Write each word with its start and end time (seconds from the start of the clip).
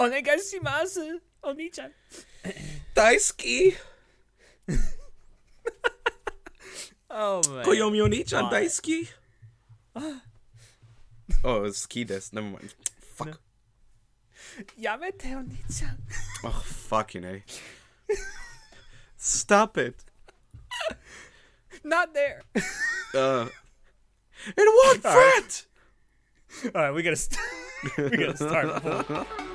Onegashimasu, 0.00 1.20
Oni-chan. 1.44 1.92
Daisuki. 2.96 3.76
Oh 7.10 7.42
man. 7.50 7.64
Koyomi 7.64 8.02
Oni-chan 8.02 8.44
Why? 8.44 8.50
Daisuki. 8.62 9.08
oh, 11.44 11.64
it's 11.64 11.78
ski 11.78 12.04
desu. 12.04 12.32
Never 12.32 12.46
mind. 12.46 12.74
Fuck. 13.00 13.40
Yamete 14.80 15.36
Oni-chan. 15.36 15.98
Oh, 16.44 16.62
fucking 16.64 17.24
A. 17.24 17.42
Stop 19.18 19.76
it. 19.76 20.02
Not 21.84 22.14
there. 22.14 22.42
Uh, 23.12 23.46
it 24.46 24.56
won't 24.56 25.04
All 25.04 25.14
right. 25.14 25.66
All 26.74 26.82
right, 26.82 26.94
we 26.94 27.02
gotta 27.02 27.16
st- 27.16 27.40
we 27.98 28.16
gotta 28.16 28.36
start. 28.36 29.26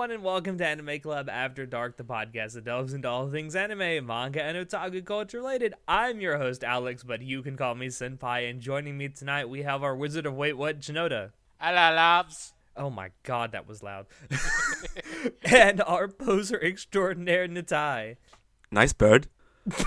everyone, 0.00 0.16
and 0.16 0.24
welcome 0.24 0.56
to 0.56 0.66
Anime 0.66 0.98
Club 0.98 1.28
After 1.28 1.66
Dark, 1.66 1.98
the 1.98 2.04
podcast 2.04 2.54
that 2.54 2.64
delves 2.64 2.94
into 2.94 3.06
all 3.06 3.28
things 3.28 3.54
anime, 3.54 4.06
manga, 4.06 4.42
and 4.42 4.56
otaku 4.56 5.04
culture 5.04 5.36
related. 5.36 5.74
I'm 5.86 6.22
your 6.22 6.38
host, 6.38 6.64
Alex, 6.64 7.02
but 7.02 7.20
you 7.20 7.42
can 7.42 7.54
call 7.54 7.74
me 7.74 7.88
Senpai. 7.88 8.48
And 8.48 8.62
joining 8.62 8.96
me 8.96 9.10
tonight, 9.10 9.50
we 9.50 9.60
have 9.60 9.82
our 9.82 9.94
Wizard 9.94 10.24
of 10.24 10.34
Wait 10.34 10.54
What, 10.54 10.80
Shinoda. 10.80 11.32
Hello, 11.60 11.94
loves. 11.94 12.54
Oh 12.78 12.88
my 12.88 13.10
god, 13.24 13.52
that 13.52 13.68
was 13.68 13.82
loud. 13.82 14.06
and 15.44 15.82
our 15.82 16.08
poser 16.08 16.58
extraordinaire, 16.58 17.46
Natai. 17.46 18.16
Nice 18.70 18.94
bird. 18.94 19.26
I'm 19.70 19.82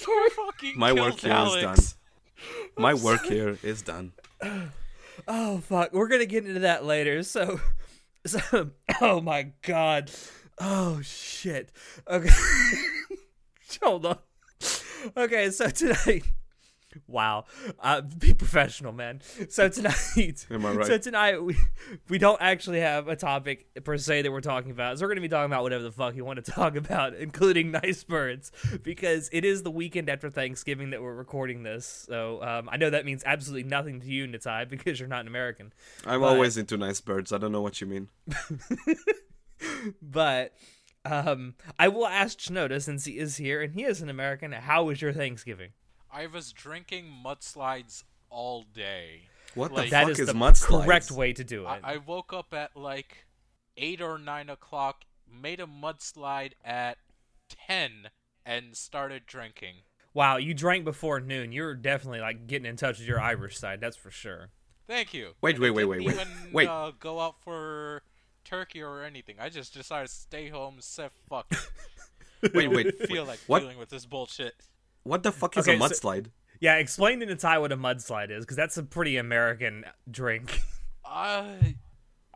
so 0.00 0.28
fucking 0.30 0.78
My 0.78 0.94
work 0.94 1.20
here 1.20 1.30
is 1.30 1.36
Alex. 1.36 1.62
done. 1.62 2.82
My 2.82 2.94
work 2.94 3.24
here 3.26 3.58
is 3.62 3.82
done. 3.82 4.12
Oh 5.32 5.58
fuck, 5.58 5.92
we're 5.92 6.08
gonna 6.08 6.26
get 6.26 6.44
into 6.44 6.58
that 6.60 6.84
later. 6.84 7.22
So, 7.22 7.60
so 8.26 8.70
oh 9.00 9.20
my 9.20 9.52
god, 9.62 10.10
oh 10.58 11.00
shit. 11.02 11.70
Okay, 12.08 12.30
hold 13.82 14.06
on. 14.06 14.18
Okay, 15.16 15.52
so 15.52 15.68
tonight, 15.68 16.24
wow, 17.06 17.44
uh, 17.78 18.00
be 18.00 18.34
professional, 18.34 18.92
man. 18.92 19.20
So 19.48 19.68
tonight, 19.68 20.46
Am 20.50 20.66
I 20.66 20.72
right? 20.72 20.86
So 20.86 20.98
tonight 20.98 21.42
we 21.42 21.56
we 22.08 22.18
don't 22.18 22.40
actually 22.40 22.80
have 22.80 23.08
a 23.08 23.16
topic 23.16 23.66
per 23.84 23.96
se 23.96 24.22
that 24.22 24.32
we're 24.32 24.40
talking 24.40 24.70
about. 24.70 24.98
So 24.98 25.04
we're 25.04 25.10
gonna 25.10 25.20
be 25.20 25.28
talking 25.28 25.46
about 25.50 25.62
whatever 25.62 25.82
the 25.82 25.92
fuck 25.92 26.14
you 26.16 26.24
want 26.24 26.44
to 26.44 26.50
talk 26.52 26.76
about, 26.76 27.14
including 27.14 27.70
nice 27.70 28.02
birds, 28.04 28.52
because 28.82 29.28
it 29.32 29.44
is 29.44 29.62
the 29.62 29.70
weekend 29.70 30.08
after 30.08 30.30
Thanksgiving 30.30 30.90
that 30.90 31.02
we're 31.02 31.14
recording 31.14 31.62
this. 31.62 32.06
So 32.08 32.42
um, 32.42 32.68
I 32.70 32.76
know 32.76 32.90
that 32.90 33.04
means 33.04 33.22
absolutely 33.24 33.68
nothing 33.68 34.00
to 34.00 34.06
you, 34.06 34.26
Natai, 34.26 34.68
because 34.68 34.98
you're 34.98 35.08
not 35.08 35.20
an 35.20 35.26
American. 35.28 35.72
I'm 36.06 36.20
But- 36.20 36.26
always 36.28 36.56
into 36.56 36.76
nice 36.76 37.00
birds. 37.00 37.32
I 37.32 37.38
don't 37.38 37.52
know 37.52 37.62
what 37.62 37.80
you 37.80 37.86
mean. 37.86 38.08
But 40.02 40.54
um, 41.04 41.54
I 41.78 41.88
will 41.88 42.06
ask 42.06 42.38
Shinoda 42.38 42.82
since 42.82 43.04
he 43.04 43.18
is 43.18 43.36
here 43.36 43.62
and 43.62 43.72
he 43.74 43.84
is 43.84 44.02
an 44.02 44.08
American. 44.08 44.52
How 44.52 44.84
was 44.84 45.00
your 45.00 45.12
Thanksgiving? 45.12 45.70
I 46.12 46.26
was 46.26 46.52
drinking 46.52 47.12
mudslides 47.24 48.04
all 48.30 48.62
day. 48.62 49.28
What 49.54 49.72
Like- 49.72 49.90
the 49.90 49.96
fuck 49.96 50.08
is 50.10 50.20
is 50.20 50.26
the 50.28 50.32
mudslides? 50.32 50.84
correct 50.84 51.10
way 51.10 51.32
to 51.32 51.44
do 51.44 51.64
it. 51.64 51.80
I-, 51.84 51.94
I 51.94 51.96
woke 51.98 52.32
up 52.32 52.52
at 52.54 52.76
like 52.76 53.26
eight 53.76 54.00
or 54.00 54.18
nine 54.18 54.48
o'clock, 54.48 55.04
made 55.30 55.60
a 55.60 55.66
mudslide 55.66 56.52
at 56.64 56.98
ten, 57.48 58.10
and 58.44 58.76
started 58.76 59.26
drinking. 59.26 59.76
wow, 60.12 60.36
you 60.36 60.54
drank 60.54 60.84
before 60.84 61.20
noon. 61.20 61.52
You're 61.52 61.74
definitely 61.74 62.20
like 62.20 62.46
getting 62.46 62.66
in 62.66 62.76
touch 62.76 62.98
with 62.98 63.06
your 63.08 63.20
Irish 63.20 63.56
side. 63.58 63.80
That's 63.80 63.96
for 63.96 64.10
sure. 64.10 64.50
Thank 64.88 65.14
you. 65.14 65.34
Wait, 65.40 65.54
And 65.54 65.62
wait, 65.62 65.68
I 65.68 65.72
wait, 65.72 65.82
didn't 65.82 65.88
wait, 65.90 66.06
wait. 66.06 66.14
Even, 66.14 66.52
Wait. 66.52 66.68
Uh, 66.68 66.90
go 66.98 67.20
out 67.20 67.40
for 67.42 68.02
turkey 68.44 68.82
or 68.82 69.04
anything. 69.04 69.36
I 69.38 69.48
just 69.48 69.72
decided 69.72 70.08
to 70.08 70.14
stay 70.14 70.48
home. 70.48 70.74
and 70.74 70.82
Said 70.84 71.10
fuck. 71.28 71.46
Wait, 72.54 72.68
wait. 72.68 73.06
Feel 73.06 73.24
like 73.26 73.38
What? 73.46 73.60
dealing 73.60 73.78
with 73.78 73.90
this 73.90 74.06
bullshit. 74.06 74.54
What 75.02 75.22
the 75.22 75.32
fuck 75.32 75.56
is 75.56 75.66
Okay, 75.66 75.76
a 75.76 75.80
so- 75.80 75.86
mudslide? 75.88 76.26
Yeah, 76.60 76.74
explain 76.76 77.20
to 77.20 77.26
Natai 77.26 77.58
what 77.58 77.72
a 77.72 77.76
mudslide 77.76 78.30
is, 78.30 78.44
because 78.44 78.56
that's 78.56 78.76
a 78.76 78.82
pretty 78.82 79.16
American 79.16 79.84
drink. 80.10 80.60
I 81.04 81.76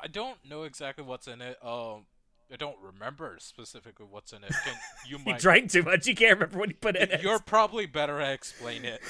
I 0.03 0.07
don't 0.09 0.39
know 0.49 0.63
exactly 0.63 1.05
what's 1.05 1.27
in 1.29 1.43
it. 1.43 1.59
Um, 1.63 2.07
I 2.53 2.57
don't 2.57 2.77
remember 2.83 3.37
specifically 3.39 4.07
what's 4.09 4.33
in 4.33 4.43
it. 4.45 4.53
Can 4.65 4.75
you 5.09 5.19
he 5.19 5.33
drank 5.35 5.71
too 5.71 5.83
much. 5.83 6.07
You 6.07 6.15
can't 6.15 6.39
remember 6.39 6.59
what 6.59 6.69
he 6.71 6.75
put 6.75 6.97
in 6.97 7.11
it. 7.11 7.23
You're 7.23 7.39
probably 7.39 7.85
better 7.87 8.19
at 8.21 8.33
explain 8.33 8.85
it, 8.87 9.01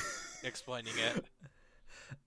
explaining 0.42 0.94
it. 0.98 1.24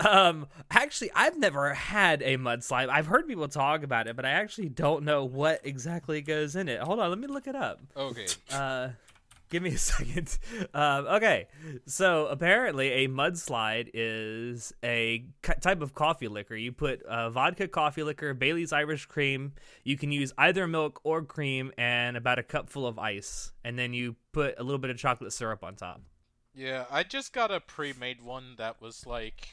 Um, 0.05 0.47
actually, 0.69 1.11
I've 1.15 1.37
never 1.37 1.73
had 1.73 2.21
a 2.21 2.37
mudslide. 2.37 2.89
I've 2.89 3.07
heard 3.07 3.27
people 3.27 3.47
talk 3.47 3.83
about 3.83 4.07
it, 4.07 4.15
but 4.15 4.25
I 4.25 4.31
actually 4.31 4.69
don't 4.69 5.03
know 5.03 5.23
what 5.25 5.61
exactly 5.63 6.21
goes 6.21 6.55
in 6.55 6.69
it. 6.69 6.79
Hold 6.81 6.99
on, 6.99 7.09
let 7.09 7.19
me 7.19 7.27
look 7.27 7.47
it 7.47 7.55
up. 7.55 7.81
Okay. 7.95 8.27
Uh, 8.51 8.89
give 9.49 9.63
me 9.63 9.73
a 9.73 9.77
second. 9.77 10.37
Um, 10.73 11.07
okay, 11.07 11.47
so 11.85 12.27
apparently 12.27 12.89
a 12.91 13.07
mudslide 13.07 13.89
is 13.93 14.73
a 14.83 15.25
c- 15.45 15.53
type 15.61 15.81
of 15.81 15.93
coffee 15.93 16.27
liquor. 16.27 16.55
You 16.55 16.71
put 16.71 17.03
uh, 17.03 17.29
vodka 17.29 17.67
coffee 17.67 18.03
liquor, 18.03 18.33
Bailey's 18.33 18.73
Irish 18.73 19.05
cream. 19.05 19.53
You 19.83 19.97
can 19.97 20.11
use 20.11 20.33
either 20.37 20.67
milk 20.67 20.99
or 21.03 21.23
cream, 21.23 21.71
and 21.77 22.17
about 22.17 22.39
a 22.39 22.43
cup 22.43 22.69
full 22.69 22.87
of 22.87 22.99
ice, 22.99 23.51
and 23.63 23.77
then 23.77 23.93
you 23.93 24.15
put 24.31 24.55
a 24.57 24.63
little 24.63 24.79
bit 24.79 24.89
of 24.89 24.97
chocolate 24.97 25.33
syrup 25.33 25.63
on 25.63 25.75
top. 25.75 26.01
Yeah, 26.53 26.85
I 26.89 27.03
just 27.03 27.33
got 27.33 27.51
a 27.51 27.59
pre-made 27.59 28.21
one 28.21 28.55
that 28.57 28.81
was 28.81 29.05
like 29.05 29.49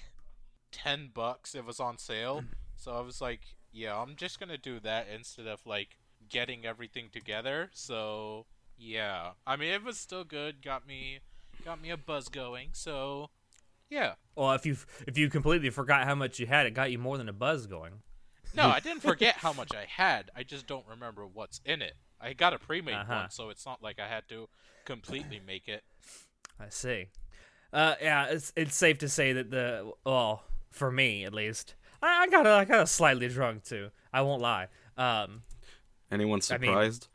ten 0.73 1.11
bucks. 1.13 1.55
It 1.55 1.65
was 1.65 1.81
on 1.81 1.99
sale, 1.99 2.45
so 2.77 2.93
I 2.93 3.01
was 3.01 3.21
like, 3.21 3.41
yeah, 3.73 3.97
I'm 3.99 4.17
just 4.17 4.41
gonna 4.41 4.59
do 4.59 4.81
that 4.81 5.07
instead 5.15 5.47
of 5.47 5.61
like 5.67 5.99
getting 6.29 6.65
everything 6.65 7.09
together. 7.13 7.71
So 7.75 8.47
yeah, 8.79 9.31
I 9.47 9.57
mean, 9.57 9.73
it 9.73 9.85
was 9.85 9.99
still 9.99 10.25
good. 10.25 10.63
Got 10.63 10.87
me, 10.87 11.21
got 11.65 11.81
me 11.81 11.91
a 11.91 11.97
buzz 11.97 12.29
going. 12.29 12.71
So 12.73 13.31
yeah. 13.91 14.15
Well, 14.37 14.53
if 14.53 14.67
you 14.67 14.77
if 15.07 15.17
you 15.19 15.29
completely 15.31 15.71
forgot 15.71 16.05
how 16.05 16.15
much 16.15 16.39
you 16.39 16.47
had, 16.47 16.67
it 16.67 16.73
got 16.75 16.91
you 16.91 16.99
more 16.99 17.19
than 17.19 17.29
a 17.29 17.33
buzz 17.33 17.67
going. 17.67 18.03
No, 18.55 18.69
I 18.69 18.81
didn't 18.85 19.01
forget 19.03 19.37
how 19.37 19.53
much 19.53 19.75
I 19.75 19.85
had. 19.89 20.31
I 20.37 20.43
just 20.43 20.67
don't 20.67 20.87
remember 20.89 21.27
what's 21.27 21.61
in 21.65 21.83
it. 21.83 21.95
I 22.21 22.33
got 22.33 22.55
a 22.55 22.59
pre-made 22.59 22.95
Uh-huh. 22.95 23.15
one, 23.15 23.31
so 23.31 23.51
it's 23.51 23.67
not 23.67 23.83
like 23.83 23.99
I 23.99 24.09
had 24.09 24.29
to 24.29 24.49
completely 24.85 25.41
make 25.45 25.69
it. 25.69 25.83
I 26.59 26.69
see. 26.69 27.07
Uh, 27.73 27.95
yeah, 28.01 28.27
it's 28.27 28.53
it's 28.57 28.77
safe 28.77 28.99
to 28.99 29.09
say 29.09 29.33
that 29.33 29.51
the 29.51 29.93
well, 30.07 30.45
for 30.71 30.91
me 30.91 31.25
at 31.25 31.35
least, 31.35 31.75
I, 32.01 32.23
I 32.23 32.29
got 32.29 32.47
a, 32.47 32.51
I 32.51 32.65
got 32.65 32.81
a 32.81 32.87
slightly 32.87 33.29
drunk 33.29 33.65
too. 33.65 33.91
I 34.13 34.23
won't 34.23 34.41
lie. 34.41 34.69
Um, 34.97 35.43
Anyone 36.13 36.41
I 36.51 36.59
mean- 36.59 36.71
surprised? 36.71 37.09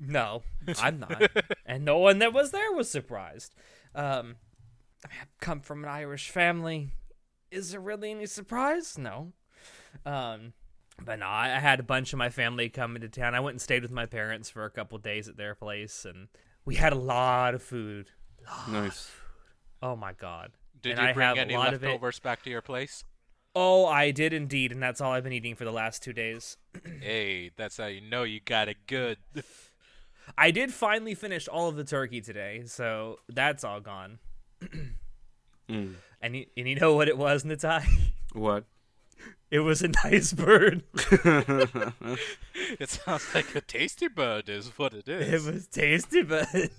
No, 0.00 0.42
I'm 0.78 0.98
not, 1.00 1.30
and 1.66 1.84
no 1.84 1.98
one 1.98 2.18
that 2.18 2.32
was 2.32 2.50
there 2.50 2.72
was 2.72 2.90
surprised. 2.90 3.54
Um, 3.94 4.36
I 5.04 5.08
mean, 5.08 5.18
I 5.22 5.26
come 5.40 5.60
from 5.60 5.84
an 5.84 5.90
Irish 5.90 6.30
family. 6.30 6.90
Is 7.50 7.72
there 7.72 7.80
really 7.80 8.10
any 8.10 8.26
surprise? 8.26 8.96
No. 8.98 9.32
Um, 10.06 10.52
but 11.02 11.18
no, 11.18 11.26
I, 11.26 11.56
I 11.56 11.58
had 11.58 11.80
a 11.80 11.84
bunch 11.84 12.12
of 12.12 12.18
my 12.18 12.28
family 12.28 12.68
come 12.68 12.96
into 12.96 13.08
town. 13.08 13.34
I 13.34 13.40
went 13.40 13.54
and 13.54 13.60
stayed 13.60 13.82
with 13.82 13.90
my 13.90 14.06
parents 14.06 14.50
for 14.50 14.64
a 14.64 14.70
couple 14.70 14.98
days 14.98 15.28
at 15.28 15.36
their 15.36 15.54
place, 15.54 16.04
and 16.04 16.28
we 16.64 16.76
had 16.76 16.92
a 16.92 16.96
lot 16.96 17.54
of 17.54 17.62
food. 17.62 18.10
nice. 18.68 19.10
Oh 19.82 19.96
my 19.96 20.12
god. 20.12 20.52
Did 20.80 20.92
And 20.92 21.00
you 21.00 21.08
I 21.08 21.12
bring 21.12 21.26
have 21.26 21.36
a 21.36 21.40
any 21.40 21.54
lot 21.54 21.74
of 21.74 21.82
leftovers 21.82 22.18
back 22.18 22.42
to 22.44 22.50
your 22.50 22.62
place? 22.62 23.04
Oh, 23.54 23.86
I 23.86 24.10
did 24.12 24.32
indeed, 24.32 24.72
and 24.72 24.82
that's 24.82 25.00
all 25.00 25.12
I've 25.12 25.24
been 25.24 25.32
eating 25.32 25.54
for 25.56 25.64
the 25.64 25.72
last 25.72 26.02
two 26.02 26.12
days. 26.12 26.56
hey, 27.00 27.50
that's 27.56 27.76
how 27.76 27.86
you 27.86 28.00
know 28.00 28.22
you 28.22 28.40
got 28.40 28.68
it 28.68 28.86
good. 28.86 29.18
I 30.36 30.50
did 30.50 30.72
finally 30.72 31.14
finish 31.14 31.48
all 31.48 31.68
of 31.68 31.76
the 31.76 31.84
turkey 31.84 32.20
today, 32.20 32.62
so 32.66 33.18
that's 33.28 33.64
all 33.64 33.80
gone. 33.80 34.18
Mm. 35.68 35.94
And 36.22 36.36
you, 36.36 36.44
and 36.54 36.68
you 36.68 36.74
know 36.74 36.94
what 36.96 37.08
it 37.08 37.16
was, 37.16 37.44
Natai? 37.44 37.86
What? 38.34 38.64
It 39.50 39.60
was 39.60 39.82
a 39.82 39.88
nice 40.04 40.32
bird. 40.32 40.84
it 40.94 42.88
sounds 42.88 43.34
like 43.34 43.52
a 43.56 43.60
tasty 43.60 44.06
bird 44.06 44.48
is 44.48 44.68
what 44.78 44.94
it 44.94 45.08
is. 45.08 45.20
it 45.20 45.28
It 45.28 45.34
is. 45.34 45.46
was 45.46 45.66
tasty, 45.66 46.22
bird. 46.22 46.70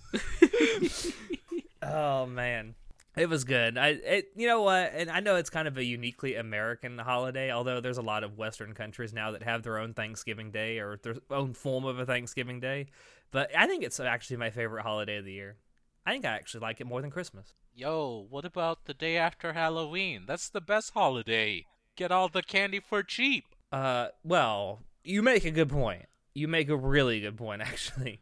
oh 1.83 2.25
man. 2.27 2.75
It 3.15 3.27
was 3.27 3.43
good. 3.43 3.77
I, 3.77 3.87
it, 3.89 4.31
you 4.35 4.47
know 4.47 4.61
what? 4.61 4.93
And 4.95 5.09
I 5.09 5.19
know 5.19 5.35
it's 5.35 5.49
kind 5.49 5.67
of 5.67 5.77
a 5.77 5.83
uniquely 5.83 6.35
American 6.35 6.97
holiday, 6.97 7.51
although 7.51 7.81
there's 7.81 7.97
a 7.97 8.01
lot 8.01 8.23
of 8.23 8.37
Western 8.37 8.73
countries 8.73 9.13
now 9.13 9.31
that 9.31 9.43
have 9.43 9.63
their 9.63 9.77
own 9.77 9.93
Thanksgiving 9.93 10.51
Day 10.51 10.79
or 10.79 10.97
their 11.03 11.15
own 11.29 11.53
form 11.53 11.83
of 11.83 11.99
a 11.99 12.05
Thanksgiving 12.05 12.61
Day. 12.61 12.87
But 13.31 13.49
I 13.55 13.67
think 13.67 13.83
it's 13.83 13.99
actually 13.99 14.37
my 14.37 14.49
favorite 14.49 14.83
holiday 14.83 15.17
of 15.17 15.25
the 15.25 15.33
year. 15.33 15.57
I 16.05 16.13
think 16.13 16.25
I 16.25 16.29
actually 16.29 16.61
like 16.61 16.79
it 16.79 16.87
more 16.87 17.01
than 17.01 17.11
Christmas. 17.11 17.53
Yo, 17.75 18.27
what 18.29 18.45
about 18.45 18.85
the 18.85 18.93
day 18.93 19.17
after 19.17 19.53
Halloween? 19.53 20.23
That's 20.25 20.49
the 20.49 20.61
best 20.61 20.93
holiday. 20.93 21.65
Get 21.95 22.11
all 22.11 22.29
the 22.29 22.41
candy 22.41 22.79
for 22.79 23.03
cheap. 23.03 23.45
Uh, 23.71 24.07
well, 24.23 24.83
you 25.03 25.21
make 25.21 25.45
a 25.45 25.51
good 25.51 25.69
point. 25.69 26.05
You 26.33 26.47
make 26.47 26.69
a 26.69 26.77
really 26.77 27.19
good 27.19 27.37
point, 27.37 27.61
actually. 27.65 28.21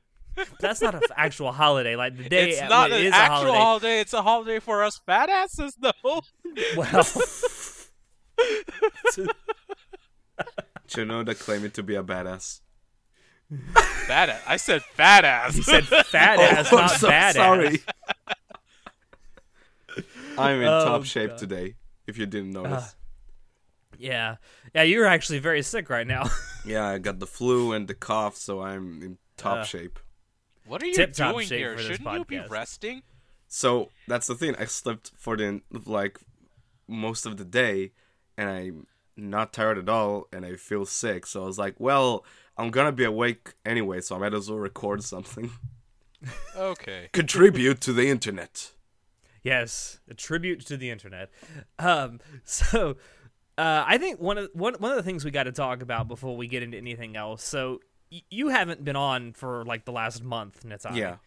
That's 0.60 0.82
not 0.82 0.96
an 0.96 1.02
actual 1.16 1.52
holiday. 1.52 1.96
Like 1.96 2.18
the 2.18 2.30
day 2.30 2.50
it's 2.52 2.70
not 2.70 2.92
it 2.92 3.00
an 3.02 3.06
is 3.08 3.14
a 3.14 3.16
actual 3.16 3.38
holiday. 3.54 3.58
holiday. 3.60 4.00
It's 4.02 4.14
a 4.14 4.22
holiday 4.22 4.60
for 4.60 4.84
us 4.84 5.00
fat 5.06 5.30
asses, 5.30 5.76
though. 5.80 6.22
Well, 6.76 7.04
You 10.96 11.06
know 11.06 11.24
that 11.24 11.38
claiming 11.40 11.72
to 11.72 11.84
be 11.84 11.96
a 11.96 12.04
badass. 12.04 12.62
fat 14.08 14.30
ass. 14.30 14.42
I 14.48 14.58
said 14.58 14.82
fat 14.96 15.24
ass. 15.26 15.56
he 15.56 15.62
said 15.62 15.86
fat 15.86 16.40
ass, 16.40 16.72
Oh, 16.74 16.78
not 16.78 16.92
so 16.92 17.10
badass. 17.10 17.34
sorry. 17.34 17.82
I'm 20.38 20.62
in 20.62 20.68
Oh, 20.68 20.86
top 20.86 21.06
shape 21.06 21.32
God. 21.32 21.40
today. 21.40 21.76
If 22.08 22.18
you 22.18 22.26
didn't 22.26 22.52
notice. 22.54 22.96
Yeah, 24.00 24.38
yeah. 24.74 24.84
You're 24.84 25.06
actually 25.06 25.40
very 25.40 25.62
sick 25.62 25.90
right 25.90 26.08
now. 26.08 26.30
yeah, 26.66 26.88
I 26.88 26.98
got 26.98 27.20
the 27.20 27.28
flu 27.28 27.74
and 27.74 27.88
the 27.88 27.94
cough, 27.94 28.36
so 28.38 28.62
I'm 28.62 29.02
in 29.04 29.18
top 29.38 29.60
Uh. 29.60 29.64
shape. 29.66 30.00
What 30.70 30.84
are 30.84 30.86
you 30.86 30.94
Tip-top 30.94 31.34
doing 31.34 31.48
shape 31.48 31.58
here? 31.58 31.76
for 31.76 31.84
Shouldn't 31.84 32.14
you 32.14 32.26
be 32.26 32.40
resting? 32.48 33.02
So 33.48 33.90
that's 34.08 34.28
the 34.28 34.36
thing. 34.36 34.56
I 34.60 34.66
slept 34.66 35.12
for 35.18 35.36
the 35.36 35.62
like 35.86 36.20
most 36.88 37.26
of 37.26 37.38
the 37.38 37.46
day, 37.46 37.92
and 38.38 38.50
I'm 38.50 38.88
not 39.18 39.52
tired 39.52 39.80
at 39.80 39.90
all, 39.90 40.28
and 40.32 40.46
I 40.46 40.56
feel 40.56 40.86
sick. 40.86 41.26
So 41.26 41.44
I 41.44 41.46
was 41.48 41.58
like, 41.58 41.76
well, 41.80 42.24
I'm 42.58 42.70
gonna 42.70 42.92
be 42.92 43.04
awake 43.04 43.54
anyway, 43.66 44.02
so 44.02 44.16
I 44.16 44.20
might 44.20 44.34
as 44.34 44.50
well 44.50 44.60
record 44.60 45.04
something. 45.04 45.52
Okay. 46.56 47.10
Contribute 47.14 47.82
to 47.82 47.94
the 47.94 48.08
internet. 48.08 48.72
Yes, 49.42 50.00
a 50.08 50.14
tribute 50.14 50.66
to 50.68 50.78
the 50.78 50.90
internet. 50.92 51.30
Um, 51.80 52.20
so 52.44 52.98
uh, 53.58 53.84
I 53.88 53.98
think 53.98 54.20
one 54.20 54.38
of 54.38 54.50
one 54.54 54.76
one 54.76 54.92
of 54.92 54.98
the 54.98 55.04
things 55.04 55.26
we 55.26 55.32
got 55.32 55.44
to 55.44 55.52
talk 55.52 55.82
about 55.82 56.08
before 56.08 56.38
we 56.38 56.48
get 56.48 56.62
into 56.62 56.78
anything 56.78 57.16
else. 57.16 57.44
So 57.44 57.80
y- 58.12 58.24
you 58.30 58.50
haven't 58.50 58.84
been 58.84 58.96
on 58.96 59.34
for 59.34 59.64
like 59.66 59.86
the 59.86 59.92
last 59.92 60.24
month, 60.24 60.64
Natai. 60.66 60.96
Yeah. 60.96 61.18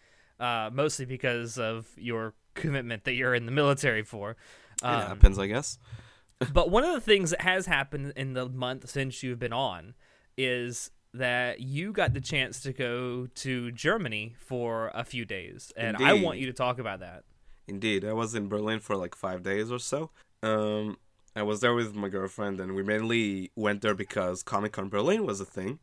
Uh, 0.40 0.70
mostly 0.72 1.04
because 1.04 1.58
of 1.58 1.88
your 1.96 2.34
commitment 2.54 3.04
that 3.04 3.12
you're 3.14 3.34
in 3.34 3.46
the 3.46 3.52
military 3.52 4.02
for. 4.02 4.32
It 4.32 4.84
Um, 4.84 5.06
happens, 5.08 5.38
I 5.38 5.46
guess. 5.46 5.78
but 6.52 6.70
one 6.70 6.82
of 6.84 6.92
the 6.92 7.00
things 7.00 7.30
that 7.30 7.42
has 7.42 7.66
happened 7.66 8.12
in 8.16 8.32
the 8.34 8.48
month 8.48 8.88
since 8.90 9.22
you've 9.22 9.38
been 9.38 9.52
on 9.52 9.94
is 10.36 10.90
that 11.14 11.60
you 11.60 11.92
got 11.92 12.14
the 12.14 12.20
chance 12.20 12.60
to 12.62 12.72
go 12.72 13.26
to 13.34 13.70
Germany 13.72 14.34
for 14.38 14.90
a 14.94 15.04
few 15.04 15.24
days, 15.24 15.70
and 15.76 15.96
I 15.98 16.14
want 16.14 16.38
you 16.38 16.46
to 16.46 16.52
talk 16.54 16.78
about 16.78 17.00
that. 17.00 17.24
Indeed, 17.68 18.04
I 18.04 18.12
was 18.14 18.34
in 18.34 18.48
Berlin 18.48 18.80
for 18.80 18.96
like 18.96 19.14
five 19.14 19.42
days 19.42 19.70
or 19.70 19.78
so. 19.78 20.10
Um, 20.42 20.96
I 21.36 21.42
was 21.42 21.60
there 21.60 21.74
with 21.74 21.94
my 21.94 22.08
girlfriend, 22.08 22.60
and 22.60 22.74
we 22.74 22.82
mainly 22.82 23.50
went 23.54 23.82
there 23.82 23.94
because 23.94 24.42
Comic 24.42 24.72
Con 24.72 24.88
Berlin 24.88 25.24
was 25.26 25.38
a 25.40 25.44
thing. 25.44 25.78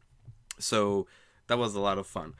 So 0.59 1.07
that 1.47 1.57
was 1.57 1.75
a 1.75 1.79
lot 1.79 1.97
of 1.97 2.07
fun. 2.07 2.33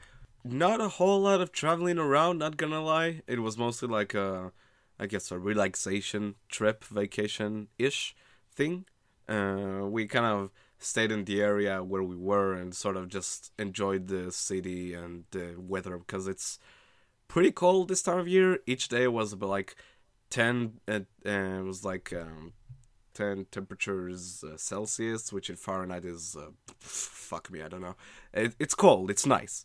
Not 0.44 0.80
a 0.80 0.88
whole 0.88 1.20
lot 1.20 1.40
of 1.40 1.52
traveling 1.52 1.98
around, 1.98 2.38
not 2.38 2.56
gonna 2.56 2.82
lie. 2.82 3.22
It 3.26 3.40
was 3.40 3.58
mostly 3.58 3.88
like 3.88 4.14
a, 4.14 4.52
I 4.98 5.06
guess, 5.06 5.30
a 5.30 5.38
relaxation 5.38 6.36
trip, 6.48 6.84
vacation 6.84 7.68
ish 7.78 8.14
thing. 8.54 8.86
Uh, 9.28 9.82
we 9.84 10.06
kind 10.06 10.26
of 10.26 10.50
stayed 10.78 11.12
in 11.12 11.24
the 11.24 11.42
area 11.42 11.82
where 11.84 12.02
we 12.02 12.16
were 12.16 12.54
and 12.54 12.74
sort 12.74 12.96
of 12.96 13.08
just 13.08 13.52
enjoyed 13.58 14.08
the 14.08 14.32
city 14.32 14.94
and 14.94 15.24
the 15.30 15.54
weather 15.58 15.98
because 15.98 16.26
it's 16.26 16.58
pretty 17.28 17.52
cold 17.52 17.88
this 17.88 18.02
time 18.02 18.18
of 18.18 18.26
year. 18.28 18.58
Each 18.66 18.88
day 18.88 19.06
was 19.06 19.32
about 19.32 19.50
like 19.50 19.76
10, 20.30 20.80
uh, 20.88 21.00
uh, 21.26 21.30
it 21.30 21.64
was 21.64 21.84
like 21.84 22.12
um, 22.12 22.54
10 23.14 23.46
temperatures 23.50 24.44
uh, 24.44 24.56
Celsius, 24.56 25.32
which 25.32 25.50
in 25.50 25.56
Fahrenheit 25.56 26.04
is, 26.04 26.36
uh, 26.38 26.50
fuck 26.78 27.50
me, 27.50 27.62
I 27.62 27.68
don't 27.68 27.80
know. 27.80 27.96
It, 28.32 28.54
it's 28.58 28.74
cold, 28.74 29.10
it's 29.10 29.26
nice. 29.26 29.62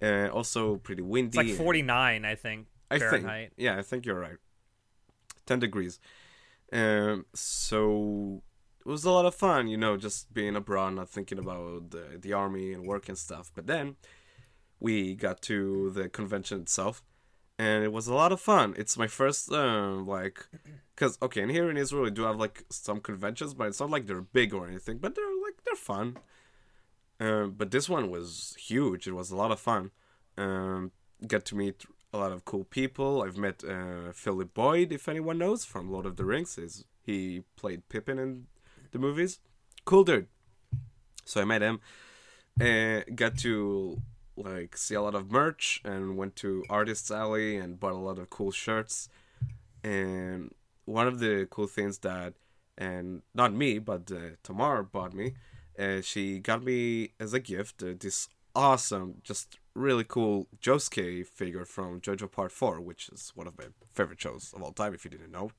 Uh, 0.00 0.28
also 0.28 0.76
pretty 0.76 1.02
windy. 1.02 1.38
It's 1.38 1.48
like 1.50 1.56
49, 1.56 2.24
I 2.24 2.34
think, 2.34 2.66
I 2.90 2.98
Fahrenheit. 2.98 3.50
think, 3.50 3.52
yeah, 3.56 3.78
I 3.78 3.82
think 3.82 4.04
you're 4.06 4.18
right. 4.18 4.36
10 5.46 5.60
degrees. 5.60 5.98
Um, 6.72 7.26
so 7.34 8.42
it 8.84 8.88
was 8.88 9.04
a 9.04 9.10
lot 9.10 9.26
of 9.26 9.34
fun, 9.34 9.68
you 9.68 9.76
know, 9.76 9.96
just 9.96 10.32
being 10.32 10.56
abroad, 10.56 10.94
not 10.94 11.08
thinking 11.08 11.38
about 11.38 11.90
the, 11.90 12.18
the 12.20 12.32
army 12.32 12.72
and 12.72 12.86
work 12.86 13.08
and 13.08 13.18
stuff. 13.18 13.50
But 13.54 13.66
then 13.66 13.96
we 14.80 15.14
got 15.14 15.40
to 15.42 15.90
the 15.90 16.08
convention 16.08 16.60
itself, 16.62 17.02
and 17.58 17.84
it 17.84 17.92
was 17.92 18.06
a 18.06 18.14
lot 18.14 18.32
of 18.32 18.40
fun. 18.40 18.74
It's 18.76 18.96
my 18.96 19.06
first, 19.06 19.52
um, 19.52 20.06
like, 20.06 20.46
because, 20.94 21.18
okay, 21.22 21.42
and 21.42 21.50
here 21.50 21.70
in 21.70 21.76
Israel, 21.76 22.04
we 22.04 22.10
do 22.10 22.22
have, 22.22 22.38
like, 22.38 22.64
some 22.70 23.00
conventions, 23.00 23.54
but 23.54 23.68
it's 23.68 23.80
not 23.80 23.90
like 23.90 24.06
they're 24.06 24.20
big 24.20 24.52
or 24.54 24.66
anything, 24.66 24.98
but 24.98 25.14
they're, 25.14 25.24
like, 25.42 25.62
they're 25.64 25.74
fun. 25.74 26.18
Um, 27.20 27.54
but 27.56 27.70
this 27.70 27.88
one 27.88 28.10
was 28.10 28.56
huge. 28.58 29.06
It 29.06 29.12
was 29.12 29.30
a 29.30 29.36
lot 29.36 29.52
of 29.52 29.60
fun. 29.60 29.90
Um, 30.36 30.92
get 31.26 31.44
to 31.46 31.54
meet 31.54 31.84
a 32.12 32.18
lot 32.18 32.32
of 32.32 32.44
cool 32.44 32.64
people. 32.64 33.22
I've 33.22 33.36
met 33.36 33.62
uh, 33.64 34.12
Philip 34.12 34.52
Boyd, 34.54 34.92
if 34.92 35.08
anyone 35.08 35.38
knows, 35.38 35.64
from 35.64 35.90
Lord 35.90 36.06
of 36.06 36.16
the 36.16 36.24
Rings. 36.24 36.58
Is 36.58 36.84
he 37.02 37.44
played 37.56 37.88
Pippin 37.88 38.18
in 38.18 38.46
the 38.90 38.98
movies? 38.98 39.38
Cool 39.84 40.04
dude. 40.04 40.26
So 41.24 41.40
I 41.40 41.44
met 41.44 41.62
him. 41.62 41.80
Uh, 42.60 43.00
got 43.14 43.38
to 43.38 44.02
like 44.36 44.76
see 44.76 44.94
a 44.94 45.02
lot 45.02 45.14
of 45.14 45.30
merch 45.30 45.80
and 45.84 46.16
went 46.16 46.36
to 46.36 46.64
Artists 46.70 47.10
Alley 47.10 47.56
and 47.56 47.78
bought 47.78 47.92
a 47.92 47.96
lot 47.96 48.18
of 48.18 48.30
cool 48.30 48.50
shirts. 48.50 49.08
And 49.84 50.54
one 50.84 51.06
of 51.06 51.18
the 51.18 51.46
cool 51.50 51.66
things 51.66 51.98
that, 51.98 52.34
and 52.78 53.22
not 53.34 53.52
me, 53.52 53.78
but 53.78 54.10
uh, 54.10 54.36
Tamar 54.42 54.82
bought 54.82 55.12
me. 55.12 55.34
Uh, 55.78 56.00
she 56.00 56.38
got 56.38 56.62
me 56.62 57.10
as 57.18 57.32
a 57.32 57.40
gift 57.40 57.82
uh, 57.82 57.94
this 57.98 58.28
awesome, 58.54 59.16
just 59.22 59.58
really 59.74 60.04
cool 60.04 60.46
Josuke 60.60 61.26
figure 61.26 61.64
from 61.64 62.00
JoJo 62.00 62.30
Part 62.30 62.52
4, 62.52 62.80
which 62.80 63.08
is 63.08 63.32
one 63.34 63.46
of 63.46 63.56
my 63.58 63.64
favorite 63.92 64.20
shows 64.20 64.52
of 64.54 64.62
all 64.62 64.72
time, 64.72 64.94
if 64.94 65.04
you 65.04 65.10
didn't 65.10 65.32
know. 65.32 65.50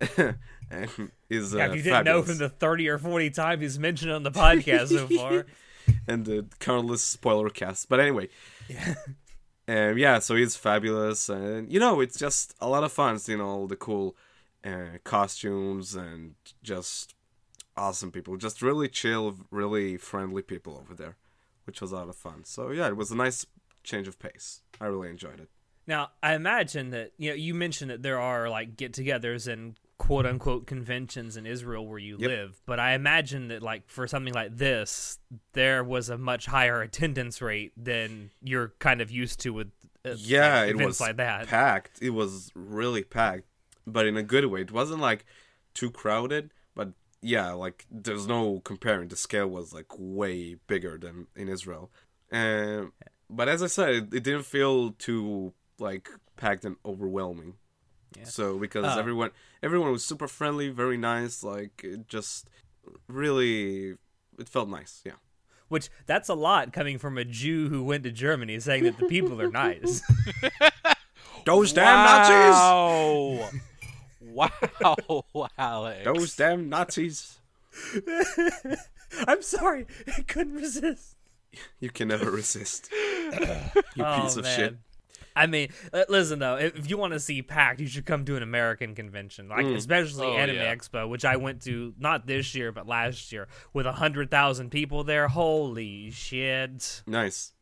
and 0.70 1.10
is, 1.28 1.54
uh, 1.54 1.58
Yeah, 1.58 1.68
if 1.70 1.76
you 1.76 1.82
didn't 1.82 2.04
know 2.04 2.22
from 2.22 2.38
the 2.38 2.48
30 2.48 2.88
or 2.88 2.98
40 2.98 3.30
times 3.30 3.62
he's 3.62 3.78
mentioned 3.78 4.10
on 4.12 4.22
the 4.22 4.30
podcast 4.30 4.88
so 4.88 5.06
far. 5.06 5.46
and 6.08 6.24
the 6.24 6.46
countless 6.58 7.02
spoiler 7.02 7.50
cast. 7.50 7.88
But 7.88 8.00
anyway, 8.00 8.28
yeah. 8.68 8.94
um, 9.68 9.98
yeah, 9.98 10.18
so 10.18 10.36
he's 10.36 10.56
fabulous, 10.56 11.28
and 11.28 11.72
you 11.72 11.80
know, 11.80 12.00
it's 12.00 12.18
just 12.18 12.54
a 12.60 12.68
lot 12.68 12.84
of 12.84 12.92
fun 12.92 13.18
seeing 13.18 13.40
all 13.40 13.66
the 13.66 13.76
cool 13.76 14.16
uh, 14.64 14.98
costumes 15.04 15.94
and 15.94 16.34
just 16.62 17.14
awesome 17.76 18.10
people, 18.10 18.36
just 18.36 18.62
really 18.62 18.88
chill, 18.88 19.36
really 19.50 19.96
friendly 19.96 20.42
people 20.42 20.78
over 20.80 20.94
there, 20.94 21.16
which 21.64 21.80
was 21.80 21.92
a 21.92 21.96
lot 21.96 22.08
of 22.08 22.16
fun. 22.16 22.44
So 22.44 22.70
yeah, 22.70 22.88
it 22.88 22.96
was 22.96 23.10
a 23.10 23.16
nice 23.16 23.46
change 23.82 24.08
of 24.08 24.18
pace. 24.18 24.62
I 24.80 24.86
really 24.86 25.10
enjoyed 25.10 25.40
it. 25.40 25.48
Now, 25.86 26.10
I 26.22 26.34
imagine 26.34 26.90
that, 26.90 27.12
you 27.18 27.30
know, 27.30 27.34
you 27.36 27.54
mentioned 27.54 27.90
that 27.90 28.02
there 28.02 28.20
are 28.20 28.48
like 28.48 28.76
get 28.76 28.92
togethers 28.92 29.50
and 29.50 29.78
quote 30.10 30.26
unquote 30.26 30.66
conventions 30.66 31.36
in 31.36 31.46
Israel 31.46 31.86
where 31.86 31.98
you 31.98 32.16
Yep. 32.18 32.28
live, 32.28 32.60
but 32.66 32.80
I 32.80 32.94
imagine 32.94 33.46
that, 33.48 33.62
like, 33.62 33.88
for 33.88 34.08
something 34.08 34.34
like 34.34 34.56
this, 34.56 35.20
there 35.52 35.84
was 35.84 36.08
a 36.10 36.18
much 36.18 36.46
higher 36.46 36.82
attendance 36.82 37.40
rate 37.40 37.72
than 37.76 38.30
you're 38.42 38.72
kind 38.80 39.00
of 39.00 39.12
used 39.12 39.38
to 39.40 39.50
with 39.50 39.68
uh, 40.04 40.14
yeah, 40.18 40.62
like, 40.62 40.70
it 40.70 40.74
events 40.74 40.86
was 40.86 41.00
like 41.00 41.16
that. 41.18 41.46
packed. 41.46 42.02
It 42.02 42.10
was 42.10 42.50
really 42.56 43.04
packed, 43.04 43.44
but 43.86 44.04
in 44.04 44.16
a 44.16 44.24
good 44.24 44.46
way. 44.46 44.62
It 44.62 44.72
wasn't 44.72 45.00
like 45.00 45.24
too 45.74 45.92
crowded, 45.92 46.50
but 46.74 46.88
yeah, 47.22 47.52
like 47.52 47.86
there's 47.88 48.26
no 48.26 48.58
comparing. 48.64 49.08
The 49.10 49.16
scale 49.16 49.46
was 49.46 49.72
like 49.72 49.92
way 49.96 50.56
bigger 50.66 50.98
than 50.98 51.28
in 51.36 51.48
Israel. 51.48 51.92
Um, 52.32 52.94
but 53.28 53.48
as 53.48 53.62
I 53.62 53.68
said, 53.68 53.90
it, 53.90 54.04
it 54.14 54.24
didn't 54.24 54.42
feel 54.46 54.90
too 54.92 55.52
like 55.78 56.08
packed 56.36 56.64
and 56.64 56.76
overwhelming. 56.84 57.54
Yeah. 58.16 58.24
So 58.24 58.58
because 58.58 58.84
Uh, 58.84 58.96
everyone 58.98 59.30
everyone 59.62 59.92
was 59.92 60.04
super 60.04 60.26
friendly, 60.28 60.68
very 60.68 60.96
nice. 60.96 61.42
Like 61.44 61.82
it 61.84 62.08
just 62.08 62.48
really, 63.08 63.96
it 64.38 64.48
felt 64.48 64.68
nice. 64.68 65.00
Yeah. 65.04 65.12
Which 65.68 65.88
that's 66.06 66.28
a 66.28 66.34
lot 66.34 66.72
coming 66.72 66.98
from 66.98 67.16
a 67.18 67.24
Jew 67.24 67.68
who 67.68 67.84
went 67.84 68.02
to 68.04 68.10
Germany 68.10 68.58
saying 68.58 68.82
that 68.84 68.98
the 68.98 69.06
people 69.06 69.40
are 69.40 69.50
nice. 69.50 70.02
Those 71.46 71.72
damn 71.72 72.04
Nazis! 72.04 73.50
Wow. 74.20 74.96
wow, 75.32 75.48
Alex. 75.56 76.04
Those 76.04 76.36
damn 76.36 76.68
Nazis! 76.68 77.38
I'm 79.26 79.42
sorry, 79.42 79.86
I 80.16 80.22
couldn't 80.22 80.54
resist. 80.54 81.16
You 81.80 81.90
can 81.90 82.08
never 82.08 82.30
resist. 82.30 82.90
you 82.92 84.04
Oh, 84.04 84.20
piece 84.22 84.36
of 84.36 84.44
man. 84.44 84.56
shit. 84.56 84.76
I 85.36 85.46
mean, 85.46 85.68
uh, 85.92 86.04
listen 86.08 86.38
though, 86.40 86.56
if 86.56 86.88
you 86.90 86.96
want 86.98 87.12
to 87.12 87.20
see 87.20 87.42
packed, 87.42 87.80
you 87.80 87.86
should 87.86 88.06
come 88.06 88.24
to 88.26 88.36
an 88.36 88.42
American 88.42 88.94
convention, 88.94 89.48
like 89.48 89.66
Mm. 89.66 89.76
especially 89.76 90.26
Oh, 90.26 90.36
Anime 90.36 90.56
yeah. 90.56 90.74
Expo, 90.74 91.08
which 91.08 91.24
I 91.24 91.36
went 91.36 91.62
to 91.62 91.94
not 91.98 92.26
this 92.26 92.54
year 92.54 92.72
but 92.72 92.86
last 92.86 93.32
year 93.32 93.48
with 93.72 93.86
a 93.86 93.92
hundred 93.92 94.30
thousand 94.30 94.70
people 94.70 95.04
there. 95.04 95.28
Holy 95.28 96.10
shit! 96.10 97.02
Nice. 97.06 97.52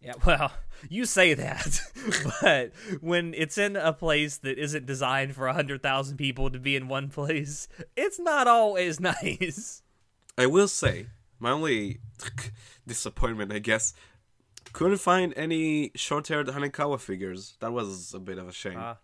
Yeah, 0.00 0.12
well, 0.26 0.52
you 0.90 1.04
say 1.06 1.32
that, 1.34 1.80
but 2.42 2.72
when 3.00 3.32
it's 3.34 3.56
in 3.58 3.76
a 3.76 3.92
place 3.94 4.36
that 4.38 4.58
isn't 4.58 4.86
designed 4.86 5.34
for 5.34 5.46
a 5.48 5.54
hundred 5.54 5.82
thousand 5.82 6.18
people 6.18 6.50
to 6.50 6.58
be 6.60 6.76
in 6.76 6.86
one 6.86 7.08
place, 7.08 7.66
it's 7.96 8.18
not 8.20 8.46
always 8.46 9.00
nice. 9.00 9.82
I 10.38 10.46
will 10.46 10.68
say, 10.68 11.06
my 11.40 11.50
only 11.50 11.98
disappointment, 12.86 13.52
I 13.52 13.58
guess, 13.58 13.94
couldn't 14.72 14.98
find 14.98 15.32
any 15.36 15.90
short-haired 15.94 16.48
Hanekawa 16.48 17.00
figures. 17.00 17.56
That 17.60 17.72
was 17.72 18.12
a 18.14 18.18
bit 18.20 18.38
of 18.38 18.48
a 18.48 18.52
shame. 18.52 18.78
Ah. 18.78 18.98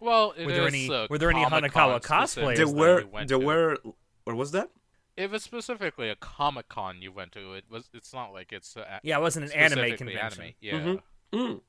Well, 0.00 0.32
it 0.36 0.46
Were 0.46 0.52
there 0.52 0.66
is, 0.68 0.74
any- 0.74 0.90
uh, 0.90 1.06
were 1.10 1.18
there 1.18 1.30
any 1.30 1.44
Comic-Con 1.44 1.90
Hanekawa 1.90 2.02
cosplayers 2.02 2.56
there 2.56 2.66
that 2.66 2.66
that 2.66 2.74
were, 2.74 3.00
you 3.02 3.06
went 3.08 3.28
there 3.28 3.38
to. 3.38 3.44
were. 3.46 3.78
What 4.24 4.36
was 4.36 4.52
that? 4.52 4.70
If 5.16 5.34
it's 5.34 5.44
specifically 5.44 6.08
a 6.08 6.16
Comic 6.16 6.68
Con 6.70 7.02
you 7.02 7.12
went 7.12 7.32
to, 7.32 7.52
it 7.54 7.64
was. 7.68 7.90
It's 7.92 8.14
not 8.14 8.32
like 8.32 8.52
it's 8.52 8.76
uh, 8.76 8.80
a- 8.88 9.00
Yeah, 9.02 9.18
it 9.18 9.20
wasn't 9.20 9.46
an 9.46 9.52
anime 9.52 9.96
convention. 9.96 10.42
Anime. 10.42 10.54
Yeah. 10.60 10.72
Mhm. 10.78 11.02
Mm. 11.32 11.60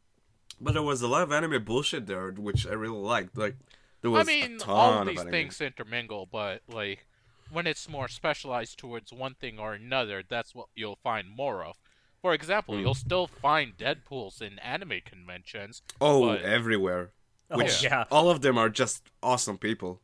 But 0.62 0.74
there 0.74 0.84
was 0.84 1.02
a 1.02 1.08
lot 1.08 1.24
of 1.24 1.32
anime 1.32 1.64
bullshit 1.64 2.06
there, 2.08 2.32
which 2.32 2.66
I 2.66 2.72
really 2.74 2.98
liked. 2.98 3.38
Like 3.38 3.56
there 4.02 4.12
was. 4.12 4.28
I 4.28 4.32
mean, 4.32 4.56
a 4.56 4.58
ton 4.60 4.70
all 4.76 4.94
of 4.94 5.02
of 5.02 5.08
these 5.08 5.20
anime. 5.20 5.32
things 5.32 5.60
intermingle, 5.60 6.26
but 6.32 6.62
like 6.70 7.08
when 7.52 7.68
it's 7.68 7.90
more 7.90 8.08
specialized 8.08 8.78
towards 8.78 9.12
one 9.12 9.34
thing 9.34 9.60
or 9.60 9.74
another, 9.74 10.24
that's 10.26 10.56
what 10.56 10.68
you'll 10.76 11.00
find 11.04 11.28
more 11.30 11.66
of. 11.66 11.76
For 12.22 12.34
example, 12.34 12.76
Hmm. 12.76 12.82
you'll 12.82 12.94
still 12.94 13.28
find 13.28 13.76
Deadpool's 13.78 14.42
in 14.42 14.60
anime 14.60 15.02
conventions. 15.06 15.82
Oh, 16.00 16.28
but- 16.28 16.42
everywhere. 16.44 17.12
Oh 17.50 17.58
Which 17.58 17.84
yeah, 17.84 18.06
all 18.10 18.30
of 18.30 18.40
them 18.42 18.58
are 18.58 18.70
just 18.70 19.04
awesome 19.22 19.58
people. 19.58 20.02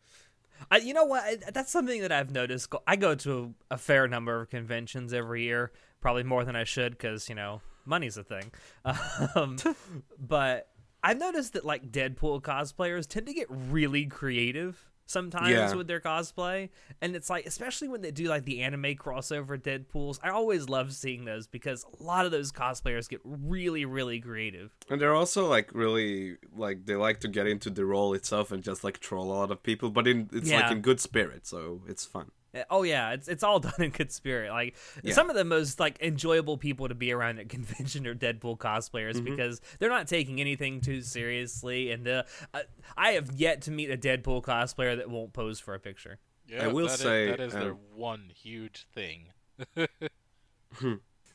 I, 0.69 0.77
you 0.77 0.93
know 0.93 1.05
what? 1.05 1.23
I, 1.23 1.37
that's 1.53 1.71
something 1.71 2.01
that 2.01 2.11
I've 2.11 2.31
noticed. 2.31 2.73
I 2.85 2.97
go 2.97 3.15
to 3.15 3.53
a 3.71 3.77
fair 3.77 4.05
number 4.07 4.41
of 4.41 4.49
conventions 4.49 5.13
every 5.13 5.43
year, 5.43 5.71
probably 6.01 6.23
more 6.23 6.43
than 6.43 6.57
I 6.57 6.65
should, 6.65 6.91
because 6.93 7.29
you 7.29 7.35
know 7.35 7.61
money's 7.85 8.17
a 8.17 8.23
thing. 8.23 8.51
Um, 9.35 9.55
but 10.19 10.67
I've 11.03 11.19
noticed 11.19 11.53
that 11.53 11.63
like 11.63 11.89
Deadpool 11.91 12.41
cosplayers 12.41 13.07
tend 13.07 13.27
to 13.27 13.33
get 13.33 13.47
really 13.49 14.05
creative 14.07 14.89
sometimes 15.07 15.49
Yeah. 15.49 15.73
with 15.73 15.87
their 15.87 15.99
cosplay, 15.99 16.69
and 17.01 17.15
it's 17.15 17.29
like 17.29 17.47
especially 17.47 17.87
when 17.87 18.01
they 18.01 18.11
do 18.11 18.25
like 18.25 18.45
the 18.45 18.61
anime 18.61 18.95
crossover 18.95 19.59
Deadpool's. 19.59 20.19
I 20.21 20.29
always 20.29 20.69
love 20.69 20.93
seeing 20.93 21.25
those 21.25 21.47
because 21.47 21.83
a 21.99 22.03
lot 22.03 22.25
of 22.25 22.31
those 22.31 22.51
cosplayers 22.51 23.09
get 23.09 23.21
really, 23.23 23.85
really 23.85 24.19
creative. 24.19 24.75
And 24.89 25.01
they're 25.01 25.15
also 25.15 25.47
like 25.47 25.73
really 25.73 26.37
like 26.55 26.85
they 26.85 26.95
like 26.95 27.21
to 27.21 27.27
get 27.27 27.47
into 27.47 27.69
the 27.71 27.85
role 27.85 28.13
itself 28.13 28.51
and 28.51 28.61
just 28.61 28.83
like 28.83 28.99
troll 28.99 29.31
a 29.31 29.33
lot 29.33 29.49
of 29.49 29.63
people, 29.63 29.89
but 29.89 30.07
in 30.07 30.29
it's 30.31 30.51
like 30.51 30.71
in 30.71 30.81
good 30.81 30.99
spirit, 30.99 31.47
so 31.47 31.81
it's 31.87 32.05
fun. 32.05 32.31
Uh, 32.57 32.63
Oh 32.69 32.83
yeah, 32.83 33.11
it's 33.11 33.27
it's 33.27 33.43
all 33.43 33.59
done 33.67 33.73
in 33.79 33.91
good 33.91 34.11
spirit. 34.11 34.51
Like 34.51 34.75
Yeah. 35.03 35.13
some 35.13 35.29
of 35.29 35.35
the 35.35 35.45
most 35.45 35.79
like 35.79 35.99
enjoyable 36.01 36.57
people 36.57 36.87
to 36.87 36.95
be 36.95 37.11
around 37.11 37.39
at 37.39 37.49
convention 37.57 38.05
are 38.07 38.15
Deadpool 38.15 38.57
cosplayers 38.57 39.15
Mm-hmm. 39.15 39.25
because 39.35 39.61
they're 39.79 39.89
not 39.89 40.07
taking 40.07 40.39
anything 40.41 40.81
too 40.81 41.01
seriously. 41.01 41.91
And 41.91 42.07
uh, 42.07 42.23
uh, 42.53 42.59
I 42.97 43.11
have 43.11 43.31
yet 43.33 43.61
to 43.63 43.71
meet 43.71 43.89
a 43.91 43.97
Deadpool 43.97 44.43
cosplayer 44.43 44.97
that 44.97 45.09
won't 45.09 45.33
pose 45.33 45.59
for 45.59 45.73
a 45.73 45.79
picture. 45.79 46.19
Yeah, 46.47 46.63
I 46.65 46.67
will 46.67 46.87
that 46.87 46.93
is- 46.93 46.99
say, 46.99 47.27
that 47.29 47.39
is 47.41 47.53
their 47.53 47.71
um, 47.71 47.77
one 47.93 48.31
huge 48.33 48.87
thing. 48.93 49.27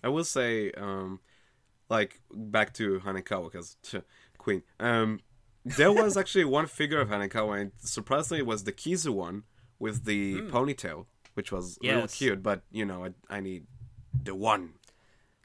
I 0.04 0.08
will 0.08 0.24
say, 0.24 0.72
um, 0.72 1.20
like 1.88 2.20
back 2.32 2.72
to 2.74 3.00
Hanekawa 3.00 3.50
because 3.52 3.76
Queen. 4.38 4.62
Um, 4.80 5.20
there 5.64 5.92
was 5.92 6.16
actually 6.16 6.44
one 6.44 6.66
figure 6.66 7.00
of 7.00 7.08
Hanekawa, 7.08 7.60
and 7.60 7.72
surprisingly, 7.78 8.40
it 8.40 8.46
was 8.46 8.64
the 8.64 8.72
Kizu 8.72 9.10
one 9.10 9.44
with 9.78 10.04
the 10.04 10.40
ponytail, 10.42 11.06
which 11.34 11.50
was 11.52 11.78
real 11.82 12.00
Hmm. 12.00 12.06
Cute. 12.06 12.42
But 12.42 12.62
you 12.70 12.84
know, 12.84 13.04
I, 13.06 13.36
I 13.36 13.40
need 13.40 13.66
the 14.24 14.34
one. 14.34 14.74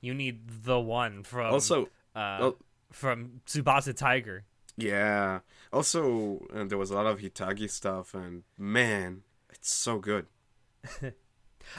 You 0.02 0.14
need 0.14 0.64
the 0.64 0.80
one 0.80 1.24
from 1.24 1.54
also, 1.54 1.90
uh, 2.16 2.38
oh, 2.42 2.58
from 2.92 3.42
Tsubasa 3.46 3.96
Tiger. 3.96 4.46
yeah. 4.78 5.40
Also, 5.74 6.46
uh, 6.56 6.64
there 6.64 6.78
was 6.78 6.92
a 6.92 6.96
lot 6.96 7.08
of 7.08 7.20
Hitagi 7.20 7.70
stuff, 7.70 8.14
and 8.14 8.44
man, 8.58 9.24
it's 9.50 9.72
so 9.74 10.00
good. 10.00 10.26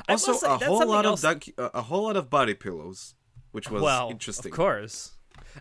Also, 0.07 0.35
say, 0.35 0.47
a 0.47 0.59
whole 0.59 0.87
lot 0.87 1.07
else- 1.07 1.25
of 1.25 1.41
duck, 1.41 1.55
uh, 1.57 1.71
a 1.73 1.81
whole 1.81 2.03
lot 2.03 2.17
of 2.17 2.29
body 2.29 2.53
pillows, 2.53 3.15
which 3.53 3.71
was 3.71 3.81
well, 3.83 4.11
interesting. 4.11 4.53
of 4.53 4.57
course. 4.57 5.13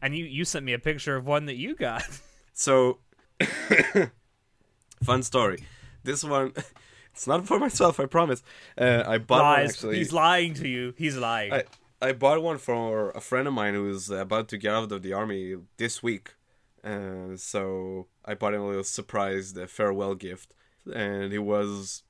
And 0.02 0.18
you 0.18 0.26
you 0.26 0.44
sent 0.44 0.66
me 0.66 0.74
a 0.74 0.80
picture 0.80 1.16
of 1.16 1.26
one 1.26 1.46
that 1.46 1.56
you 1.56 1.76
got. 1.76 2.04
So, 2.54 2.98
fun 5.04 5.24
story. 5.24 5.64
This 6.04 6.24
one, 6.24 6.54
it's 7.18 7.26
not 7.26 7.48
for 7.48 7.58
myself. 7.58 8.00
I 8.00 8.06
promise. 8.06 8.44
Uh, 8.78 9.04
I 9.08 9.18
bought 9.18 9.44
one 9.44 9.54
Lies. 9.62 9.72
actually. 9.72 9.98
He's 9.98 10.14
lying 10.14 10.54
to 10.54 10.68
you. 10.68 10.94
He's 10.98 11.18
lying. 11.18 11.52
I 11.52 11.64
I 12.00 12.12
bought 12.12 12.44
one 12.44 12.60
for 12.60 13.10
a 13.12 13.20
friend 13.20 13.48
of 13.48 13.56
mine 13.56 13.74
who's 13.74 14.12
about 14.12 14.50
to 14.50 14.58
get 14.58 14.72
out 14.72 14.92
of 14.92 15.02
the 15.02 15.14
army 15.14 15.56
this 15.78 16.04
week. 16.04 16.36
Uh, 16.84 17.36
so 17.36 18.06
I 18.24 18.36
bought 18.36 18.54
him 18.54 18.62
a 18.62 18.68
little 18.68 18.84
surprise 18.84 19.56
farewell 19.68 20.14
gift, 20.14 20.54
and 20.94 21.32
he 21.32 21.40
was. 21.40 22.04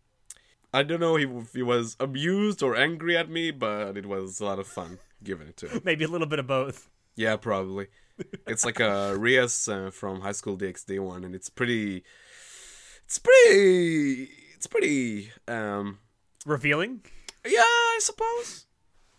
I 0.73 0.83
don't 0.83 0.99
know 0.99 1.17
if 1.17 1.53
he 1.53 1.63
was 1.63 1.95
amused 2.01 2.61
or 2.61 2.75
angry 2.75 3.15
at 3.15 3.29
me, 3.29 3.51
but 3.51 3.95
it 3.95 4.05
was 4.05 4.41
a 4.41 4.45
lot 4.45 4.59
of 4.59 4.67
fun 4.67 4.99
giving 5.23 5.47
it 5.47 5.55
to 5.57 5.69
him. 5.69 5.81
Maybe 5.85 6.03
a 6.03 6.09
little 6.09 6.27
bit 6.27 6.39
of 6.39 6.47
both. 6.47 6.89
Yeah, 7.15 7.37
probably. 7.37 7.87
It's 8.45 8.65
like 8.65 8.81
a 8.81 9.15
Rias 9.17 9.69
uh, 9.69 9.89
from 9.89 10.19
High 10.19 10.33
School 10.33 10.57
DxD 10.57 10.99
one, 10.99 11.23
and 11.23 11.33
it's 11.33 11.49
pretty. 11.49 12.03
It's 13.05 13.19
pretty. 13.19 14.46
It's 14.57 14.67
pretty. 14.67 15.31
Um. 15.47 15.99
Revealing. 16.45 17.01
Yeah, 17.45 17.61
I 17.61 17.99
suppose. 18.01 18.65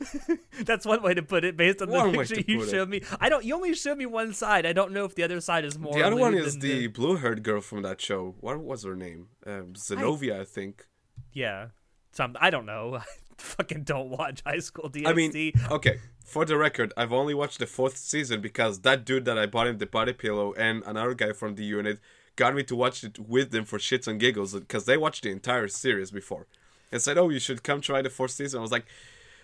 That's 0.64 0.86
one 0.86 1.02
way 1.02 1.14
to 1.14 1.22
put 1.22 1.44
it, 1.44 1.56
based 1.56 1.82
on 1.82 1.88
the 1.88 1.94
One 1.94 2.12
way 2.12 2.18
picture 2.24 2.40
you 2.46 2.58
put 2.58 2.68
it. 2.68 2.70
showed 2.70 2.88
me. 2.88 3.02
I 3.20 3.28
don't. 3.28 3.44
You 3.44 3.54
only 3.54 3.74
showed 3.74 3.98
me 3.98 4.06
one 4.06 4.32
side. 4.32 4.66
I 4.66 4.72
don't 4.72 4.92
know 4.92 5.04
if 5.04 5.14
the 5.14 5.22
other 5.22 5.40
side 5.40 5.64
is 5.64 5.78
more. 5.78 5.92
the 5.94 6.02
other 6.02 6.16
one 6.16 6.34
is 6.34 6.52
than 6.58 6.60
the 6.60 6.86
blue-haired 6.88 7.42
girl 7.42 7.60
from 7.60 7.82
that 7.82 8.00
show. 8.00 8.34
What 8.40 8.60
was 8.60 8.84
her 8.84 8.94
name? 8.96 9.28
Um, 9.46 9.72
Xenovia, 9.74 10.40
I, 10.40 10.44
think. 10.44 10.86
yeah. 11.32 11.68
Some. 12.12 12.36
I 12.40 12.50
don't 12.50 12.66
know. 12.66 12.96
I 13.00 13.04
fucking 13.38 13.84
don't 13.84 14.10
watch 14.10 14.42
High 14.44 14.58
School 14.58 14.90
DxD. 14.90 15.06
I 15.06 15.12
mean, 15.12 15.52
okay. 15.70 15.98
For 16.24 16.44
the 16.44 16.56
record, 16.58 16.92
I've 16.96 17.12
only 17.12 17.34
watched 17.34 17.58
the 17.60 17.66
fourth 17.66 17.96
season 17.96 18.40
because 18.40 18.80
that 18.80 19.04
dude 19.04 19.24
that 19.24 19.38
I 19.38 19.46
bought 19.46 19.66
him 19.68 19.78
the 19.78 19.86
body 19.86 20.12
pillow 20.12 20.52
and 20.54 20.82
another 20.86 21.14
guy 21.14 21.32
from 21.32 21.54
the 21.54 21.64
unit 21.64 22.00
got 22.38 22.54
me 22.54 22.62
to 22.62 22.76
watch 22.76 23.02
it 23.02 23.18
with 23.18 23.50
them 23.50 23.64
for 23.64 23.78
shits 23.78 24.06
and 24.06 24.20
giggles 24.20 24.54
because 24.54 24.84
they 24.84 24.96
watched 24.96 25.24
the 25.24 25.30
entire 25.30 25.66
series 25.66 26.12
before 26.12 26.46
and 26.92 27.02
said, 27.02 27.18
"Oh, 27.18 27.28
you 27.28 27.40
should 27.40 27.62
come 27.64 27.80
try 27.80 28.00
the 28.00 28.08
fourth 28.08 28.30
season." 28.30 28.58
I 28.60 28.62
was 28.62 28.72
like, 28.72 28.86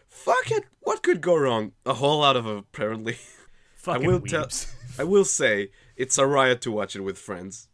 "Fuck 0.09 0.51
it, 0.53 0.65
what 0.81 1.03
could 1.03 1.21
go 1.21 1.37
wrong?" 1.37 1.73
A 1.85 1.95
whole 1.95 2.21
lot 2.21 2.37
of 2.37 2.47
apparently. 2.47 3.19
fucking 3.77 4.05
I 4.05 4.07
will 4.07 4.21
tell. 4.21 4.49
I 4.99 5.05
will 5.05 5.25
say 5.25 5.71
it's 5.97 6.17
a 6.19 6.27
riot 6.27 6.61
to 6.63 6.71
watch 6.71 6.95
it 6.95 7.01
with 7.01 7.19
friends. 7.19 7.69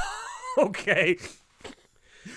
okay. 0.58 1.16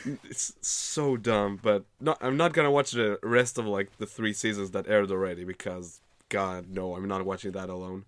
It's 0.06 0.54
so 0.62 1.18
dumb, 1.18 1.60
but 1.62 1.84
no, 2.00 2.16
I'm 2.22 2.38
not 2.38 2.54
gonna 2.54 2.72
watch 2.72 2.92
the 2.92 3.20
rest 3.22 3.58
of 3.58 3.66
like 3.66 3.98
the 3.98 4.06
three 4.06 4.34
seasons 4.34 4.72
that 4.72 4.88
aired 4.88 5.12
already 5.12 5.44
because 5.44 6.00
God, 6.30 6.70
no, 6.70 6.96
I'm 6.96 7.08
not 7.08 7.26
watching 7.26 7.52
that 7.52 7.70
alone. 7.70 8.06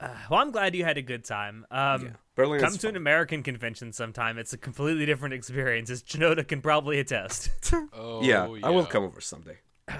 Well, 0.00 0.40
I'm 0.40 0.50
glad 0.50 0.74
you 0.74 0.84
had 0.84 0.98
a 0.98 1.02
good 1.02 1.24
time. 1.24 1.66
Um, 1.70 2.02
Yeah, 2.02 2.10
Berlin 2.34 2.60
Come 2.60 2.72
is 2.74 2.78
to 2.78 2.88
an. 2.88 2.96
American 2.96 3.42
convention 3.42 3.92
sometime. 3.92 4.38
It's 4.38 4.52
a 4.52 4.58
completely 4.58 5.06
different 5.06 5.34
experience, 5.34 5.88
as 5.90 6.02
Chinoda 6.02 6.46
can 6.46 6.60
probably 6.60 6.98
attest. 6.98 7.50
Oh, 7.92 8.22
yeah, 8.22 8.48
I 8.62 8.70
will 8.70 8.86
come 8.86 9.04
over 9.04 9.20
someday. 9.20 9.58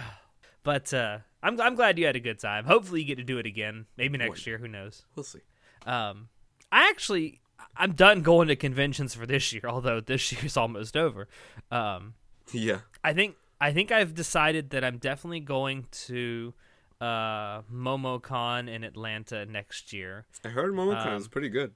But 0.63 0.95
uh, 0.95 1.19
I'm 1.43 1.61
I'm 1.61 1.75
glad 1.75 1.99
you 1.99 2.07
had 2.07 2.17
a 2.17 2.21
good 2.21 2.39
time. 2.39 2.65
Hopefully, 2.65 3.03
you 3.03 3.07
get 3.07 3.19
to 3.19 3.23
do 3.23 3.37
it 3.37 3.45
again. 3.45 3.85
Maybe 3.99 4.17
next 4.17 4.47
year. 4.47 4.57
Who 4.57 4.67
knows? 4.67 5.05
We'll 5.15 5.23
see. 5.25 5.41
Um, 5.85 6.29
I 6.73 6.89
actually 6.89 7.43
I'm 7.77 7.93
done 7.93 8.23
going 8.23 8.49
to 8.49 8.57
conventions 8.57 9.15
for 9.15 9.27
this 9.27 9.53
year. 9.53 9.65
Although 9.69 10.01
this 10.01 10.33
year's 10.33 10.57
almost 10.57 10.97
over. 10.97 11.29
Um, 11.71 12.15
Yeah, 12.53 12.79
I 13.05 13.13
think 13.13 13.37
I 13.61 13.75
think 13.75 13.93
I've 13.93 14.15
decided 14.15 14.71
that 14.71 14.83
I'm 14.85 14.97
definitely 14.97 15.41
going 15.41 15.87
to 16.07 16.55
uh, 17.01 17.63
MomoCon 17.73 18.69
in 18.69 18.85
Atlanta 18.85 19.47
next 19.47 19.93
year. 19.93 20.27
I 20.45 20.49
heard 20.49 20.73
Momocon 20.73 21.07
Um, 21.07 21.17
is 21.17 21.29
pretty 21.29 21.49
good. 21.49 21.73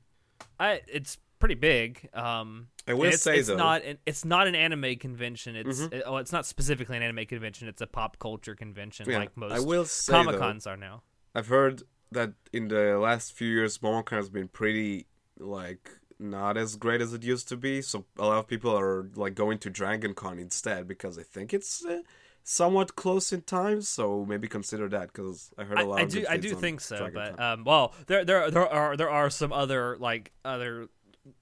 I 0.58 0.82
it's 0.86 1.18
pretty 1.38 1.54
big. 1.54 2.08
Um, 2.14 2.68
I 2.86 2.94
will 2.94 3.06
it's, 3.06 3.22
say 3.22 3.38
it's 3.38 3.48
though, 3.48 3.56
not 3.56 3.84
an, 3.84 3.98
it's 4.06 4.24
not 4.24 4.46
an 4.46 4.54
anime 4.54 4.96
convention. 4.96 5.56
It's 5.56 5.80
Mhm. 5.80 5.92
it- 5.92 6.02
oh, 6.06 6.16
it's 6.16 6.32
not 6.32 6.46
specifically 6.46 6.96
an 6.96 7.02
anime 7.02 7.26
convention. 7.26 7.68
It's 7.68 7.80
a 7.80 7.86
pop 7.86 8.18
culture 8.18 8.54
convention, 8.54 9.08
yeah, 9.08 9.18
like 9.18 9.36
most 9.36 9.52
I 9.52 9.60
will 9.60 9.84
say 9.84 10.12
Comic 10.12 10.38
Cons 10.38 10.66
are 10.66 10.76
now. 10.76 11.02
I've 11.34 11.48
heard 11.48 11.82
that 12.10 12.32
in 12.52 12.68
the 12.68 12.98
last 12.98 13.32
few 13.32 13.48
years, 13.48 13.78
Momocon 13.78 14.16
has 14.16 14.30
been 14.30 14.48
pretty 14.48 15.06
like 15.38 15.90
not 16.18 16.56
as 16.56 16.74
great 16.74 17.00
as 17.00 17.12
it 17.12 17.22
used 17.22 17.48
to 17.48 17.56
be. 17.56 17.80
So 17.82 18.06
a 18.18 18.26
lot 18.26 18.38
of 18.38 18.48
people 18.48 18.76
are 18.76 19.08
like 19.14 19.34
going 19.34 19.58
to 19.58 19.70
Dragon 19.70 20.14
Con 20.14 20.38
instead 20.38 20.88
because 20.88 21.16
I 21.18 21.22
think 21.22 21.54
it's 21.54 21.84
uh, 21.84 22.00
somewhat 22.48 22.96
close 22.96 23.30
in 23.30 23.42
time, 23.42 23.82
so 23.82 24.24
maybe 24.24 24.48
consider 24.48 24.88
that 24.88 25.12
because 25.12 25.50
I 25.58 25.64
heard 25.64 25.78
a 25.80 25.84
lot. 25.84 25.98
I, 25.98 26.00
I 26.00 26.04
of 26.04 26.10
do 26.10 26.24
I 26.30 26.36
do 26.38 26.54
think 26.54 26.80
so, 26.80 26.96
Dragon 26.96 27.34
but 27.36 27.42
um, 27.42 27.64
well, 27.64 27.94
there 28.06 28.24
there 28.24 28.50
there 28.50 28.66
are 28.66 28.96
there 28.96 29.10
are 29.10 29.28
some 29.28 29.52
other 29.52 29.98
like 29.98 30.32
other 30.44 30.88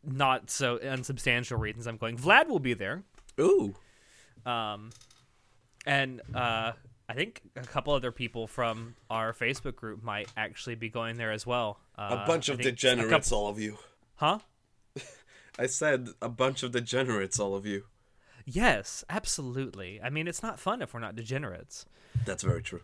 not 0.05 0.51
so 0.51 0.79
unsubstantial 0.79 1.59
reasons 1.59 1.87
I'm 1.87 1.97
going. 1.97 2.17
Vlad 2.19 2.49
will 2.49 2.59
be 2.59 2.75
there, 2.75 3.05
Ooh, 3.39 3.77
um, 4.45 4.91
and 5.87 6.21
uh, 6.35 6.73
I 7.09 7.15
think 7.15 7.41
a 7.55 7.63
couple 7.63 7.95
other 7.95 8.11
people 8.11 8.49
from 8.49 8.97
our 9.09 9.33
Facebook 9.33 9.77
group 9.77 10.03
might 10.03 10.29
actually 10.37 10.75
be 10.75 10.89
going 10.89 11.19
there 11.19 11.31
as 11.31 11.47
well. 11.47 11.79
Uh, 11.97 12.19
a 12.25 12.27
bunch 12.27 12.49
of 12.49 12.61
degenerates, 12.61 13.29
couple- 13.29 13.45
all 13.45 13.49
of 13.49 13.61
you. 13.61 13.79
huh? 14.17 14.41
I 15.59 15.67
said 15.67 16.09
a 16.21 16.29
bunch 16.29 16.65
of 16.65 16.73
degenerates, 16.73 17.39
all 17.39 17.55
of 17.55 17.65
you. 17.65 17.85
Yes, 18.49 19.05
absolutely. 19.11 20.01
I 20.01 20.09
mean, 20.11 20.29
it's 20.29 20.43
not 20.43 20.61
fun 20.61 20.81
if 20.81 20.95
we're 20.95 21.01
not 21.01 21.17
degenerates. 21.17 21.85
That's 22.25 22.43
very 22.45 22.63
true. 22.63 22.83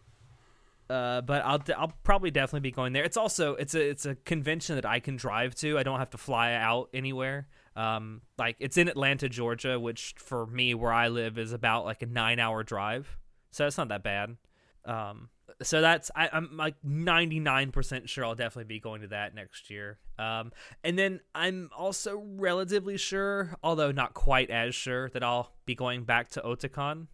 uh, 0.90 1.20
but 1.22 1.42
I'll 1.44 1.62
I'll 1.76 1.92
probably 2.02 2.30
definitely 2.30 2.60
be 2.68 2.72
going 2.72 2.92
there. 2.92 3.04
It's 3.04 3.16
also 3.16 3.54
it's 3.54 3.74
a 3.74 3.88
it's 3.90 4.04
a 4.04 4.16
convention 4.16 4.74
that 4.74 4.84
I 4.84 5.00
can 5.00 5.16
drive 5.16 5.54
to. 5.56 5.78
I 5.78 5.82
don't 5.84 5.98
have 6.00 6.10
to 6.10 6.18
fly 6.18 6.52
out 6.54 6.90
anywhere. 6.92 7.46
Um, 7.76 8.22
like 8.36 8.56
it's 8.58 8.76
in 8.76 8.88
Atlanta, 8.88 9.28
Georgia, 9.28 9.78
which 9.80 10.14
for 10.18 10.46
me 10.46 10.74
where 10.74 10.92
I 10.92 11.08
live 11.08 11.38
is 11.38 11.52
about 11.52 11.84
like 11.84 12.02
a 12.02 12.06
nine 12.06 12.38
hour 12.40 12.62
drive, 12.64 13.16
so 13.52 13.66
it's 13.66 13.78
not 13.78 13.88
that 13.88 14.02
bad. 14.02 14.36
Um, 14.84 15.30
so 15.62 15.80
that's 15.80 16.10
I, 16.14 16.28
I'm 16.32 16.56
like 16.56 16.74
99% 16.86 18.08
sure 18.08 18.24
I'll 18.24 18.34
definitely 18.34 18.64
be 18.72 18.80
going 18.80 19.02
to 19.02 19.08
that 19.08 19.34
next 19.34 19.70
year. 19.70 19.98
Um, 20.18 20.52
and 20.84 20.98
then 20.98 21.20
I'm 21.34 21.70
also 21.76 22.22
relatively 22.36 22.96
sure, 22.96 23.54
although 23.62 23.92
not 23.92 24.14
quite 24.14 24.50
as 24.50 24.74
sure, 24.74 25.08
that 25.10 25.22
I'll 25.22 25.52
be 25.66 25.74
going 25.74 26.04
back 26.04 26.30
to 26.30 26.40
Otakon 26.40 27.06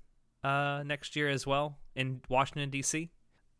uh, 0.45 0.83
next 0.85 1.17
year 1.17 1.29
as 1.29 1.47
well 1.47 1.79
in 1.97 2.21
Washington 2.29 2.71
D.C. 2.71 3.11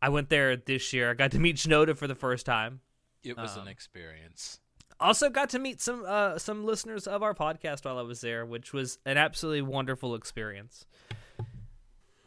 I 0.01 0.09
went 0.09 0.29
there 0.29 0.55
this 0.55 0.93
year. 0.93 1.11
I 1.11 1.13
got 1.13 1.31
to 1.31 1.39
meet 1.39 1.57
Shinoda 1.57 1.97
for 1.97 2.07
the 2.07 2.15
first 2.15 2.45
time. 2.45 2.79
It 3.23 3.35
was 3.35 3.55
Um, 3.57 3.63
an 3.63 3.67
experience. 3.67 4.59
Also 5.01 5.29
got 5.29 5.49
to 5.51 5.59
meet 5.59 5.81
some 5.81 6.03
uh, 6.05 6.37
some 6.37 6.65
listeners 6.65 7.07
of 7.07 7.23
our 7.23 7.33
podcast 7.33 7.85
while 7.85 7.97
I 7.97 8.01
was 8.01 8.21
there, 8.21 8.45
which 8.45 8.73
was 8.73 8.97
an 9.05 9.17
absolutely 9.17 9.61
wonderful 9.61 10.13
experience. 10.15 10.85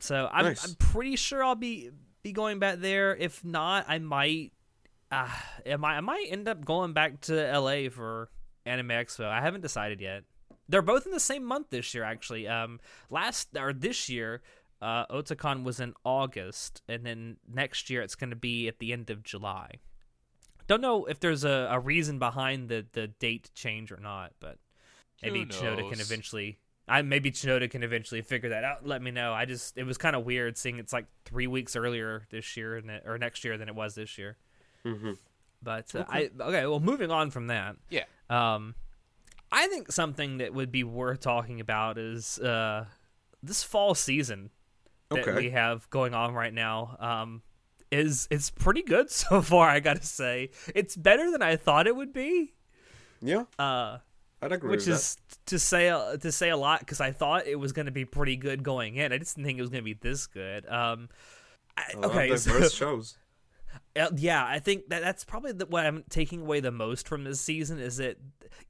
So 0.01 0.29
I'm 0.33 0.45
Nice. 0.47 0.65
I'm 0.67 0.75
pretty 0.75 1.17
sure 1.17 1.45
I'll 1.45 1.55
be 1.55 1.91
be 2.23 2.33
going 2.33 2.59
back 2.59 2.79
there. 2.79 3.15
If 3.17 3.45
not, 3.45 3.85
I 3.89 3.99
might 3.99 4.53
uh, 5.11 5.29
I 5.71 5.77
might 5.77 5.97
I 5.97 6.01
might 6.01 6.27
end 6.31 6.49
up 6.49 6.65
going 6.65 6.93
back 6.93 7.21
to 7.23 7.59
LA 7.59 7.89
for 7.91 8.31
Anime 8.65 8.89
Expo. 8.89 9.27
I 9.27 9.41
haven't 9.41 9.61
decided 9.61 10.01
yet. 10.01 10.25
They're 10.69 10.83
both 10.83 11.05
in 11.07 11.13
the 11.13 11.21
same 11.21 11.45
month 11.45 11.69
this 11.71 11.95
year, 11.95 12.05
actually. 12.05 12.49
Um, 12.49 12.81
last 13.11 13.49
or 13.59 13.73
this 13.73 14.09
year, 14.09 14.43
uh, 14.81 15.07
Otakon 15.07 15.65
was 15.65 15.81
in 15.81 15.93
August, 16.05 16.83
and 16.89 17.05
then 17.05 17.37
next 17.53 17.91
year 17.91 18.01
it's 18.01 18.15
going 18.15 18.31
to 18.31 18.37
be 18.37 18.69
at 18.69 18.79
the 18.79 18.93
end 18.93 19.11
of 19.11 19.23
July. 19.23 19.81
Don't 20.69 20.81
know 20.81 21.05
if 21.05 21.21
there's 21.21 21.45
a, 21.45 21.69
a 21.71 21.79
reason 21.79 22.19
behind 22.19 22.69
the, 22.69 22.87
the 22.93 23.09
date 23.09 23.51
change 23.55 23.93
or 23.93 23.99
not, 23.99 24.33
but 24.41 24.59
maybe 25.23 25.41
Who 25.85 25.91
can 25.91 26.01
eventually. 26.01 26.59
I 26.89 27.03
maybe 27.03 27.31
Chinoda 27.31 27.71
can 27.71 27.83
eventually 27.83 28.23
figure 28.23 28.51
that 28.51 28.65
out. 28.65 28.87
Let 28.87 29.03
me 29.03 29.11
know. 29.11 29.33
I 29.33 29.45
just 29.45 29.79
it 29.79 29.85
was 29.85 29.99
kind 29.99 30.17
of 30.17 30.25
weird 30.25 30.59
seeing 30.59 30.79
it's 30.79 30.93
like 30.93 31.07
three 31.25 31.47
weeks 31.47 31.77
earlier 31.77 32.27
this 32.31 32.57
year 32.57 32.77
and 32.77 32.91
or 33.07 33.19
next 33.19 33.45
year 33.45 33.57
than 33.57 33.69
it 33.69 33.75
was 33.75 33.95
this 33.95 34.19
year. 34.19 34.37
hmm 34.85 35.13
But 35.63 35.95
uh, 35.95 36.05
I 36.09 36.31
okay. 36.41 36.67
Well, 36.67 36.81
moving 36.81 37.11
on 37.11 37.31
from 37.31 37.47
that. 37.49 37.77
Yeah. 37.89 38.05
Um, 38.29 38.75
I 39.53 39.67
think 39.69 39.93
something 39.93 40.39
that 40.39 40.55
would 40.55 40.73
be 40.73 40.83
worth 40.83 41.21
talking 41.21 41.61
about 41.61 41.99
is 41.99 42.39
uh, 42.39 42.87
this 43.43 43.63
fall 43.63 43.95
season 43.95 44.51
that 45.11 45.21
Okay. 45.29 45.35
we 45.37 45.51
have 45.51 45.89
going 45.91 46.15
on 46.15 46.33
right 46.35 46.55
now. 46.55 46.97
Um, 46.99 47.43
is 47.91 48.27
it's 48.31 48.49
pretty 48.51 48.83
good 48.83 49.11
so 49.23 49.41
far. 49.43 49.69
I 49.69 49.79
gotta 49.81 50.03
say, 50.05 50.51
it's 50.75 50.97
better 50.97 51.31
than 51.31 51.43
I 51.43 51.57
thought 51.57 51.87
it 51.87 51.95
would 51.95 52.13
be. 52.13 52.55
Yeah, 53.21 53.45
Uh, 53.59 53.99
I'd 54.43 54.53
agree 54.53 54.71
which 54.71 54.89
is 54.89 55.17
to 55.47 55.59
say 55.59 55.89
uh, 55.89 56.17
to 56.17 56.33
say 56.33 56.51
a 56.51 56.57
lot 56.57 56.81
because 56.81 57.01
I 57.01 57.13
thought 57.13 57.47
it 57.47 57.57
was 57.57 57.73
going 57.73 57.87
to 57.87 57.93
be 57.93 58.05
pretty 58.05 58.37
good 58.37 58.65
going 58.65 58.97
in. 58.97 59.13
I 59.13 59.19
just 59.19 59.37
didn't 59.37 59.47
think 59.47 59.59
it 59.59 59.63
was 59.63 59.71
going 59.71 59.83
to 59.83 59.85
be 59.85 59.95
this 59.95 60.27
good. 60.27 60.67
Um, 60.69 61.09
I, 61.79 61.85
that. 61.95 62.05
Okay, 62.05 62.37
so- 62.37 62.69
shows. 62.69 63.17
uh, 63.97 64.11
yeah, 64.17 64.45
I 64.45 64.59
think 64.59 64.89
that 64.89 65.01
that's 65.01 65.25
probably 65.25 65.53
the, 65.53 65.67
what 65.67 65.87
I'm 65.87 66.05
taking 66.11 66.41
away 66.41 66.59
the 66.59 66.73
most 66.73 67.07
from 67.07 67.23
this 67.23 67.41
season 67.41 67.79
is 67.79 67.99
that 67.99 68.19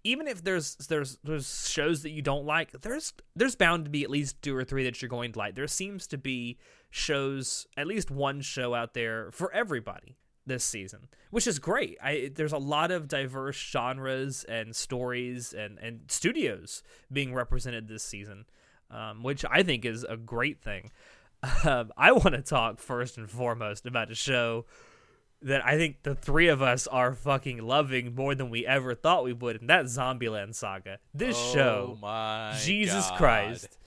even 0.04 0.28
if 0.28 0.44
there's 0.44 0.76
there's 0.88 1.18
there's 1.24 1.68
shows 1.70 2.02
that 2.02 2.10
you 2.10 2.20
don't 2.20 2.44
like, 2.44 2.72
there's 2.82 3.14
there's 3.34 3.56
bound 3.56 3.86
to 3.86 3.90
be 3.90 4.04
at 4.04 4.10
least 4.10 4.42
two 4.42 4.54
or 4.54 4.64
three 4.64 4.84
that 4.84 5.00
you're 5.00 5.08
going 5.08 5.32
to 5.32 5.38
like. 5.38 5.54
There 5.54 5.66
seems 5.66 6.06
to 6.08 6.18
be 6.18 6.58
shows, 6.90 7.66
at 7.78 7.86
least 7.86 8.10
one 8.10 8.42
show 8.42 8.74
out 8.74 8.92
there 8.92 9.30
for 9.32 9.50
everybody 9.54 10.18
this 10.46 10.64
season, 10.64 11.08
which 11.30 11.46
is 11.46 11.58
great. 11.58 11.96
I 12.02 12.30
there's 12.34 12.52
a 12.52 12.58
lot 12.58 12.90
of 12.90 13.08
diverse 13.08 13.56
genres 13.56 14.44
and 14.44 14.74
stories 14.74 15.52
and 15.52 15.78
and 15.78 16.02
studios 16.08 16.82
being 17.12 17.34
represented 17.34 17.88
this 17.88 18.02
season, 18.02 18.46
um, 18.90 19.22
which 19.22 19.44
I 19.50 19.62
think 19.62 19.84
is 19.84 20.04
a 20.04 20.16
great 20.16 20.60
thing. 20.62 20.90
Um, 21.64 21.90
I 21.96 22.12
want 22.12 22.36
to 22.36 22.40
talk 22.40 22.78
first 22.78 23.18
and 23.18 23.28
foremost 23.28 23.84
about 23.84 24.12
a 24.12 24.14
show 24.14 24.64
that 25.42 25.64
I 25.66 25.76
think 25.76 26.02
the 26.02 26.14
three 26.14 26.48
of 26.48 26.62
us 26.62 26.86
are 26.86 27.14
fucking 27.14 27.58
loving 27.58 28.14
more 28.14 28.34
than 28.34 28.50
we 28.50 28.66
ever 28.66 28.94
thought 28.94 29.24
we 29.24 29.32
would, 29.32 29.60
and 29.60 29.68
that's 29.68 29.96
Zombieland 29.96 30.54
Saga. 30.54 30.98
This 31.12 31.36
oh 31.36 31.52
show, 31.52 31.98
my 32.00 32.56
Jesus 32.62 33.08
God. 33.10 33.18
Christ, 33.18 33.78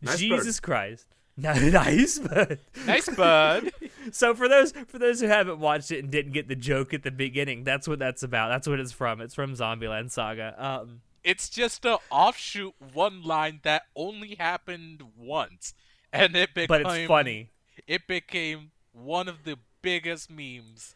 Nice 0.00 0.18
Jesus 0.18 0.58
Christ, 0.60 1.06
nice, 1.36 2.18
but 2.18 2.58
Nice 2.86 3.08
bud. 3.08 3.72
so 4.12 4.34
for 4.34 4.48
those 4.48 4.72
for 4.86 4.98
those 4.98 5.20
who 5.20 5.28
haven't 5.28 5.58
watched 5.58 5.90
it 5.90 6.00
and 6.00 6.10
didn't 6.10 6.32
get 6.32 6.48
the 6.48 6.54
joke 6.54 6.92
at 6.92 7.02
the 7.02 7.10
beginning, 7.10 7.64
that's 7.64 7.88
what 7.88 7.98
that's 7.98 8.22
about. 8.22 8.48
That's 8.48 8.68
what 8.68 8.78
it's 8.78 8.92
from. 8.92 9.20
It's 9.20 9.34
from 9.34 9.54
Zombieland 9.54 10.10
Saga. 10.10 10.54
Um, 10.58 11.00
it's 11.24 11.48
just 11.48 11.84
a 11.84 11.98
offshoot 12.10 12.74
one 12.92 13.22
line 13.22 13.60
that 13.62 13.84
only 13.96 14.36
happened 14.38 15.02
once, 15.16 15.72
and 16.12 16.36
it 16.36 16.52
became. 16.52 16.66
but 16.68 16.80
it's 16.82 17.08
funny. 17.08 17.50
It 17.86 18.06
became 18.06 18.72
one 18.92 19.28
of 19.28 19.44
the 19.44 19.56
biggest 19.80 20.30
memes. 20.30 20.94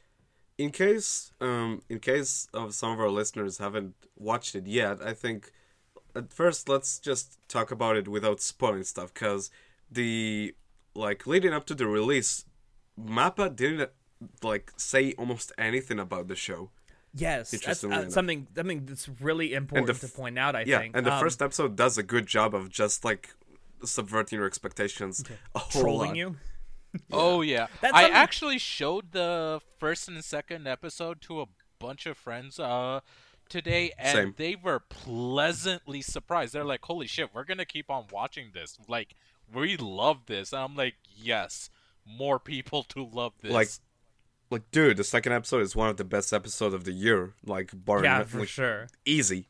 In 0.59 0.71
case, 0.71 1.33
um, 1.41 1.83
in 1.89 1.99
case 1.99 2.49
of 2.53 2.75
some 2.75 2.93
of 2.93 3.01
our 3.01 3.11
listeners 3.11 3.59
haven't 3.59 3.95
watched 4.17 4.55
it 4.55 4.67
yet, 4.67 5.03
I 5.03 5.13
think 5.13 5.53
at 6.15 6.33
first 6.33 6.69
let's 6.69 6.99
just 6.99 7.39
talk 7.49 7.71
about 7.71 7.97
it 7.97 8.09
without 8.09 8.41
spoiling 8.41 8.85
stuff, 8.85 9.13
because 9.13 9.51
the 9.91 10.55
like 10.95 11.27
leading 11.27 11.53
up 11.53 11.67
to 11.67 11.75
the 11.75 11.87
release, 11.87 12.45
Mappa 13.01 13.55
didn't 13.55 13.91
like 14.43 14.73
say 14.77 15.13
almost 15.19 15.53
anything 15.59 15.99
about 15.99 16.29
the 16.29 16.37
show. 16.37 16.71
Yes, 17.15 17.51
that's 17.51 17.63
Interestingly 17.63 17.97
uh, 17.97 18.01
enough. 18.03 18.13
something 18.13 18.47
something 18.55 18.87
that's 18.87 19.09
really 19.21 19.55
important 19.55 19.91
f- 19.91 20.01
to 20.01 20.09
point 20.09 20.39
out. 20.39 20.55
I 20.57 20.63
yeah, 20.67 20.79
think. 20.81 20.97
and 20.97 21.07
the 21.07 21.13
Um, 21.15 21.21
first 21.21 21.41
episode 21.41 21.77
does 21.77 21.97
a 21.99 22.03
good 22.03 22.27
job 22.27 22.55
of 22.55 22.69
just 22.71 23.05
like 23.05 23.35
subverting 23.85 24.39
your 24.39 24.47
expectations 24.47 25.23
a 25.55 25.59
whole 25.59 25.83
trolling 25.83 26.09
lot. 26.11 26.17
you. 26.17 26.37
Oh 27.13 27.43
yeah, 27.43 27.67
That's 27.83 27.93
I 27.95 28.03
something- 28.05 28.17
actually 28.17 28.59
showed 28.59 29.13
the 29.13 29.61
first 29.79 30.09
and 30.09 30.25
second 30.25 30.67
episode 30.67 31.21
to 31.23 31.43
a 31.43 31.47
bunch 31.79 32.07
of 32.07 32.17
friends 32.17 32.59
uh 32.59 33.01
today, 33.51 33.93
and 33.99 34.17
Same. 34.17 34.35
they 34.39 34.57
were 34.57 34.81
pleasantly 34.81 36.01
surprised. 36.03 36.53
They're 36.55 36.65
like, 36.65 36.85
"Holy 36.85 37.07
shit, 37.07 37.35
we're 37.35 37.45
gonna 37.45 37.65
keep 37.67 37.91
on 37.91 38.07
watching 38.11 38.51
this! 38.55 38.79
Like, 38.89 39.15
we 39.53 39.77
love 39.77 40.27
this." 40.27 40.53
And 40.53 40.63
I'm 40.63 40.77
like, 40.77 40.95
"Yes, 41.15 41.71
more 42.05 42.39
people 42.39 42.83
to 42.85 43.05
love 43.05 43.33
this." 43.41 43.53
Like, 43.53 43.69
Like, 44.49 44.71
dude, 44.71 44.97
the 44.97 45.03
second 45.05 45.33
episode 45.33 45.63
is 45.63 45.75
one 45.75 45.89
of 45.89 45.97
the 45.97 46.05
best 46.05 46.33
episodes 46.33 46.73
of 46.73 46.85
the 46.85 46.93
year. 46.93 47.35
Like, 47.45 47.71
bar 47.75 48.05
Yeah, 48.05 48.23
for 48.23 48.41
like, 48.41 48.49
sure. 48.49 48.87
easy. 49.05 49.49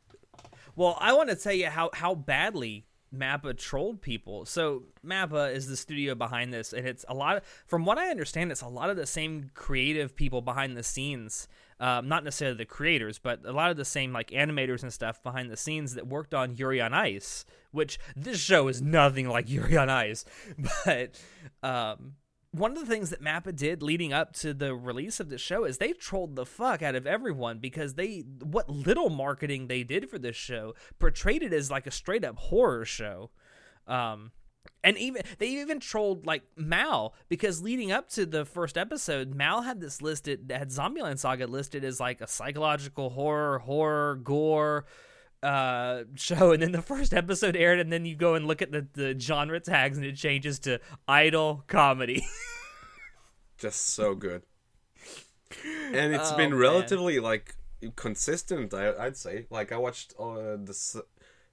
Well, 0.74 0.96
I 1.00 1.12
want 1.12 1.28
to 1.28 1.37
tell 1.37 1.52
you 1.52 1.66
how 1.68 1.90
how 1.92 2.14
badly 2.14 2.87
Mappa 3.14 3.56
trolled 3.59 4.00
people. 4.00 4.44
So 4.46 4.85
Mappa 5.04 5.52
is 5.54 5.68
the 5.68 5.76
studio 5.76 6.14
behind 6.14 6.52
this, 6.52 6.72
and 6.72 6.87
it's 6.87 7.04
a 7.09 7.14
lot. 7.14 7.37
Of, 7.37 7.42
from 7.66 7.85
what 7.85 7.98
I 7.98 8.09
understand, 8.09 8.50
it's 8.50 8.62
a 8.62 8.68
lot 8.68 8.90
of 8.90 8.96
the 8.96 9.06
same 9.06 9.50
creative 9.54 10.16
people 10.16 10.40
behind 10.42 10.76
the 10.76 10.82
scenes. 10.82 11.46
Um, 11.78 12.08
not 12.08 12.24
necessarily 12.24 12.56
the 12.56 12.64
creators, 12.64 13.18
but 13.18 13.40
a 13.44 13.52
lot 13.52 13.70
of 13.70 13.76
the 13.76 13.84
same 13.84 14.12
like 14.12 14.30
animators 14.30 14.82
and 14.82 14.92
stuff 14.92 15.22
behind 15.22 15.50
the 15.50 15.58
scenes 15.58 15.94
that 15.94 16.06
worked 16.06 16.32
on 16.32 16.56
Yuri 16.56 16.80
on 16.80 16.94
Ice. 16.94 17.44
Which 17.70 17.98
this 18.14 18.40
show 18.40 18.68
is 18.68 18.80
nothing 18.80 19.28
like 19.28 19.50
Yuri 19.50 19.76
on 19.76 19.90
Ice, 19.90 20.24
but 20.86 21.20
um, 21.62 22.14
one 22.50 22.72
of 22.72 22.78
the 22.78 22.86
things 22.86 23.10
that 23.10 23.22
Mappa 23.22 23.54
did 23.54 23.82
leading 23.82 24.12
up 24.12 24.32
to 24.36 24.54
the 24.54 24.74
release 24.74 25.20
of 25.20 25.28
the 25.28 25.38
show 25.38 25.64
is 25.64 25.78
they 25.78 25.92
trolled 25.92 26.36
the 26.36 26.46
fuck 26.46 26.80
out 26.82 26.94
of 26.94 27.06
everyone 27.06 27.58
because 27.58 27.94
they 27.94 28.20
what 28.42 28.70
little 28.70 29.10
marketing 29.10 29.66
they 29.66 29.82
did 29.82 30.08
for 30.08 30.18
this 30.18 30.36
show 30.36 30.74
portrayed 30.98 31.42
it 31.42 31.52
as 31.52 31.70
like 31.70 31.86
a 31.86 31.90
straight 31.90 32.24
up 32.24 32.36
horror 32.36 32.84
show. 32.84 33.30
Um 33.86 34.32
and 34.85 34.96
even 34.98 35.22
they 35.38 35.48
even 35.48 35.81
trolled 35.81 36.26
like 36.26 36.42
Mal 36.57 37.14
because 37.29 37.62
leading 37.62 37.92
up 37.92 38.09
to 38.11 38.26
the 38.26 38.44
first 38.44 38.76
episode, 38.79 39.35
Mal 39.35 39.62
had 39.62 39.81
this 39.81 40.00
listed 40.02 40.50
had 40.55 40.70
Zombieland 40.70 41.18
Saga 41.18 41.46
listed 41.46 41.85
as 41.85 42.00
like 42.00 42.20
a 42.20 42.26
psychological 42.26 43.11
horror, 43.11 43.59
horror, 43.61 44.16
gore, 44.16 44.87
uh, 45.42 46.02
show, 46.14 46.52
and 46.52 46.62
then 46.62 46.72
the 46.72 46.83
first 46.83 47.12
episode 47.14 47.57
aired, 47.57 47.79
and 47.81 47.92
then 47.92 48.05
you 48.05 48.16
go 48.16 48.35
and 48.35 48.46
look 48.46 48.62
at 48.62 48.72
the, 48.72 48.87
the 48.94 49.18
genre 49.18 49.61
tags, 49.61 49.96
and 49.96 50.07
it 50.07 50.16
changes 50.16 50.59
to 50.61 50.81
idol 51.07 51.64
comedy. 51.66 52.26
just 53.59 53.90
so 53.90 54.14
good. 54.14 54.42
And 55.64 56.14
it's 56.14 56.33
Oh, 56.33 56.37
been 56.37 56.50
man. 56.50 56.59
relatively 56.59 57.20
like 57.20 57.55
consistent. 57.94 58.74
I, 58.74 58.92
I'd 58.98 59.16
say. 59.16 59.46
Like 59.50 59.70
I 59.72 59.76
watched 59.79 60.14
uh, 60.18 60.57
the 60.57 61.02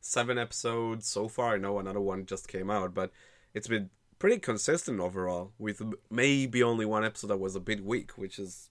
seven 0.03 0.37
episodes 0.37 1.07
so 1.07 1.27
far. 1.27 1.55
I 1.55 1.57
know 1.57 1.79
another 1.79 2.01
one 2.01 2.25
just 2.25 2.47
came 2.47 2.69
out, 2.69 2.93
but 2.93 3.11
it's 3.53 3.67
been 3.67 3.89
pretty 4.19 4.37
consistent 4.37 4.99
overall. 4.99 5.53
With 5.57 5.81
maybe 6.11 6.61
only 6.61 6.85
one 6.85 7.05
episode 7.05 7.27
that 7.27 7.37
was 7.39 7.55
a 7.55 7.59
bit 7.59 7.83
weak, 7.83 8.11
which 8.11 8.37
is 8.37 8.69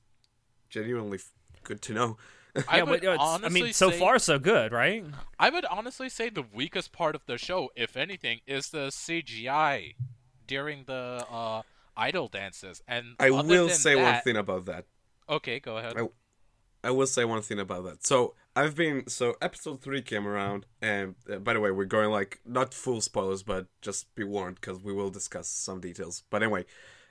genuinely 0.68 1.16
f- 1.18 1.32
good 1.64 1.80
to 1.82 1.94
know. 1.94 2.16
I 2.68 2.76
yeah, 2.76 2.82
would 2.82 3.00
but, 3.00 3.02
you 3.02 3.16
know, 3.16 3.16
I 3.18 3.48
mean, 3.48 3.72
so 3.72 3.90
say- 3.90 3.98
far 3.98 4.18
so 4.18 4.38
good, 4.38 4.72
right? 4.72 5.04
I 5.38 5.48
would 5.48 5.64
honestly 5.64 6.10
say 6.10 6.28
the 6.28 6.44
weakest 6.54 6.92
part 6.92 7.14
of 7.14 7.24
the 7.24 7.38
show, 7.38 7.70
if 7.74 7.96
anything, 7.96 8.40
is 8.46 8.68
the 8.68 8.88
CGI 8.88 9.94
during 10.46 10.84
the 10.84 11.24
uh, 11.30 11.62
idol 11.96 12.28
dances. 12.28 12.82
And 12.86 13.16
I 13.18 13.30
will 13.30 13.68
than 13.68 13.76
say 13.76 13.96
one 13.96 14.20
thing 14.20 14.36
about 14.36 14.66
that. 14.66 14.84
Okay, 15.28 15.60
go 15.60 15.78
ahead. 15.78 15.94
I- 15.96 16.08
I 16.84 16.90
will 16.90 17.06
say 17.06 17.24
one 17.24 17.42
thing 17.42 17.60
about 17.60 17.84
that. 17.84 18.04
So 18.04 18.34
I've 18.54 18.74
been 18.74 19.08
so 19.08 19.34
episode 19.40 19.80
three 19.80 20.02
came 20.02 20.26
around, 20.26 20.66
and 20.80 21.14
uh, 21.30 21.36
by 21.38 21.54
the 21.54 21.60
way, 21.60 21.70
we're 21.70 21.84
going 21.84 22.10
like 22.10 22.40
not 22.44 22.74
full 22.74 23.00
spoilers, 23.00 23.42
but 23.42 23.66
just 23.80 24.14
be 24.14 24.24
warned 24.24 24.56
because 24.60 24.80
we 24.80 24.92
will 24.92 25.10
discuss 25.10 25.48
some 25.48 25.80
details. 25.80 26.22
But 26.28 26.42
anyway, 26.42 26.66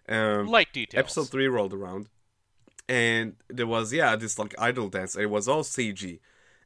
um, 0.08 0.47
Light 0.47 0.71
details. 0.71 0.99
episode 0.99 1.30
three 1.32 1.47
rolled 1.47 1.73
around, 1.73 2.10
and 2.88 3.36
there 3.49 3.67
was 3.67 3.91
yeah 3.91 4.15
this 4.15 4.38
like 4.38 4.54
idol 4.60 4.89
dance. 4.89 5.15
It 5.15 5.27
was 5.32 5.47
all 5.47 5.63
CG, 5.63 6.19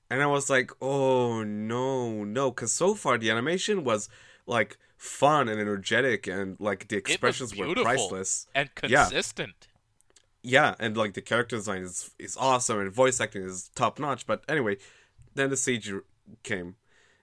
and 0.09 0.21
I 0.21 0.27
was 0.27 0.49
like, 0.49 0.71
oh 0.81 1.43
no, 1.43 2.25
no, 2.25 2.51
because 2.51 2.73
so 2.73 2.95
far 2.95 3.17
the 3.17 3.31
animation 3.31 3.85
was 3.85 4.09
like 4.45 4.77
fun 4.97 5.47
and 5.47 5.59
energetic, 5.59 6.27
and 6.27 6.59
like 6.59 6.89
the 6.89 6.97
expressions 6.97 7.55
were 7.55 7.73
priceless 7.75 8.47
and 8.53 8.73
consistent. 8.75 9.55
yeah, 9.69 9.74
and 10.79 10.95
like 10.95 11.13
the 11.13 11.21
character 11.21 11.55
design 11.55 11.81
is 11.81 12.11
is 12.19 12.37
awesome 12.37 12.79
and 12.79 12.91
voice 12.91 13.19
acting 13.19 13.43
is 13.43 13.69
top 13.75 13.99
notch. 13.99 14.27
But 14.27 14.43
anyway, 14.47 14.77
then 15.33 15.49
the 15.49 15.55
CG 15.55 16.01
came, 16.43 16.75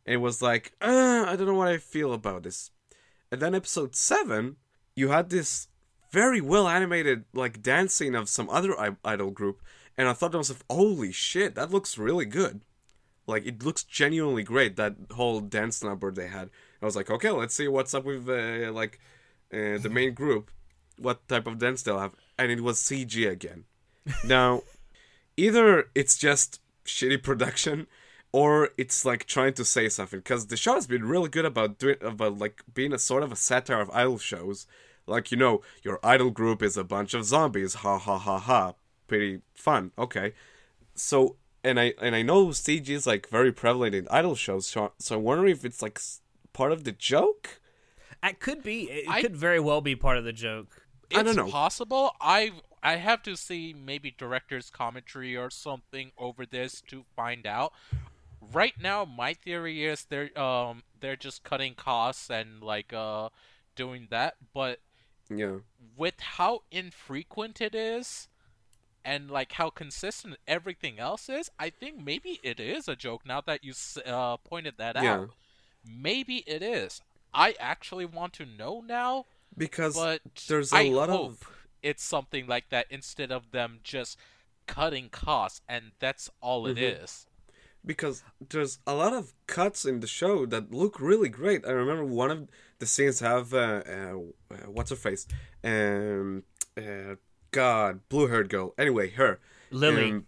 and 0.06 0.14
it 0.14 0.18
was 0.18 0.42
like, 0.42 0.72
uh, 0.80 1.24
I 1.28 1.36
don't 1.36 1.46
know 1.46 1.54
what 1.54 1.68
I 1.68 1.78
feel 1.78 2.12
about 2.12 2.42
this. 2.42 2.70
And 3.30 3.40
then 3.40 3.54
episode 3.54 3.94
seven, 3.94 4.56
you 4.94 5.08
had 5.08 5.30
this 5.30 5.68
very 6.10 6.40
well 6.40 6.68
animated 6.68 7.24
like 7.32 7.62
dancing 7.62 8.14
of 8.14 8.28
some 8.28 8.50
other 8.50 8.78
I- 8.78 8.96
idol 9.04 9.30
group, 9.30 9.62
and 9.96 10.08
I 10.08 10.12
thought 10.12 10.32
to 10.32 10.38
myself, 10.38 10.64
holy 10.68 11.12
shit, 11.12 11.54
that 11.54 11.70
looks 11.70 11.98
really 11.98 12.26
good. 12.26 12.60
Like 13.26 13.46
it 13.46 13.62
looks 13.62 13.84
genuinely 13.84 14.42
great. 14.42 14.76
That 14.76 14.96
whole 15.12 15.40
dance 15.40 15.82
number 15.82 16.10
they 16.10 16.26
had. 16.26 16.50
I 16.80 16.84
was 16.84 16.96
like, 16.96 17.10
okay, 17.10 17.30
let's 17.30 17.54
see 17.54 17.68
what's 17.68 17.94
up 17.94 18.04
with 18.04 18.28
uh, 18.28 18.72
like 18.72 18.98
uh, 19.52 19.78
the 19.78 19.90
main 19.90 20.14
group. 20.14 20.50
What 21.02 21.26
type 21.28 21.46
of 21.46 21.58
dance 21.58 21.82
they'll 21.82 21.98
have, 21.98 22.14
and 22.38 22.50
it 22.52 22.60
was 22.62 22.78
CG 22.80 23.28
again. 23.28 23.64
Now, 24.24 24.62
either 25.36 25.86
it's 25.94 26.16
just 26.16 26.60
shitty 26.84 27.22
production, 27.22 27.86
or 28.32 28.70
it's 28.78 29.04
like 29.04 29.26
trying 29.26 29.54
to 29.54 29.64
say 29.64 29.88
something. 29.88 30.20
Because 30.20 30.46
the 30.46 30.56
show 30.56 30.74
has 30.74 30.86
been 30.86 31.04
really 31.04 31.28
good 31.28 31.44
about 31.44 31.78
doing 31.78 31.96
about 32.00 32.38
like 32.38 32.62
being 32.72 32.92
a 32.92 32.98
sort 32.98 33.22
of 33.22 33.32
a 33.32 33.36
satire 33.36 33.80
of 33.80 33.90
idol 33.90 34.18
shows. 34.18 34.66
Like 35.06 35.30
you 35.30 35.36
know, 35.36 35.62
your 35.82 35.98
idol 36.02 36.30
group 36.30 36.62
is 36.62 36.76
a 36.76 36.84
bunch 36.84 37.14
of 37.14 37.24
zombies. 37.24 37.74
Ha 37.74 37.98
ha 37.98 38.18
ha 38.18 38.38
ha. 38.38 38.74
Pretty 39.08 39.40
fun. 39.54 39.90
Okay, 39.98 40.32
so 40.94 41.36
and 41.64 41.78
I 41.78 41.94
and 42.00 42.14
I 42.14 42.22
know 42.22 42.46
CG 42.48 42.88
is 42.88 43.06
like 43.06 43.28
very 43.28 43.52
prevalent 43.52 43.94
in 43.94 44.06
idol 44.10 44.34
shows. 44.34 44.66
So, 44.66 44.92
so 44.98 45.16
I'm 45.16 45.22
wondering 45.22 45.52
if 45.52 45.64
it's 45.64 45.82
like 45.82 46.00
part 46.52 46.72
of 46.72 46.84
the 46.84 46.92
joke. 46.92 47.60
It 48.22 48.38
could 48.40 48.62
be. 48.62 48.84
It 48.84 49.08
I- 49.08 49.22
could 49.22 49.36
very 49.36 49.60
well 49.60 49.80
be 49.80 49.96
part 49.96 50.16
of 50.16 50.24
the 50.24 50.32
joke. 50.32 50.81
It's 51.12 51.18
I 51.18 51.22
don't 51.24 51.36
know. 51.36 51.52
possible. 51.52 52.12
I 52.20 52.52
I 52.82 52.96
have 52.96 53.22
to 53.24 53.36
see 53.36 53.72
maybe 53.74 54.10
director's 54.16 54.70
commentary 54.70 55.36
or 55.36 55.50
something 55.50 56.12
over 56.18 56.46
this 56.46 56.80
to 56.88 57.04
find 57.16 57.46
out. 57.46 57.72
Right 58.40 58.74
now, 58.80 59.04
my 59.04 59.34
theory 59.34 59.84
is 59.84 60.04
they're 60.06 60.36
um 60.38 60.82
they're 61.00 61.16
just 61.16 61.44
cutting 61.44 61.74
costs 61.74 62.30
and 62.30 62.62
like 62.62 62.92
uh 62.92 63.30
doing 63.76 64.08
that. 64.10 64.34
But 64.54 64.80
Yeah. 65.30 65.58
with 65.96 66.20
how 66.20 66.62
infrequent 66.70 67.60
it 67.60 67.74
is, 67.74 68.28
and 69.04 69.30
like 69.30 69.52
how 69.52 69.70
consistent 69.70 70.36
everything 70.46 70.98
else 70.98 71.28
is, 71.28 71.50
I 71.58 71.70
think 71.70 71.98
maybe 71.98 72.40
it 72.42 72.60
is 72.60 72.88
a 72.88 72.96
joke. 72.96 73.26
Now 73.26 73.40
that 73.42 73.64
you 73.64 73.74
uh, 74.06 74.36
pointed 74.38 74.74
that 74.78 74.96
Yeah. 74.96 75.26
out, 75.26 75.26
maybe 75.84 76.38
it 76.46 76.62
is. 76.62 77.02
I 77.34 77.54
actually 77.60 78.06
want 78.06 78.32
to 78.34 78.46
know 78.46 78.80
now 78.86 79.26
Because 79.56 79.94
but 79.94 80.20
there's 80.48 80.72
a 80.72 80.76
I 80.76 80.82
lot 80.88 81.08
hope 81.10 81.30
of 81.30 81.48
it's 81.82 82.02
something 82.04 82.46
like 82.46 82.68
that 82.70 82.86
instead 82.90 83.30
of 83.32 83.50
them 83.50 83.80
just 83.82 84.18
cutting 84.66 85.08
costs 85.08 85.60
and 85.68 85.92
that's 85.98 86.30
all 86.40 86.66
it 86.66 86.76
Mhm. 86.76 87.02
is. 87.04 87.26
because 87.84 88.22
there's 88.50 88.78
a 88.86 88.94
lot 88.94 89.12
of 89.12 89.34
cuts 89.48 89.84
in 89.84 89.98
the 89.98 90.06
show 90.06 90.46
that 90.46 90.70
look 90.72 91.00
really 91.00 91.28
great. 91.28 91.66
I 91.66 91.70
remember 91.72 92.04
one 92.04 92.30
of 92.30 92.48
the 92.78 92.86
scenes 92.86 93.18
have 93.18 93.52
uh, 93.52 93.82
uh, 93.84 94.18
uh, 94.52 94.56
what's 94.70 94.90
her 94.90 94.96
face, 94.96 95.26
um, 95.64 96.44
uh, 96.76 97.16
God, 97.50 98.08
blue 98.08 98.28
haired 98.28 98.48
girl. 98.48 98.72
Anyway, 98.78 99.10
her 99.10 99.40
Lily. 99.72 100.10
Um, 100.12 100.26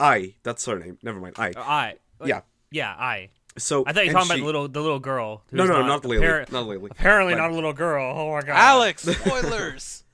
I. 0.00 0.34
That's 0.42 0.64
her 0.66 0.78
name. 0.78 0.98
Never 1.02 1.20
mind. 1.20 1.36
I. 1.38 1.50
Uh, 1.50 1.60
I. 1.60 1.96
Yeah. 2.24 2.40
Yeah, 2.72 2.90
I. 2.98 3.30
So 3.58 3.84
I 3.86 3.92
thought 3.92 4.06
you 4.06 4.12
were 4.12 4.18
and 4.20 4.28
talking 4.28 4.30
about 4.30 4.38
the 4.40 4.46
little 4.46 4.68
the 4.68 4.80
little 4.80 4.98
girl. 4.98 5.42
No, 5.52 5.64
who's 5.64 5.70
no, 5.70 5.86
not 5.86 6.04
Lily. 6.04 6.24
appar- 6.26 6.50
Not 6.52 6.66
Lily. 6.66 6.88
Apparently 6.90 7.34
But- 7.34 7.38
not 7.40 7.50
a 7.50 7.54
little 7.54 7.72
girl. 7.72 8.14
Oh 8.18 8.32
my 8.32 8.40
god. 8.40 8.56
Alex, 8.56 9.02
spoilers. 9.02 10.04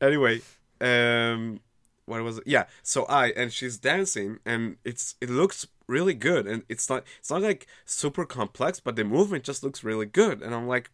anyway, 0.00 0.40
um, 0.80 1.60
what 2.06 2.22
was 2.22 2.38
it? 2.38 2.44
Yeah, 2.46 2.64
so 2.82 3.04
I 3.06 3.28
and 3.28 3.52
she's 3.52 3.76
dancing, 3.78 4.38
and 4.46 4.76
it's 4.84 5.16
it 5.20 5.28
looks 5.30 5.66
really 5.86 6.14
good, 6.14 6.46
and 6.46 6.62
it's 6.68 6.88
not 6.88 7.04
it's 7.18 7.30
not 7.30 7.42
like 7.42 7.66
super 7.84 8.24
complex, 8.24 8.80
but 8.80 8.96
the 8.96 9.04
movement 9.04 9.44
just 9.44 9.62
looks 9.62 9.84
really 9.84 10.06
good, 10.06 10.40
and 10.42 10.54
I'm 10.54 10.66
like, 10.66 10.90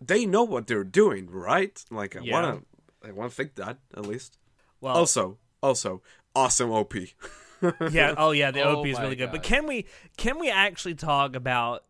they 0.00 0.24
know 0.26 0.44
what 0.44 0.66
they're 0.66 0.84
doing, 0.84 1.28
right? 1.30 1.82
Like 1.90 2.16
I 2.16 2.20
Yeah. 2.20 2.32
wanna 2.32 2.60
I 3.04 3.10
wanna 3.12 3.30
think 3.30 3.56
that 3.56 3.78
at 3.96 4.06
least. 4.06 4.38
Well, 4.80 4.94
Also, 4.96 5.38
also 5.62 6.02
awesome 6.34 6.70
OP. 6.70 6.94
yeah. 7.90 8.14
Oh 8.18 8.30
yeah, 8.32 8.50
the 8.50 8.62
Oh 8.62 8.80
OP 8.80 8.86
is 8.86 8.98
really 8.98 9.16
good. 9.16 9.30
But 9.32 9.42
can 9.42 9.66
we 9.66 9.86
can 10.16 10.38
we 10.38 10.50
actually 10.50 10.94
talk 10.94 11.36
about 11.36 11.84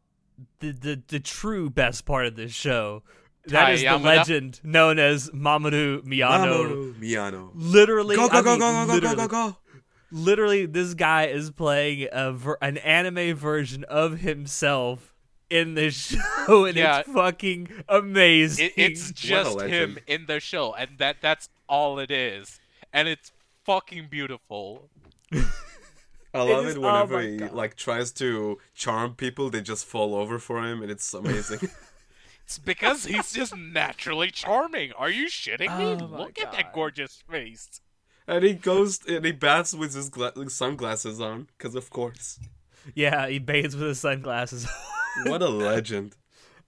the 0.61 0.73
the, 0.73 1.03
the 1.09 1.21
true 1.21 1.71
best 1.71 2.05
part 2.05 2.27
of 2.27 2.37
this 2.37 2.53
show? 2.53 3.03
That 3.47 3.73
is 3.75 3.83
the 3.83 3.99
legend 3.99 4.61
known 4.63 4.99
as 5.01 5.29
Mamoru 5.31 6.03
Miyano. 6.05 6.47
Mamoru 6.47 6.95
Miyano. 7.01 7.51
Literally, 7.55 8.15
Go 8.17 8.29
go 8.29 8.39
I 8.39 8.43
go 8.43 8.51
mean, 8.53 8.59
go 8.61 8.73
go 8.73 8.87
go 8.87 8.93
literally, 8.95 9.17
go 9.17 9.29
go 9.29 9.51
go. 9.51 9.57
literally, 10.13 10.67
this 10.67 10.95
guy 10.95 11.27
is 11.27 11.51
playing 11.51 12.07
a 12.13 12.33
ver- 12.33 12.59
an 12.63 12.77
anime 12.79 13.35
version 13.35 13.83
of 13.85 14.21
himself 14.21 15.13
in 15.51 15.75
this 15.75 15.95
show, 16.47 16.65
and 16.67 16.77
Yeah. 16.77 17.01
it's 17.01 17.11
fucking 17.11 17.69
amazing. 17.89 18.67
It, 18.67 18.73
it's 18.77 19.11
just 19.11 19.61
him 19.63 19.99
in 20.07 20.27
the 20.27 20.39
show 20.39 20.73
and 20.75 20.99
that 20.99 21.17
that's 21.21 21.49
all 21.69 21.99
it 21.99 22.11
is. 22.13 22.61
And 22.93 23.09
it's 23.09 23.33
fucking 23.65 24.07
beautiful. 24.09 24.89
I 26.35 26.43
love 26.43 26.67
is- 26.67 26.75
it 26.77 26.79
oh 26.79 26.81
whenever 26.83 27.15
my 27.17 27.23
he 27.23 27.37
God. 27.37 27.53
like 27.53 27.77
tries 27.77 28.11
to 28.13 28.59
charm 28.75 29.15
people, 29.15 29.51
they 29.51 29.61
just 29.61 29.85
fall 29.87 30.15
over 30.15 30.39
for 30.39 30.63
him, 30.65 30.83
and 30.83 30.91
it's 30.91 31.13
amazing. 31.15 31.69
It's 32.45 32.59
because 32.59 33.05
he's 33.05 33.33
just 33.33 33.57
naturally 33.57 34.31
charming. 34.33 34.93
Are 34.99 35.09
you 35.09 35.29
shitting 35.29 35.79
me? 35.79 35.85
Oh 36.03 36.09
my 36.09 36.19
Look 36.19 36.41
at 36.43 36.51
that 36.53 36.73
gorgeous 36.75 37.23
face. 37.31 37.81
And 38.27 38.43
he 38.45 38.53
goes 38.55 38.99
and 39.07 39.25
he 39.25 39.31
bats 39.31 39.73
with 39.73 39.95
his 39.95 40.09
gla- 40.09 40.33
sunglasses 40.51 41.21
on, 41.21 41.47
because 41.57 41.77
of 41.77 41.89
course. 41.91 42.41
yeah, 42.97 43.29
he 43.29 43.39
bathes 43.39 43.77
with 43.77 43.87
his 43.89 44.01
sunglasses. 44.01 44.67
What 45.27 45.41
a 45.41 45.49
legend. 45.71 46.17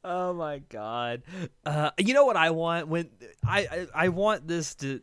Oh 0.04 0.32
my 0.32 0.58
god. 0.60 1.22
Uh, 1.66 1.90
you 1.98 2.14
know 2.14 2.24
what 2.24 2.36
I 2.36 2.50
want 2.50 2.86
when 2.86 3.10
I, 3.44 3.66
I 3.66 3.86
I 4.04 4.08
want 4.10 4.46
this 4.46 4.76
to 4.76 5.00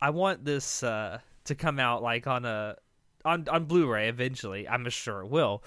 I 0.00 0.10
want 0.10 0.44
this 0.44 0.82
uh 0.82 1.20
to 1.44 1.54
come 1.54 1.78
out 1.78 2.02
like 2.02 2.26
on 2.26 2.44
a 2.44 2.76
on 3.24 3.48
on 3.48 3.64
Blu-ray 3.64 4.08
eventually. 4.08 4.68
I'm 4.68 4.88
sure 4.90 5.22
it 5.22 5.28
will. 5.28 5.62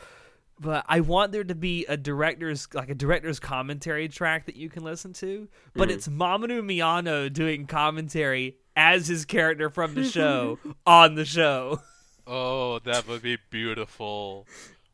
But 0.59 0.85
I 0.87 1.01
want 1.01 1.33
there 1.33 1.43
to 1.43 1.55
be 1.55 1.85
a 1.87 1.97
director's 1.97 2.67
like 2.73 2.89
a 2.89 2.95
director's 2.95 3.39
commentary 3.39 4.07
track 4.07 4.45
that 4.45 4.55
you 4.55 4.69
can 4.69 4.83
listen 4.83 5.11
to, 5.13 5.49
but 5.73 5.89
mm-hmm. 5.89 5.97
it's 5.97 6.07
Mamoru 6.07 6.61
Miyano 6.61 7.31
doing 7.31 7.65
commentary 7.65 8.57
as 8.75 9.07
his 9.07 9.25
character 9.25 9.69
from 9.69 9.95
the 9.95 10.03
show 10.09 10.57
on 10.87 11.15
the 11.15 11.25
show. 11.25 11.81
Oh, 12.25 12.79
that 12.79 13.07
would 13.07 13.21
be 13.21 13.37
beautiful. 13.49 14.47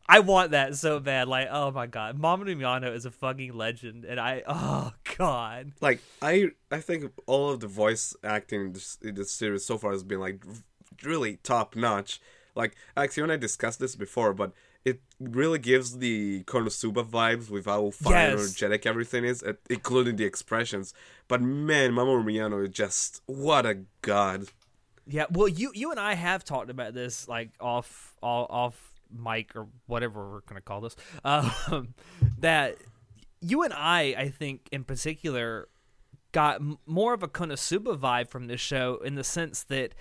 I 0.10 0.20
want 0.20 0.52
that 0.52 0.76
so 0.76 1.00
bad. 1.00 1.28
Like, 1.28 1.48
oh 1.52 1.72
my 1.72 1.86
god, 1.86 2.20
Mamoru 2.20 2.56
Miyano 2.58 2.94
is 2.94 3.06
a 3.06 3.12
fucking 3.12 3.54
legend, 3.54 4.04
and 4.04 4.20
I, 4.20 4.41
oh 4.48 4.91
god, 5.17 5.74
Like 5.80 6.02
I, 6.24 6.50
I 6.72 6.82
think 6.82 7.12
all 7.28 7.52
of 7.52 7.60
the 7.60 7.67
voice 7.67 8.15
acting 8.24 8.62
in 8.62 8.74
this, 8.74 8.98
in 9.02 9.13
this 9.13 9.32
series 9.32 9.63
so 9.63 9.78
far 9.78 9.91
has 9.91 10.04
been 10.04 10.20
like 10.20 10.44
really 11.04 11.38
top 11.44 11.76
notch. 11.76 12.20
Like 12.56 12.76
actually, 12.98 13.24
when 13.24 13.32
I 13.32 13.38
discussed 13.38 13.80
this 13.80 13.96
before, 13.96 14.34
but 14.34 14.52
it 14.84 15.00
really 15.20 15.60
gives 15.60 16.00
the 16.00 16.44
Konosuba 16.46 17.06
vibes 17.08 17.50
with 17.50 17.66
how 17.66 17.86
and 17.86 17.94
Yes. 18.10 18.34
energetic 18.40 18.86
everything 18.86 19.24
is, 19.24 19.44
including 19.70 20.16
the 20.16 20.26
expressions. 20.26 20.94
But 21.28 21.42
man, 21.42 21.92
Mamoru 21.92 22.24
Miyano 22.26 22.64
is 22.68 22.74
just 22.74 23.22
what 23.28 23.66
a 23.66 23.80
god. 24.02 24.48
Yeah, 25.08 25.26
well, 25.32 25.48
you 25.48 25.72
you 25.74 25.92
and 25.92 26.00
I 26.00 26.14
have 26.16 26.44
talked 26.44 26.70
about 26.70 26.94
this 26.94 27.28
like 27.28 27.52
off 27.60 28.16
all 28.22 28.48
off 28.50 28.92
mic 29.16 29.56
or 29.56 29.68
whatever 29.88 30.30
we're 30.32 30.42
gonna 30.42 30.62
call 30.62 30.82
this. 30.82 30.96
Um, 31.24 31.94
that 32.40 32.78
you 33.40 33.64
and 33.64 33.74
I, 33.74 34.16
I 34.18 34.30
think 34.30 34.68
in 34.72 34.84
particular, 34.84 35.68
got 36.32 36.56
m- 36.58 36.78
more 36.86 37.14
of 37.14 37.24
a 37.24 37.28
Konosuba 37.28 37.98
vibe 38.00 38.30
from 38.30 38.48
this 38.48 38.62
show 38.62 38.98
in 39.04 39.16
the 39.16 39.24
sense 39.24 39.64
that 39.64 39.94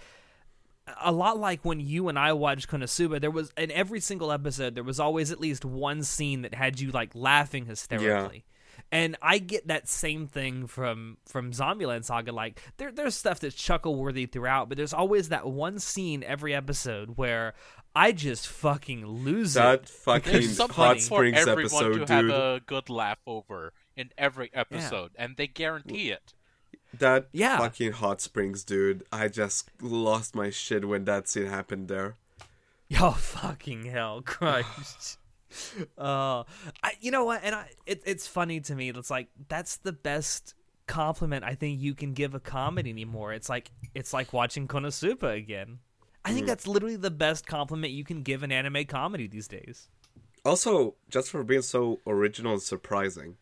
a 1.01 1.13
lot 1.13 1.39
like 1.39 1.65
when 1.65 1.81
you 1.81 2.09
and 2.09 2.19
I 2.19 2.33
watched 2.33 2.69
Konosuba, 2.69 3.21
there 3.21 3.31
was 3.31 3.53
in 3.57 3.71
every 3.71 4.01
single 4.01 4.33
episode 4.33 4.75
there 4.75 4.85
was 4.85 5.01
always 5.01 5.31
at 5.31 5.41
least 5.41 5.65
one 5.65 6.03
scene 6.03 6.43
that 6.43 6.55
had 6.55 6.81
you 6.81 6.91
like 6.91 7.15
laughing 7.15 7.67
hysterically. 7.67 8.45
And 8.93 9.17
I 9.23 9.39
get 9.39 9.69
that 9.69 9.89
same 9.89 10.27
thing 10.27 10.67
from 10.67 11.19
from 11.27 11.53
Zombieland 11.53 12.05
Saga. 12.05 12.33
Like 12.33 12.61
there, 12.79 12.91
there's 12.91 13.15
stuff 13.15 13.39
that's 13.39 13.55
chuckle 13.55 13.95
worthy 13.95 14.27
throughout, 14.27 14.69
but 14.69 14.79
there's 14.79 14.95
always 14.95 15.29
that 15.29 15.47
one 15.47 15.79
scene 15.79 16.25
every 16.25 16.55
episode 16.55 17.17
where 17.17 17.55
I 17.95 18.13
just 18.13 18.49
fucking 18.49 19.07
lose 19.07 19.57
it. 19.57 19.61
That 19.61 19.83
it. 19.83 19.89
fucking 19.89 20.33
There's 20.33 20.57
something 20.57 20.77
Hot 20.77 20.97
for 20.97 21.03
Springs 21.03 21.39
everyone 21.39 21.61
episode, 21.61 22.07
to 22.07 22.13
have 22.13 22.29
a 22.29 22.61
good 22.65 22.89
laugh 22.89 23.19
over 23.27 23.73
in 23.97 24.11
every 24.17 24.51
episode, 24.55 25.11
and 25.17 25.37
they 25.37 25.47
guarantee 25.47 26.11
it. 26.11 26.35
That 26.99 27.29
Yeah. 27.33 27.59
fucking 27.59 27.93
Hot 27.93 28.21
Springs, 28.21 28.65
dude. 28.65 29.05
I 29.13 29.29
just 29.29 29.71
lost 29.81 30.35
my 30.35 30.51
shit 30.51 30.87
when 30.89 31.05
that 31.05 31.29
scene 31.29 31.47
happened 31.47 31.89
there. 31.89 32.17
Oh 33.01 33.13
fucking 33.13 33.85
hell, 33.85 34.21
Christ! 34.27 35.19
uh, 35.99 36.43
I, 36.83 36.93
you 37.01 37.13
know 37.13 37.25
what? 37.25 37.43
And 37.45 37.55
I, 37.55 37.69
it, 37.87 38.03
it's 38.05 38.27
funny 38.27 38.59
to 38.63 38.75
me. 38.75 38.89
It's 38.91 39.11
like 39.11 39.29
that's 39.49 39.77
the 39.77 39.93
best 39.93 40.55
compliment 40.89 41.45
I 41.45 41.55
think 41.55 41.81
you 41.81 41.95
can 41.95 42.15
give 42.15 42.35
a 42.35 42.41
comedy 42.41 42.91
anymore. 42.91 43.33
It's 43.33 43.49
like 43.49 43.71
it's 43.95 44.13
like 44.13 44.33
watching 44.33 44.67
Konosuba 44.67 45.37
again. 45.37 45.79
I 46.25 46.33
think 46.33 46.49
that's 46.49 46.67
literally 46.67 46.97
the 46.97 47.13
best 47.13 47.47
compliment 47.47 47.93
you 47.93 48.03
can 48.05 48.23
give 48.23 48.43
an 48.43 48.51
anime 48.51 48.85
comedy 48.87 49.29
these 49.29 49.47
days. 49.47 49.89
Also, 50.45 50.97
just 51.09 51.31
for 51.31 51.45
being 51.45 51.63
so 51.63 52.01
original 52.09 52.55
and 52.55 52.63
surprising. 52.63 53.37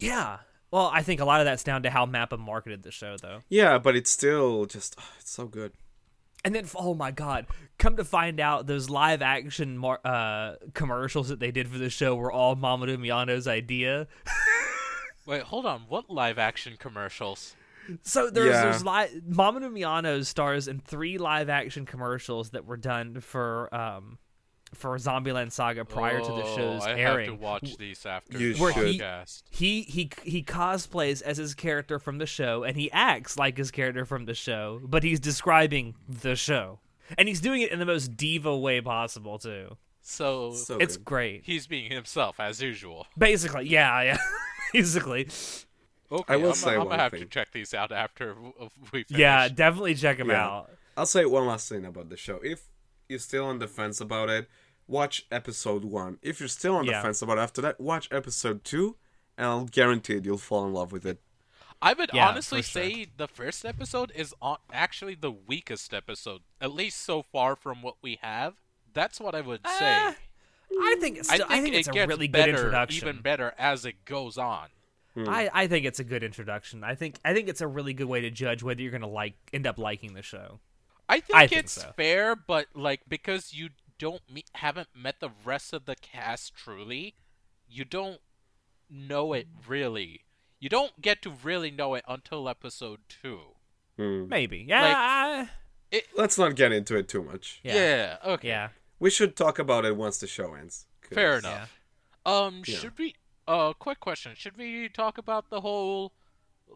Yeah. 0.00 0.38
Well, 0.70 0.90
I 0.92 1.02
think 1.02 1.20
a 1.20 1.24
lot 1.24 1.40
of 1.40 1.46
that's 1.46 1.62
down 1.64 1.82
to 1.84 1.90
how 1.90 2.04
Mappa 2.06 2.38
marketed 2.38 2.82
the 2.82 2.90
show, 2.90 3.16
though. 3.20 3.40
Yeah, 3.48 3.78
but 3.78 3.96
it's 3.96 4.10
still 4.10 4.66
just 4.66 4.96
oh, 4.98 5.04
it's 5.20 5.30
so 5.30 5.46
good. 5.46 5.72
And 6.44 6.54
then, 6.54 6.66
oh 6.76 6.94
my 6.94 7.10
god, 7.10 7.46
come 7.78 7.96
to 7.96 8.04
find 8.04 8.38
out, 8.38 8.66
those 8.66 8.88
live 8.88 9.22
action 9.22 9.76
mar- 9.76 10.00
uh, 10.04 10.54
commercials 10.74 11.28
that 11.28 11.40
they 11.40 11.50
did 11.50 11.68
for 11.68 11.78
the 11.78 11.90
show 11.90 12.14
were 12.14 12.30
all 12.30 12.54
Mamoru 12.54 12.96
Miyano's 12.96 13.48
idea. 13.48 14.06
Wait, 15.26 15.42
hold 15.42 15.66
on. 15.66 15.82
What 15.88 16.08
live 16.08 16.38
action 16.38 16.76
commercials? 16.78 17.54
So 18.02 18.30
there's 18.30 18.50
Yeah. 18.54 18.62
there's 18.64 18.84
li- 18.84 19.20
Mamoru 19.28 19.70
Miyano 19.72 20.24
stars 20.24 20.68
in 20.68 20.78
three 20.80 21.18
live 21.18 21.48
action 21.48 21.86
commercials 21.86 22.50
that 22.50 22.66
were 22.66 22.76
done 22.76 23.20
for 23.20 23.74
um 23.74 24.18
for 24.74 24.96
Zombieland 24.98 25.52
Saga 25.52 25.84
prior 25.84 26.18
to 26.20 26.26
the 26.26 26.42
Oh, 26.44 26.56
show's 26.56 26.82
I 26.84 26.98
airing. 26.98 27.30
have 27.30 27.38
to 27.38 27.42
watch 27.42 27.76
these 27.78 28.04
after 28.04 28.38
You 28.38 28.54
the 28.54 28.60
Where 28.60 28.72
he- 28.72 29.00
He 29.50 29.82
he 29.82 30.10
he 30.24 30.42
cosplays 30.42 31.22
as 31.22 31.36
his 31.38 31.54
character 31.54 31.98
from 31.98 32.18
the 32.18 32.26
show, 32.26 32.64
and 32.64 32.76
he 32.76 32.90
acts 32.92 33.36
like 33.38 33.56
his 33.56 33.70
character 33.70 34.04
from 34.04 34.26
the 34.26 34.34
show, 34.34 34.80
but 34.84 35.02
he's 35.02 35.20
describing 35.20 35.94
the 36.08 36.36
show, 36.36 36.80
and 37.16 37.28
he's 37.28 37.40
doing 37.40 37.62
it 37.62 37.72
in 37.72 37.78
the 37.78 37.86
most 37.86 38.16
diva 38.16 38.56
way 38.56 38.80
possible 38.80 39.38
too. 39.38 39.76
So, 40.02 40.52
So 40.52 40.76
It's 40.78 40.96
good. 40.96 41.04
great. 41.04 41.42
he's 41.44 41.66
being 41.66 41.90
himself 41.90 42.40
as 42.40 42.62
usual. 42.62 43.06
Basically, 43.16 43.68
yeah, 43.68 44.02
yeah. 44.02 44.18
Basically, 44.72 45.28
Okay, 46.10 46.32
I 46.32 46.36
will 46.36 46.50
I'm, 46.50 46.54
say 46.54 46.72
I'm 46.72 46.78
one 46.78 46.88
gonna 46.88 47.02
have 47.02 47.12
thing. 47.12 47.20
to 47.20 47.26
check 47.26 47.52
these 47.52 47.74
out 47.74 47.92
after 47.92 48.34
we 48.92 49.04
finish. 49.04 49.20
yeah. 49.20 49.48
Definitely 49.48 49.94
check 49.94 50.16
them 50.18 50.30
Yeah. 50.30 50.44
out. 50.46 50.70
I'll 50.96 51.04
say 51.06 51.24
one 51.26 51.46
last 51.46 51.68
thing 51.68 51.84
about 51.84 52.08
the 52.08 52.16
show. 52.16 52.40
If 52.42 52.62
you're 53.08 53.18
still 53.18 53.46
on 53.46 53.58
the 53.58 53.68
fence 53.68 54.00
about 54.00 54.28
it, 54.28 54.48
watch 54.86 55.26
episode 55.30 55.84
one. 55.84 56.18
If 56.22 56.40
you're 56.40 56.48
still 56.48 56.76
on 56.76 56.84
Yeah. 56.84 56.98
the 56.98 57.02
fence 57.06 57.22
about 57.22 57.38
it 57.38 57.42
after 57.42 57.60
that, 57.62 57.80
watch 57.80 58.08
episode 58.12 58.64
two, 58.64 58.96
and 59.36 59.46
I'll 59.46 59.64
guarantee 59.64 60.14
it, 60.16 60.24
you'll 60.24 60.38
fall 60.38 60.66
in 60.66 60.72
love 60.72 60.92
with 60.92 61.06
it. 61.06 61.20
I 61.80 61.92
would 61.92 62.10
Yeah, 62.12 62.28
honestly 62.28 62.62
for 62.62 62.68
sure. 62.68 62.82
say 62.82 63.06
the 63.16 63.28
first 63.28 63.64
episode 63.64 64.10
is 64.14 64.34
actually 64.72 65.14
the 65.14 65.30
weakest 65.30 65.94
episode, 65.94 66.42
at 66.60 66.72
least 66.72 67.00
so 67.02 67.22
far 67.22 67.54
from 67.56 67.82
what 67.82 67.96
we 68.02 68.18
have. 68.20 68.54
That's 68.92 69.20
what 69.20 69.34
I 69.34 69.40
would 69.42 69.60
say. 69.66 69.96
Ah, 69.96 70.16
I 70.80 70.96
think 71.00 71.18
it's 71.18 71.30
I 71.30 71.38
think, 71.38 71.50
I 71.50 71.60
think 71.62 71.74
it 71.76 71.86
a 71.86 71.92
gets 71.92 72.08
really 72.08 72.26
better, 72.28 72.52
good 72.52 72.58
introduction. 72.58 73.08
even 73.08 73.22
better 73.22 73.54
as 73.58 73.84
it 73.84 74.04
goes 74.04 74.36
on. 74.38 74.68
I, 75.16 75.50
I 75.52 75.66
think 75.66 75.84
it's 75.84 75.98
a 75.98 76.04
good 76.04 76.22
introduction. 76.22 76.84
I 76.84 76.94
think 76.94 77.16
I 77.24 77.32
think 77.34 77.48
it's 77.48 77.60
a 77.60 77.66
really 77.66 77.92
good 77.92 78.06
way 78.06 78.20
to 78.20 78.30
judge 78.30 78.62
whether 78.62 78.80
you're 78.80 78.92
gonna 78.92 79.08
like 79.08 79.34
end 79.52 79.66
up 79.66 79.76
liking 79.78 80.14
the 80.14 80.22
show. 80.22 80.60
I 81.08 81.20
think 81.20 81.36
I 81.38 81.46
think 81.46 81.64
it's 81.64 81.72
so. 81.72 81.92
fair, 81.96 82.36
but 82.36 82.66
like 82.74 83.02
because 83.08 83.52
you 83.54 83.70
don't 83.98 84.22
meet, 84.30 84.50
haven't 84.54 84.88
met 84.94 85.20
the 85.20 85.30
rest 85.44 85.72
of 85.72 85.86
the 85.86 85.96
cast 85.96 86.54
truly, 86.54 87.14
you 87.68 87.84
don't 87.84 88.20
know 88.90 89.32
it 89.32 89.46
really. 89.66 90.22
You 90.60 90.68
don't 90.68 91.00
get 91.00 91.22
to 91.22 91.30
really 91.30 91.70
know 91.70 91.94
it 91.94 92.04
until 92.08 92.48
episode 92.48 93.00
two. 93.08 93.40
Hmm. 93.96 94.28
Maybe, 94.28 94.64
yeah, 94.68 94.82
Like- 94.82 95.48
I- 95.94 96.02
Let's 96.14 96.36
not 96.36 96.54
get 96.54 96.70
into 96.72 96.96
it 96.96 97.08
too 97.08 97.22
much. 97.22 97.60
yeah, 97.62 97.74
Yeah. 97.74 98.18
okay. 98.24 98.48
yeah. 98.48 98.68
We 98.98 99.08
should 99.10 99.36
talk 99.36 99.58
about 99.58 99.84
it 99.84 99.96
once 99.96 100.18
the 100.18 100.26
show 100.26 100.54
ends. 100.54 100.86
'cause- 101.00 101.14
Fair 101.14 101.38
enough. 101.38 101.78
Um, 102.26 102.62
Yeah. 102.66 102.78
should 102.78 102.98
we? 102.98 103.14
Uh, 103.46 103.72
quick 103.72 103.98
question: 104.00 104.34
Should 104.34 104.58
we 104.58 104.88
talk 104.90 105.16
about 105.16 105.48
the 105.48 105.62
whole 105.62 106.12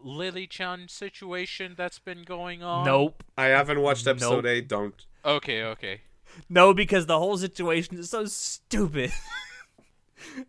Lily 0.02 0.46
Chan 0.46 0.88
situation 0.88 1.74
that's 1.76 1.98
been 1.98 2.22
going 2.22 2.62
on? 2.62 2.84
Nope, 2.84 3.22
I 3.36 3.46
haven't 3.46 3.80
watched 3.80 4.06
episode 4.06 4.44
Nope. 4.44 4.46
8, 4.46 4.68
don't. 4.68 5.06
Okay, 5.24 5.62
okay. 5.64 6.00
no, 6.48 6.72
because 6.74 7.06
the 7.06 7.18
whole 7.18 7.36
situation 7.38 7.98
is 7.98 8.10
so 8.10 8.24
stupid. 8.26 9.12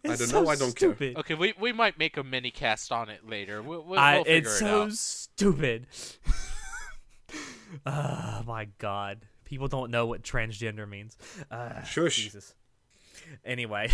It's 0.04 0.20
don't 0.20 0.28
so 0.30 0.44
know, 0.44 0.50
I 0.50 0.56
don't 0.56 0.76
care. 0.76 0.90
stupid. 0.92 1.18
Okay, 1.18 1.34
we 1.34 1.54
we 1.60 1.74
might 1.74 1.98
make 1.98 2.18
a 2.18 2.24
mini 2.24 2.52
cast 2.52 2.92
on 2.92 3.10
it 3.10 3.28
later. 3.28 3.62
We'll, 3.62 3.84
we'll, 3.84 4.00
I, 4.00 4.16
we'll 4.16 4.24
figure 4.26 4.38
it's 4.38 4.56
it 4.56 4.60
so 4.60 4.82
out. 4.84 4.94
stupid. 4.94 5.88
oh 7.86 8.44
my 8.48 8.68
god. 8.78 9.26
People 9.46 9.68
don't 9.68 9.92
know 9.92 10.06
what 10.06 10.22
transgender 10.24 10.88
means. 10.88 11.18
Uh, 11.50 11.82
Shush. 11.84 12.18
Jesus. 12.18 12.54
Anyway. 13.46 13.90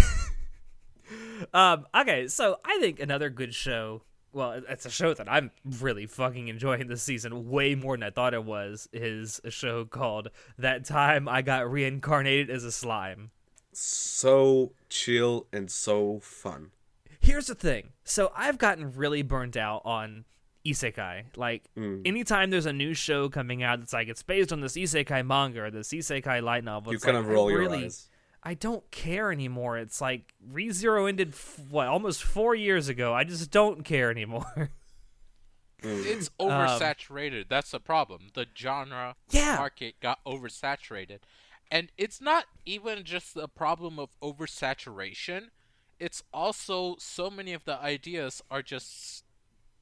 um, 1.54 1.86
okay, 1.96 2.28
so 2.28 2.58
I 2.64 2.78
think 2.80 3.00
another 3.00 3.30
good 3.30 3.54
show. 3.54 4.04
Well, 4.32 4.62
it's 4.70 4.86
a 4.86 4.90
show 4.92 5.14
that 5.14 5.28
I'm 5.30 5.52
really 5.80 6.06
fucking 6.06 6.48
enjoying 6.50 6.88
this 6.88 7.02
season 7.04 7.50
way 7.50 7.76
more 7.76 7.96
than 7.98 8.04
I 8.04 8.10
thought 8.12 8.34
it 8.34 8.44
was. 8.44 8.88
Is 8.94 9.42
a 9.44 9.50
show 9.52 9.86
called 9.86 10.30
"That 10.58 10.86
Time 10.86 11.28
I 11.28 11.42
Got 11.42 11.70
Reincarnated 11.72 12.50
as 12.50 12.64
a 12.64 12.72
Slime." 12.72 13.32
So 13.74 14.74
chill 14.90 15.48
and 15.54 15.70
so 15.72 16.20
fun. 16.20 16.72
Here's 17.20 17.48
the 17.48 17.56
thing. 17.56 17.90
So 18.04 18.32
I've 18.36 18.58
gotten 18.58 18.94
really 18.94 19.22
burnt 19.22 19.58
out 19.58 19.82
on 19.86 20.26
isekai. 20.66 21.26
Like 21.38 21.64
Mm. 21.78 22.02
anytime 22.06 22.50
there's 22.50 22.66
a 22.66 22.74
new 22.74 22.94
show 22.94 23.30
coming 23.30 23.64
out 23.64 23.80
that's 23.80 23.94
like 23.94 24.08
it's 24.10 24.24
based 24.24 24.52
on 24.52 24.62
this 24.62 24.74
isekai 24.74 25.26
manga 25.26 25.62
or 25.64 25.72
this 25.72 25.90
isekai 25.90 26.42
light 26.44 26.64
novel, 26.64 26.92
You 26.92 26.98
it's 26.98 27.06
kind 27.06 27.18
like, 27.18 27.26
of 27.26 27.32
roll 27.32 27.48
I 27.48 27.52
your 27.52 27.60
really, 27.60 27.86
eyes. 27.86 28.10
I 28.44 28.54
don't 28.54 28.90
care 28.92 29.32
anymore. 29.32 29.78
It's 29.78 30.00
like 30.02 30.34
ReZero 30.52 31.08
ended 31.10 31.30
f- 31.34 31.60
what 31.70 31.88
almost 31.88 32.24
four 32.24 32.56
years 32.56 32.88
ago. 32.88 33.14
I 33.14 33.24
just 33.26 33.52
don't 33.52 33.84
care 33.84 34.10
anymore. 34.12 34.70
It's 35.82 36.30
Um, 36.40 36.50
oversaturated. 36.50 37.46
That's 37.48 37.72
the 37.72 37.80
problem. 37.80 38.32
The 38.34 38.46
genre 38.54 39.16
Yeah. 39.30 39.56
market 39.56 39.96
got 40.02 40.20
oversaturated. 40.26 41.20
And 41.72 41.90
it's 41.98 42.20
not 42.20 42.46
even 42.66 43.04
just 43.06 43.34
the 43.34 43.48
problem 43.48 43.98
of 43.98 44.10
oversaturation. 44.22 45.52
It's 45.98 46.22
also 46.34 46.96
so 47.00 47.30
many 47.30 47.54
of 47.54 47.64
the 47.64 47.80
ideas 47.80 48.42
are 48.52 48.62
just 48.62 49.24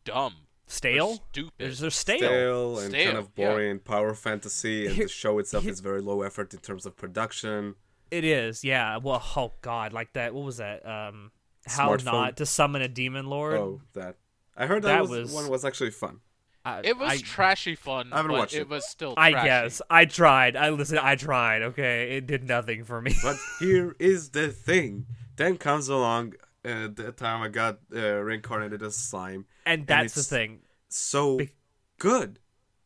dumb. 0.03 0.47
stale. 0.67 1.23
Stupid. 1.31 1.53
They're, 1.57 1.71
they're 1.71 1.89
stale. 1.89 2.19
Stale 2.19 2.79
and 2.79 2.93
kind 2.93 3.03
Stale, 3.09 3.17
of 3.17 3.29
yeah. 3.35 3.49
boring 3.49 3.79
power 3.79 4.13
fantasy, 4.13 4.85
and 4.85 4.97
the 4.97 5.07
show 5.23 5.39
itself 5.39 5.65
is 5.65 5.79
very 5.79 6.01
low 6.01 6.21
effort 6.21 6.53
in 6.53 6.59
terms 6.59 6.85
of 6.85 6.95
production. 6.95 7.73
It 8.11 8.23
is. 8.23 8.63
Yeah. 8.63 8.97
Well, 8.97 9.23
oh 9.35 9.53
god, 9.61 9.93
like 9.93 10.13
that. 10.13 10.33
What 10.33 10.45
was 10.45 10.57
that? 10.57 10.85
Um, 10.87 11.31
how 11.65 11.89
Smartphone. 11.89 12.03
not 12.05 12.37
to 12.37 12.45
summon 12.45 12.81
a 12.81 12.87
demon 12.87 13.27
lord. 13.27 13.55
Oh, 13.57 13.81
that. 13.93 14.15
I 14.55 14.65
heard 14.65 14.83
that, 14.83 14.87
That 14.89 15.01
was, 15.01 15.09
was- 15.09 15.33
one 15.33 15.49
was 15.49 15.65
actually 15.65 15.91
fun. 15.91 16.19
I, 16.65 16.81
It 16.83 16.97
was 16.97 17.09
I- 17.11 17.17
trashy 17.19 17.75
fun, 17.75 18.11
I 18.11 18.17
haven't 18.17 18.31
but 18.31 18.37
watched 18.39 18.53
it 18.55 18.61
it. 18.61 18.69
was 18.69 18.85
still 18.85 19.13
I 19.15 19.31
guess 19.31 19.81
I 19.89 20.03
tried. 20.05 20.57
I 20.57 20.69
listen. 20.69 20.97
I 20.97 21.15
tried. 21.15 21.61
Okay, 21.61 22.17
it 22.17 22.27
did 22.27 22.43
nothing 22.43 22.83
for 22.83 23.01
me. 23.01 23.15
But 23.23 23.37
here 23.59 23.95
is 23.99 24.31
the 24.31 24.49
thing. 24.49 25.05
Then 25.37 25.57
comes 25.57 25.87
along 25.87 26.33
uh, 26.65 26.89
the 26.93 27.13
time 27.15 27.41
I 27.41 27.47
got 27.49 27.79
uh, 27.95 28.15
reincarnated 28.15 28.81
as 28.83 28.95
slime. 28.97 29.45
and 29.65 29.87
that's 29.87 30.13
the 30.15 30.19
it's- 30.21 30.29
thing. 30.29 30.59
So 30.89 31.37
Be- 31.37 31.51
good. 31.99 32.39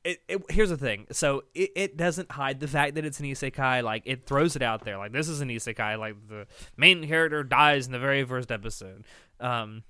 It, 0.04 0.20
it, 0.28 0.42
here's 0.50 0.70
the 0.70 0.78
thing. 0.78 1.08
So 1.12 1.44
it, 1.54 1.72
it 1.76 1.98
doesn't 1.98 2.32
hide 2.32 2.60
the 2.60 2.68
fact 2.68 2.96
that 2.96 3.06
it's 3.06 3.20
an 3.20 3.26
isekai. 3.26 3.84
Like 3.84 4.04
it 4.06 4.26
throws 4.26 4.56
it 4.56 4.62
out 4.62 4.84
there. 4.84 4.98
Like 4.98 5.12
this 5.12 5.28
is 5.28 5.42
an 5.42 5.50
isekai. 5.50 5.98
Like 6.00 6.16
the 6.28 6.48
main 6.78 7.08
character 7.08 7.44
dies 7.44 7.86
in 7.86 7.92
the 7.92 8.00
very 8.00 8.24
first 8.24 8.52
episode. 8.52 9.06
Um, 9.40 9.84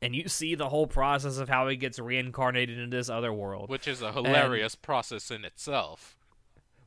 and 0.00 0.16
you 0.16 0.28
see 0.28 0.54
the 0.54 0.68
whole 0.68 0.86
process 0.86 1.38
of 1.38 1.48
how 1.48 1.68
he 1.68 1.76
gets 1.76 1.98
reincarnated 1.98 2.78
into 2.78 2.96
this 2.96 3.08
other 3.08 3.32
world. 3.32 3.70
Which 3.70 3.86
is 3.86 4.02
a 4.02 4.12
hilarious 4.12 4.74
process 4.74 5.30
in 5.30 5.44
itself. 5.44 6.16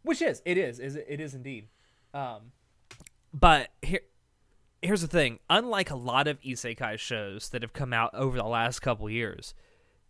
Which 0.01 0.21
is 0.21 0.41
it 0.45 0.57
is 0.57 0.79
is 0.79 0.95
it 0.95 1.19
is 1.19 1.33
indeed. 1.33 1.69
Um, 2.13 2.51
but 3.33 3.69
here 3.81 4.01
here's 4.81 5.01
the 5.01 5.07
thing. 5.07 5.39
Unlike 5.49 5.91
a 5.91 5.95
lot 5.95 6.27
of 6.27 6.41
isekai 6.41 6.99
shows 6.99 7.49
that 7.49 7.61
have 7.61 7.73
come 7.73 7.93
out 7.93 8.13
over 8.13 8.38
the 8.38 8.43
last 8.43 8.81
couple 8.81 9.09
years, 9.09 9.55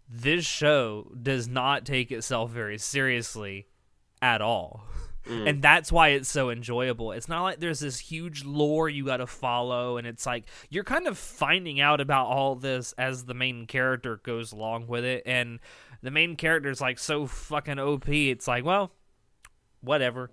this 0.09 0.45
show 0.45 1.11
does 1.21 1.47
not 1.47 1.85
take 1.85 2.11
itself 2.11 2.51
very 2.51 2.77
seriously 2.77 3.67
at 4.21 4.41
all. 4.41 4.83
And 5.27 5.59
that's 5.59 5.91
why 5.91 6.09
it's 6.09 6.29
so 6.29 6.51
enjoyable. 6.51 7.11
It's 7.11 7.27
not 7.27 7.41
like 7.41 7.59
there's 7.59 7.79
this 7.79 7.97
huge 7.97 8.45
lore 8.45 8.87
you 8.87 9.05
got 9.05 9.17
to 9.17 9.25
follow, 9.25 9.97
and 9.97 10.05
it's 10.05 10.23
like 10.23 10.43
you're 10.69 10.83
kind 10.83 11.07
of 11.07 11.17
finding 11.17 11.81
out 11.81 11.99
about 11.99 12.27
all 12.27 12.53
this 12.53 12.93
as 12.95 13.25
the 13.25 13.33
main 13.33 13.65
character 13.65 14.17
goes 14.17 14.51
along 14.51 14.85
with 14.85 15.03
it. 15.03 15.23
And 15.25 15.59
the 16.03 16.11
main 16.11 16.35
character 16.35 16.69
is 16.69 16.79
like 16.79 16.99
so 16.99 17.25
fucking 17.25 17.79
OP. 17.79 18.07
It's 18.07 18.47
like, 18.47 18.63
well, 18.65 18.91
whatever. 19.81 20.29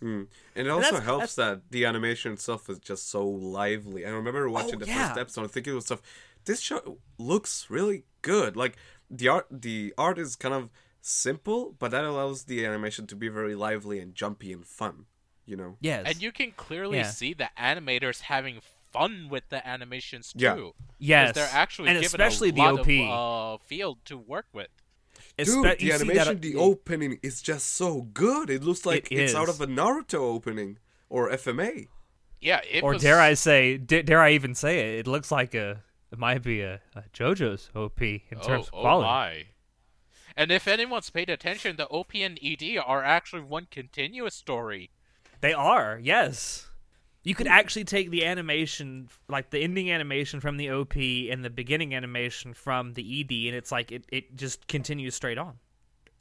Mm. 0.00 0.28
And 0.54 0.66
it 0.66 0.70
also 0.70 0.82
that's- 0.92 1.04
helps 1.04 1.34
that 1.34 1.62
the 1.70 1.84
animation 1.84 2.32
itself 2.32 2.70
is 2.70 2.78
just 2.78 3.08
so 3.10 3.26
lively. 3.26 4.06
I 4.06 4.10
remember 4.10 4.48
watching 4.48 4.76
Oh, 4.76 4.78
the 4.78 4.86
yeah. 4.86 5.08
first 5.08 5.18
episode 5.20 5.42
and 5.42 5.50
thinking 5.50 5.72
to 5.72 5.74
myself, 5.76 6.00
this 6.44 6.60
show 6.60 6.98
looks 7.18 7.66
really 7.68 8.04
good. 8.22 8.56
Like 8.56 8.76
the 9.10 9.28
art 9.28 9.46
the 9.50 9.92
art 9.98 10.18
is 10.18 10.36
kind 10.36 10.54
of 10.54 10.70
simple, 11.00 11.74
but 11.78 11.90
that 11.90 12.04
allows 12.04 12.44
the 12.44 12.64
animation 12.64 13.06
to 13.08 13.16
be 13.16 13.28
very 13.28 13.54
lively 13.54 13.98
and 14.00 14.14
jumpy 14.14 14.52
and 14.52 14.64
fun. 14.64 15.06
You 15.44 15.56
know? 15.56 15.76
Yes. 15.80 16.04
And 16.06 16.22
you 16.22 16.30
can 16.32 16.52
clearly 16.52 16.98
Yeah. 16.98 17.10
see 17.10 17.34
the 17.34 17.50
animators 17.58 18.20
having 18.22 18.60
fun 18.92 19.28
with 19.28 19.48
the 19.48 19.66
animations 19.66 20.32
too. 20.32 20.38
Yeah. 20.38 20.54
'Cause 20.54 20.72
yes. 20.98 21.34
they're 21.34 21.48
actually 21.52 21.88
and 21.88 21.96
given 22.00 22.06
especially 22.20 22.50
a 22.50 22.52
the 22.52 22.60
lot 22.60 22.78
OP. 22.80 23.08
of 23.10 23.60
uh, 23.60 23.62
field 23.64 24.04
to 24.04 24.16
work 24.16 24.46
with. 24.52 24.68
Dude, 25.36 25.48
Espe- 25.48 25.78
the 25.78 25.84
you 25.84 25.90
see 25.90 25.94
animation, 25.94 26.24
that- 26.34 26.42
the 26.42 26.54
opening 26.56 27.18
is 27.22 27.42
just 27.42 27.72
so 27.72 28.02
good. 28.02 28.50
It 28.50 28.62
looks 28.62 28.86
like 28.86 29.10
It 29.10 29.18
it's 29.18 29.34
out 29.34 29.48
of 29.48 29.60
a 29.60 29.66
Naruto 29.66 30.18
opening 30.20 30.78
or 31.08 31.28
FMA. 31.30 31.88
Yeah, 32.40 32.60
it 32.70 32.82
or 32.82 32.92
was, 32.94 33.02
dare 33.02 33.20
I 33.20 33.34
say, 33.34 33.76
d- 33.78 34.02
dare 34.02 34.20
I 34.20 34.32
even 34.32 34.54
say 34.54 34.78
it? 34.94 35.00
It 35.00 35.06
looks 35.06 35.30
like 35.30 35.54
a, 35.54 35.82
it 36.12 36.18
might 36.18 36.42
be 36.42 36.60
a, 36.60 36.80
a 36.94 37.02
JoJo's 37.12 37.70
OP 37.74 38.00
in 38.02 38.20
Oh, 38.36 38.40
terms 38.40 38.66
of 38.66 38.70
quality. 38.72 38.72
oh 38.72 38.80
quality. 38.82 39.06
my. 39.06 39.46
And 40.36 40.50
if 40.52 40.66
anyone's 40.68 41.10
paid 41.10 41.28
attention, 41.28 41.76
the 41.76 41.88
OP 41.88 42.14
and 42.14 42.38
ED 42.42 42.78
are 42.84 43.02
actually 43.02 43.42
one 43.42 43.66
continuous 43.70 44.34
story. 44.34 44.90
They 45.40 45.52
are, 45.52 45.98
yes. 46.02 46.68
You 47.24 47.34
could 47.34 47.46
actually 47.46 47.84
take 47.84 48.10
the 48.10 48.24
animation, 48.24 49.08
like 49.28 49.50
the 49.50 49.60
ending 49.60 49.90
animation 49.92 50.40
from 50.40 50.56
the 50.56 50.70
OP 50.70 50.96
and 50.96 51.44
the 51.44 51.50
beginning 51.50 51.94
animation 51.94 52.52
from 52.54 52.94
the 52.94 53.20
ED, 53.20 53.48
and 53.48 53.56
it's 53.56 53.70
like 53.70 53.92
it, 53.92 54.04
it 54.10 54.36
just 54.36 54.66
continues 54.68 55.14
straight 55.14 55.38
on. 55.38 55.58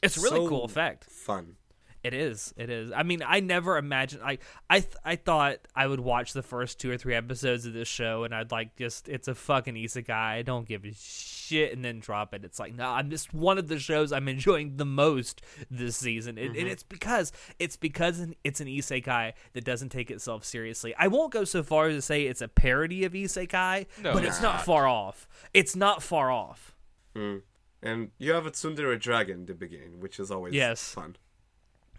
It's 0.04 0.18
a 0.18 0.22
really 0.22 0.38
So 0.38 0.48
cool 0.50 0.64
effect. 0.66 1.06
Fun. 1.06 1.56
It 2.04 2.16
is. 2.16 2.52
It 2.58 2.72
is. 2.72 2.92
I 2.92 3.04
mean, 3.04 3.22
I 3.24 3.42
never 3.42 3.78
imagined. 3.78 4.24
Like, 4.24 4.42
I 4.70 4.80
th- 4.80 4.96
I 5.06 5.16
thought 5.16 5.60
I 5.76 5.86
would 5.86 6.00
watch 6.00 6.34
the 6.34 6.42
first 6.42 6.80
two 6.80 6.90
or 6.90 6.98
three 6.98 7.14
episodes 7.14 7.68
of 7.68 7.74
this 7.74 7.88
show, 7.88 8.24
and 8.24 8.34
I'd 8.34 8.52
like 8.52 8.76
just 8.76 9.08
it's 9.08 9.28
a 9.28 9.36
fucking 9.36 9.76
isekai. 9.76 10.10
I 10.10 10.42
don't 10.42 10.68
give 10.68 10.84
a 10.84 10.92
shit, 10.94 11.74
and 11.74 11.86
then 11.86 12.00
drop 12.00 12.34
it. 12.34 12.44
It's 12.44 12.58
like, 12.60 12.74
no, 12.74 12.86
I'm 12.90 13.12
just 13.12 13.36
one 13.36 13.60
of 13.60 13.68
the 13.68 13.78
shows 13.78 14.12
I'm 14.12 14.28
enjoying 14.28 14.78
the 14.78 14.86
most 14.86 15.44
this 15.70 15.96
season, 15.98 16.40
and, 16.40 16.56
and 16.56 16.68
it's 16.68 16.82
because 16.82 17.32
it's 17.60 17.78
because 17.78 18.26
it's 18.44 18.60
an 18.60 18.68
isekai 18.68 19.34
that 19.54 19.64
doesn't 19.64 19.90
take 19.90 20.10
itself 20.10 20.44
seriously. 20.44 20.96
I 20.98 21.08
won't 21.08 21.32
go 21.32 21.44
so 21.44 21.62
far 21.62 21.86
as 21.88 21.96
to 21.96 22.02
say 22.02 22.24
it's 22.24 22.42
a 22.42 22.48
parody 22.48 23.06
of 23.06 23.14
isekai, 23.14 23.86
No, 24.02 24.14
but 24.14 24.24
it's 24.26 24.38
it's 24.38 24.42
not 24.42 24.56
not. 24.56 24.66
far 24.66 24.88
off. 24.88 25.28
It's 25.54 25.76
not 25.76 26.02
far 26.02 26.32
off. 26.32 26.76
Mm. 27.16 27.44
And 27.84 28.12
you 28.18 28.32
have 28.34 28.46
a 28.48 28.52
tsundere 28.52 29.00
dragon 29.00 29.42
in 29.42 29.46
the 29.46 29.54
beginning, 29.54 30.00
which 30.00 30.20
is 30.20 30.32
always 30.32 30.54
Yes. 30.56 30.94
fun. 30.94 31.16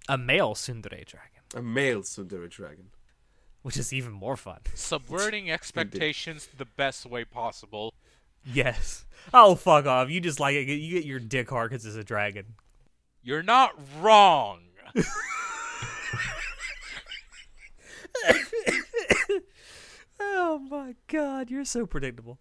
A 0.09 0.19
male 0.19 0.55
tsundere 0.55 1.05
dragon, 1.07 1.43
A 1.55 1.62
male 1.62 2.03
tsundere 2.03 2.49
dragon. 2.51 2.87
which 3.62 3.77
is 3.77 3.93
even 3.93 4.12
more 4.12 4.37
fun. 4.37 4.59
Subverting 4.75 5.51
expectations 5.51 6.49
the 6.57 6.65
best 6.65 7.07
way 7.07 7.25
possible. 7.25 7.95
Yes. 8.45 9.05
Oh 9.33 9.55
fuck 9.55 9.87
off! 9.87 10.11
You 10.11 10.21
just 10.21 10.41
like 10.41 10.57
it. 10.57 10.67
You 10.69 10.97
get 10.99 11.05
your 11.07 11.21
dick 11.21 11.49
hard 11.51 11.71
because 11.71 11.87
it's 11.87 11.95
a 11.97 12.03
dragon. 12.05 12.55
You're 13.23 13.45
not 13.45 13.79
wrong. 14.01 14.62
Oh 20.25 20.61
my 20.71 20.95
god, 21.09 21.51
you're 21.51 21.65
so 21.65 21.85
predictable. 21.85 22.38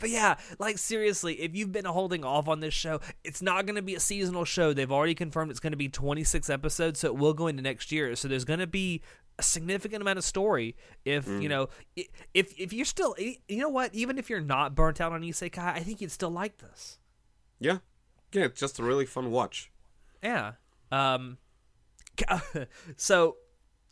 But 0.00 0.10
yeah, 0.10 0.36
like 0.58 0.78
seriously, 0.78 1.34
if 1.40 1.54
you've 1.54 1.72
been 1.72 1.84
holding 1.84 2.24
off 2.24 2.48
on 2.48 2.60
this 2.60 2.74
show, 2.74 3.00
it's 3.22 3.42
not 3.42 3.66
going 3.66 3.76
to 3.76 3.82
be 3.82 3.94
a 3.94 4.00
seasonal 4.00 4.44
show. 4.44 4.72
They've 4.72 4.90
already 4.90 5.14
confirmed 5.14 5.50
it's 5.50 5.60
going 5.60 5.72
to 5.72 5.76
be 5.76 5.88
26 5.88 6.48
episodes, 6.50 7.00
so 7.00 7.08
it 7.08 7.16
will 7.16 7.34
go 7.34 7.46
into 7.46 7.62
next 7.62 7.92
year. 7.92 8.14
So 8.16 8.28
there's 8.28 8.44
going 8.44 8.60
to 8.60 8.66
be 8.66 9.02
a 9.38 9.42
significant 9.42 10.02
amount 10.02 10.18
of 10.18 10.24
story. 10.24 10.76
If 11.04 11.26
you 11.28 11.48
know, 11.48 11.68
if 11.96 12.58
if 12.58 12.72
you're 12.72 12.84
still, 12.84 13.14
you 13.18 13.58
know 13.58 13.68
what, 13.68 13.94
even 13.94 14.18
if 14.18 14.30
you're 14.30 14.40
not 14.40 14.74
burnt 14.74 15.00
out 15.00 15.12
on 15.12 15.22
Isekai, 15.22 15.58
I 15.58 15.80
think 15.80 16.00
you'd 16.00 16.12
still 16.12 16.30
like 16.30 16.58
this. 16.58 16.98
Yeah. 17.58 17.78
Yeah, 18.32 18.46
it's 18.46 18.60
just 18.60 18.78
a 18.78 18.82
really 18.82 19.06
fun 19.06 19.30
watch. 19.30 19.70
Yeah. 20.22 20.52
Um. 20.90 21.38
So, 22.96 23.36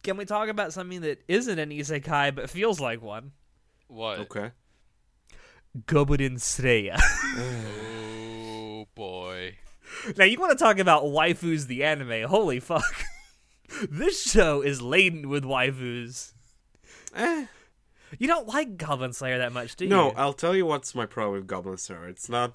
can 0.04 0.16
we 0.16 0.24
talk 0.24 0.48
about 0.48 0.72
something 0.72 1.00
that 1.00 1.22
isn't 1.26 1.58
an 1.58 1.70
isekai 1.70 2.34
but 2.34 2.48
feels 2.50 2.78
like 2.80 3.02
one? 3.02 3.32
What? 3.88 4.20
Okay. 4.20 4.52
Goblin 5.86 6.38
Slayer. 6.38 6.96
Oh 8.84 8.88
boy. 8.94 9.56
now, 10.16 10.24
you 10.24 10.38
want 10.38 10.58
to 10.58 10.62
talk 10.62 10.78
about 10.78 11.04
waifus 11.04 11.66
the 11.66 11.84
anime? 11.84 12.28
Holy 12.28 12.58
fuck! 12.58 13.04
this 13.90 14.22
show 14.22 14.60
is 14.60 14.82
laden 14.82 15.28
with 15.28 15.44
waifus. 15.44 16.32
Eh. 17.14 17.46
You 18.18 18.26
don't 18.26 18.48
like 18.48 18.76
Goblin 18.76 19.12
Slayer 19.12 19.38
that 19.38 19.52
much, 19.52 19.76
do 19.76 19.84
you? 19.84 19.90
No, 19.90 20.10
I'll 20.10 20.32
tell 20.32 20.54
you 20.54 20.66
what's 20.66 20.94
my 20.94 21.06
problem 21.06 21.40
with 21.40 21.46
Goblin 21.46 21.78
Slayer. 21.78 22.08
It's 22.08 22.28
not. 22.28 22.54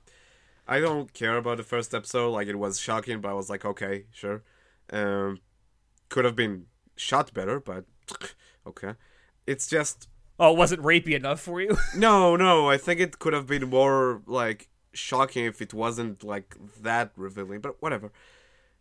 I 0.68 0.80
don't 0.80 1.14
care 1.14 1.38
about 1.38 1.58
the 1.58 1.64
first 1.64 1.94
episode. 1.94 2.30
Like 2.32 2.48
it 2.48 2.60
was 2.60 2.80
shocking, 2.80 3.22
but 3.22 3.30
I 3.30 3.34
was 3.34 3.50
like, 3.50 3.66
okay, 3.66 4.06
sure. 4.12 4.44
Um, 4.92 5.40
could 6.10 6.26
have 6.26 6.36
been 6.36 6.66
shot 6.96 7.34
better, 7.34 7.60
but 7.60 7.86
okay. 8.68 8.94
It's 9.48 9.68
just 9.68 10.10
oh, 10.40 10.52
it 10.52 10.58
wasn't 10.58 10.84
rapey 10.84 11.14
enough 11.14 11.40
for 11.40 11.62
you? 11.62 11.78
no, 11.96 12.36
no. 12.36 12.70
I 12.70 12.78
think 12.78 13.00
it 13.00 13.20
could 13.20 13.34
have 13.34 13.48
been 13.48 13.70
more 13.70 14.22
like 14.26 14.70
shocking 14.94 15.46
if 15.46 15.62
it 15.62 15.74
wasn't 15.74 16.24
like 16.24 16.56
that 16.82 17.12
revealing. 17.16 17.62
But 17.62 17.82
whatever. 17.82 18.12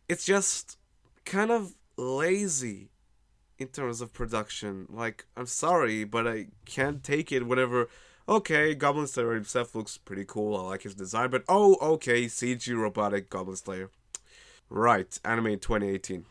It's 0.08 0.24
just 0.24 0.78
kind 1.24 1.50
of 1.50 1.74
lazy 1.96 2.90
in 3.58 3.68
terms 3.68 4.00
of 4.00 4.12
production. 4.12 4.86
Like 4.90 5.26
I'm 5.36 5.46
sorry, 5.46 6.04
but 6.04 6.26
I 6.26 6.48
can't 6.64 7.02
take 7.02 7.32
it. 7.32 7.46
Whatever. 7.46 7.88
Okay, 8.28 8.74
Goblin 8.74 9.06
Slayer 9.06 9.34
himself 9.34 9.74
looks 9.74 9.98
pretty 9.98 10.24
cool. 10.26 10.56
I 10.56 10.62
like 10.62 10.82
his 10.82 10.96
design, 10.96 11.30
but 11.30 11.44
oh, 11.48 11.76
okay, 11.80 12.24
CG 12.24 12.76
robotic 12.76 13.30
Goblin 13.30 13.56
Slayer. 13.56 13.90
Right, 14.68 15.16
anime 15.24 15.60
2018. 15.60 16.24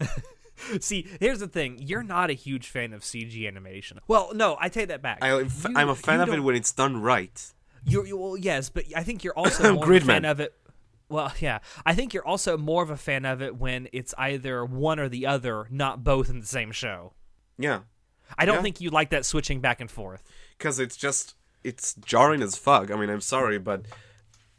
See, 0.80 1.06
here's 1.20 1.38
the 1.40 1.48
thing: 1.48 1.78
you're 1.80 2.02
not 2.02 2.30
a 2.30 2.34
huge 2.34 2.68
fan 2.68 2.92
of 2.92 3.02
CG 3.02 3.46
animation. 3.46 3.98
Well, 4.08 4.32
no, 4.34 4.56
I 4.60 4.68
take 4.68 4.88
that 4.88 5.02
back. 5.02 5.18
I, 5.22 5.46
I'm 5.74 5.88
a 5.88 5.94
fan 5.94 6.20
of 6.20 6.28
it 6.32 6.40
when 6.42 6.54
it's 6.56 6.72
done 6.72 7.00
right. 7.00 7.52
You're, 7.84 8.06
you 8.06 8.16
well, 8.18 8.36
yes, 8.36 8.68
but 8.68 8.84
I 8.94 9.02
think 9.02 9.24
you're 9.24 9.32
also 9.36 9.74
more 9.74 9.92
a 9.92 10.00
fan 10.00 10.24
of 10.24 10.40
it. 10.40 10.54
Well, 11.08 11.32
yeah, 11.40 11.58
I 11.84 11.94
think 11.94 12.12
you're 12.14 12.26
also 12.26 12.56
more 12.58 12.82
of 12.82 12.90
a 12.90 12.96
fan 12.96 13.24
of 13.24 13.40
it 13.42 13.56
when 13.56 13.88
it's 13.92 14.14
either 14.18 14.64
one 14.64 15.00
or 15.00 15.08
the 15.08 15.26
other, 15.26 15.66
not 15.70 16.04
both 16.04 16.28
in 16.30 16.40
the 16.40 16.46
same 16.46 16.72
show. 16.72 17.14
Yeah, 17.58 17.80
I 18.38 18.44
don't 18.44 18.56
Yeah. 18.56 18.62
think 18.62 18.80
you 18.80 18.90
like 18.90 19.10
that 19.10 19.24
switching 19.26 19.60
back 19.60 19.80
and 19.80 19.90
forth. 19.90 20.22
because 20.58 20.78
it's 20.78 20.96
just 20.96 21.34
it's 21.64 21.94
jarring 21.94 22.42
as 22.42 22.56
fuck. 22.56 22.90
I 22.90 22.96
mean, 22.96 23.10
I'm 23.10 23.20
sorry, 23.20 23.58
but 23.58 23.86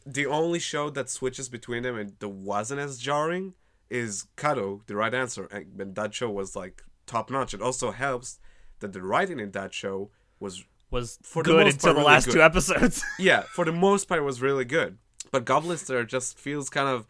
the 0.05 0.25
only 0.25 0.59
show 0.59 0.89
that 0.89 1.09
switches 1.09 1.47
between 1.47 1.83
them 1.83 1.95
and 1.97 2.13
that 2.19 2.29
wasn't 2.29 2.79
as 2.79 2.97
jarring 2.97 3.53
is 3.91 4.25
Kado 4.37 4.85
the 4.87 4.95
right 4.95 5.13
answer, 5.13 5.45
and 5.51 5.95
that 5.95 6.13
show 6.13 6.29
was 6.29 6.55
like 6.55 6.81
top 7.05 7.29
notch. 7.29 7.53
It 7.53 7.61
also 7.61 7.91
helps 7.91 8.39
that 8.79 8.93
the 8.93 9.03
writing 9.03 9.39
in 9.39 9.51
that 9.51 9.73
show 9.73 10.09
was 10.39 10.63
Was 10.89 11.19
For 11.21 11.43
the 11.43 11.51
good 11.51 11.65
most 11.65 11.73
until 11.75 11.93
part, 11.93 11.95
the 11.95 11.99
really 11.99 12.13
last 12.13 12.25
good. 12.25 12.33
two 12.33 12.41
episodes. 12.41 13.03
yeah, 13.19 13.41
for 13.41 13.65
the 13.65 13.71
most 13.71 14.07
part, 14.07 14.19
it 14.19 14.23
was 14.23 14.41
really 14.41 14.65
good. 14.65 14.97
But 15.31 15.45
Goblin 15.45 15.77
Slayer 15.77 16.03
just 16.03 16.37
feels 16.39 16.69
kind 16.69 16.87
of 16.89 17.05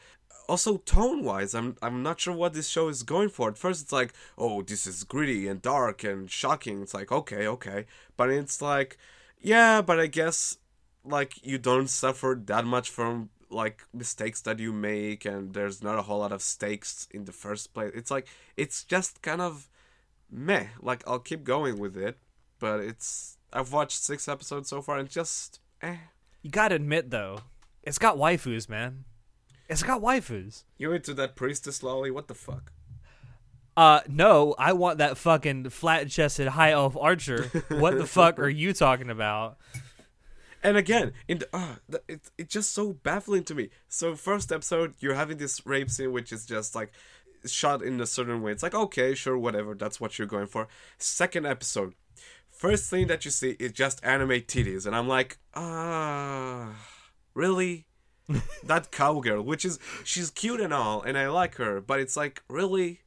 also 0.49 0.77
tone 0.77 1.23
wise. 1.23 1.53
I'm 1.55 1.77
I'm 1.82 2.03
not 2.03 2.19
sure 2.19 2.36
what 2.36 2.53
this 2.53 2.67
show 2.67 2.89
is 2.89 3.03
going 3.03 3.29
for. 3.29 3.49
At 3.49 3.57
first, 3.57 3.82
it's 3.84 3.91
like, 3.91 4.13
oh, 4.38 4.61
this 4.61 4.86
is 4.86 5.03
gritty 5.03 5.47
and 5.47 5.61
dark 5.61 6.03
and 6.03 6.29
shocking. 6.29 6.82
It's 6.82 6.93
like, 6.93 7.11
okay, 7.11 7.47
okay, 7.47 7.86
but 8.17 8.29
it's 8.29 8.61
like, 8.61 8.97
yeah, 9.39 9.82
but 9.82 9.99
I 9.99 10.07
guess 10.07 10.57
like 11.03 11.43
you 11.45 11.57
don't 11.57 11.89
suffer 11.89 12.39
that 12.45 12.65
much 12.65 12.89
from 12.89 13.29
like 13.52 13.84
mistakes 13.93 14.41
that 14.41 14.60
you 14.60 14.72
make 14.74 15.26
and 15.26 15.54
there's 15.54 15.84
not 15.84 15.99
a 15.99 16.04
whole 16.04 16.20
lot 16.20 16.32
of 16.32 16.41
stakes 16.41 17.08
in 17.12 17.26
the 17.26 17.32
first 17.32 17.74
place. 17.74 17.91
It's 17.93 18.12
like 18.12 18.28
it's 18.58 18.84
just 18.84 19.22
kind 19.22 19.41
of 19.41 19.70
meh. 20.30 20.68
Like 20.82 21.04
I'll 21.08 21.20
keep 21.20 21.43
going 21.43 21.78
with 21.78 21.97
it, 21.97 22.18
but 22.60 22.80
it's 22.80 23.38
I've 23.54 23.72
watched 23.72 24.02
six 24.02 24.28
episodes 24.28 24.70
so 24.70 24.82
far 24.82 24.97
and 24.97 25.10
just 25.10 25.60
eh. 25.82 25.97
You 26.41 26.49
gotta 26.49 26.76
admit 26.76 27.12
though, 27.12 27.39
it's 27.84 27.99
got 27.99 28.18
waifus, 28.18 28.70
man. 28.70 29.06
It's 29.70 29.84
got 29.84 30.02
waifus. 30.02 30.64
You 30.78 30.91
into 30.91 31.14
that 31.14 31.36
priestess 31.36 31.82
lolly? 31.82 32.12
What 32.12 32.28
the 32.28 32.36
fuck? 32.36 32.72
Uh, 33.78 34.02
no, 34.10 34.54
I 34.60 34.74
want 34.74 34.97
that 34.97 35.18
fucking 35.18 35.70
flat-chested 35.70 36.49
high 36.49 36.72
elf 36.72 36.97
archer. 36.97 37.43
what 37.70 37.97
the 37.97 38.06
fuck 38.06 38.38
are 38.38 38.49
you 38.49 38.74
talking 38.74 39.10
about? 39.10 39.58
And 40.64 40.78
again, 40.78 41.14
in 41.28 41.41
uh, 41.53 41.76
the, 41.89 42.01
it 42.07 42.30
it's 42.38 42.53
just 42.53 42.74
so 42.74 42.93
baffling 42.93 43.43
to 43.45 43.55
me. 43.55 43.70
So 43.89 44.16
first 44.16 44.51
episode, 44.51 44.93
you're 44.99 45.16
having 45.16 45.38
this 45.38 45.66
rape 45.66 45.89
scene, 45.89 46.12
which 46.12 46.32
is 46.32 46.45
just 46.45 46.76
like 46.76 46.91
shot 47.45 47.82
in 47.82 47.99
a 47.99 48.05
certain 48.05 48.41
way. 48.41 48.51
It's 48.51 48.64
like 48.64 48.76
okay, 48.76 49.16
sure, 49.16 49.38
whatever. 49.38 49.74
That's 49.74 49.99
what 49.99 50.18
you're 50.18 50.28
going 50.28 50.47
for. 50.47 50.68
Second 50.97 51.47
episode, 51.47 51.95
first 52.49 52.89
thing 52.89 53.07
that 53.07 53.26
you 53.26 53.32
see 53.32 53.55
is 53.59 53.72
just 53.72 54.03
anime 54.03 54.41
titties, 54.41 54.86
and 54.86 54.95
I'm 54.95 55.07
like, 55.07 55.39
ah, 55.55 56.70
really? 57.34 57.88
that 58.64 58.91
cowgirl, 58.91 59.41
which 59.43 59.66
is 59.66 59.80
she's 60.03 60.30
cute 60.30 60.62
and 60.62 60.74
all, 60.74 61.01
and 61.01 61.18
I 61.18 61.28
like 61.30 61.55
her, 61.55 61.82
but 61.82 61.99
it's 61.99 62.16
like 62.16 62.43
really. 62.47 63.01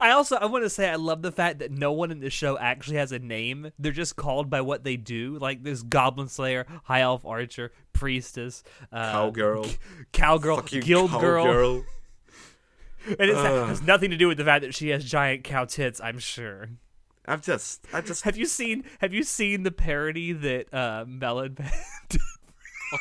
I 0.00 0.10
also 0.10 0.36
I 0.36 0.46
want 0.46 0.64
to 0.64 0.70
say 0.70 0.88
I 0.88 0.96
love 0.96 1.22
the 1.22 1.32
fact 1.32 1.58
that 1.58 1.70
no 1.70 1.92
one 1.92 2.10
in 2.10 2.20
this 2.20 2.32
show 2.32 2.58
actually 2.58 2.96
has 2.96 3.12
a 3.12 3.18
name. 3.18 3.72
They're 3.78 3.92
just 3.92 4.16
called 4.16 4.48
by 4.50 4.60
what 4.60 4.84
they 4.84 4.96
do. 4.96 5.38
Like 5.38 5.62
this 5.62 5.82
Goblin 5.82 6.28
Slayer, 6.28 6.66
High 6.84 7.00
Elf 7.00 7.24
Archer, 7.24 7.72
Priestess, 7.92 8.62
uh, 8.92 9.12
Cowgirl. 9.12 9.66
Cowgirl, 10.12 10.56
Fucking 10.56 10.80
Guild 10.80 11.10
Girl, 11.10 11.46
and 13.06 13.30
it 13.30 13.34
Ugh. 13.34 13.68
has 13.68 13.82
nothing 13.82 14.10
to 14.10 14.16
do 14.16 14.28
with 14.28 14.38
the 14.38 14.44
fact 14.44 14.62
that 14.62 14.74
she 14.74 14.88
has 14.90 15.04
giant 15.04 15.44
cow 15.44 15.64
tits. 15.64 16.00
I'm 16.00 16.18
sure. 16.18 16.68
I'm 17.26 17.40
just, 17.40 17.86
I 17.92 18.00
just. 18.00 18.24
Have 18.24 18.36
you 18.36 18.46
seen 18.46 18.84
Have 19.00 19.12
you 19.14 19.22
seen 19.22 19.62
the 19.62 19.70
parody 19.70 20.32
that 20.32 20.72
uh, 20.74 21.04
Melon? 21.06 21.56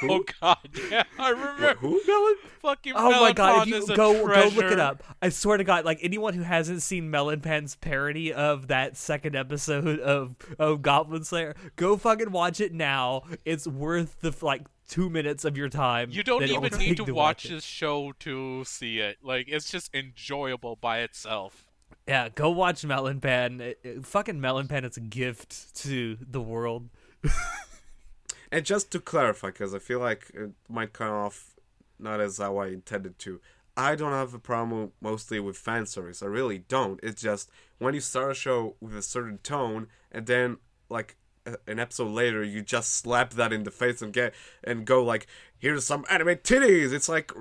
Oh 0.03 0.23
god, 0.41 0.57
yeah, 0.91 1.03
I 1.19 1.29
remember. 1.29 1.75
Who? 1.75 2.01
Melon? 2.07 2.35
Fucking 2.61 2.93
Oh 2.95 3.09
my 3.11 3.33
god! 3.33 3.63
If 3.63 3.67
you 3.69 3.75
is 3.77 3.89
a 3.89 3.95
go 3.95 4.13
go 4.27 4.49
look 4.55 4.71
it 4.71 4.79
up, 4.79 5.03
I 5.21 5.29
swear 5.29 5.57
to 5.57 5.63
God, 5.63 5.83
like 5.85 5.99
anyone 6.01 6.33
who 6.33 6.43
hasn't 6.43 6.81
seen 6.81 7.09
Melon 7.09 7.41
Pan's 7.41 7.75
parody 7.75 8.31
of 8.33 8.67
that 8.67 8.97
second 8.97 9.35
episode 9.35 9.99
of 9.99 10.35
of 10.59 10.81
Goblin 10.81 11.23
Slayer, 11.23 11.55
go 11.75 11.97
fucking 11.97 12.31
watch 12.31 12.59
it 12.61 12.73
now. 12.73 13.23
It's 13.45 13.67
worth 13.67 14.21
the 14.21 14.33
like 14.41 14.63
two 14.87 15.09
minutes 15.09 15.45
of 15.45 15.57
your 15.57 15.69
time. 15.69 16.09
You 16.11 16.21
don't 16.23 16.41
that 16.41 16.49
it 16.49 16.59
will 16.59 16.65
even 16.67 16.79
need 16.79 16.97
take 16.97 17.05
to 17.07 17.13
watch 17.13 17.45
this 17.45 17.63
show 17.63 18.11
to 18.19 18.63
see 18.65 18.99
it. 18.99 19.17
Like 19.23 19.47
it's 19.49 19.71
just 19.71 19.93
enjoyable 19.95 20.75
by 20.75 20.99
itself. 20.99 21.65
Yeah, 22.07 22.29
go 22.29 22.49
watch 22.49 22.83
Melon 22.83 23.19
Pan. 23.21 23.61
It- 23.61 23.79
it- 23.83 24.05
fucking 24.05 24.41
Melon 24.41 24.67
Pan 24.67 24.85
is 24.85 24.97
a 24.97 25.01
gift 25.01 25.75
to 25.83 26.17
the 26.21 26.41
world. 26.41 26.89
And 28.51 28.65
just 28.65 28.91
to 28.91 28.99
clarify, 28.99 29.47
because 29.47 29.73
I 29.73 29.79
feel 29.79 29.99
like 29.99 30.29
it 30.33 30.51
might 30.69 30.91
come 30.93 31.11
off 31.11 31.55
not 31.97 32.19
as 32.19 32.37
how 32.37 32.57
I 32.57 32.67
intended 32.67 33.17
to. 33.19 33.39
I 33.77 33.95
don't 33.95 34.11
have 34.11 34.33
a 34.33 34.39
problem 34.39 34.91
mostly 34.99 35.39
with 35.39 35.55
fan 35.57 35.85
service. 35.85 36.21
I 36.21 36.25
really 36.25 36.57
don't. 36.57 36.99
It's 37.01 37.21
just 37.21 37.49
when 37.79 37.93
you 37.93 38.01
start 38.01 38.31
a 38.31 38.33
show 38.35 38.75
with 38.81 38.95
a 38.95 39.01
certain 39.01 39.37
tone, 39.39 39.87
and 40.11 40.25
then 40.25 40.57
like 40.89 41.15
a- 41.45 41.57
an 41.67 41.79
episode 41.79 42.11
later, 42.11 42.43
you 42.43 42.61
just 42.61 42.93
slap 42.93 43.31
that 43.31 43.53
in 43.53 43.63
the 43.63 43.71
face 43.71 44.01
and 44.01 44.11
get 44.11 44.33
and 44.63 44.85
go 44.85 45.01
like, 45.03 45.25
"Here's 45.57 45.85
some 45.85 46.05
anime 46.09 46.35
titties." 46.39 46.91
It's 46.91 47.07
like, 47.07 47.31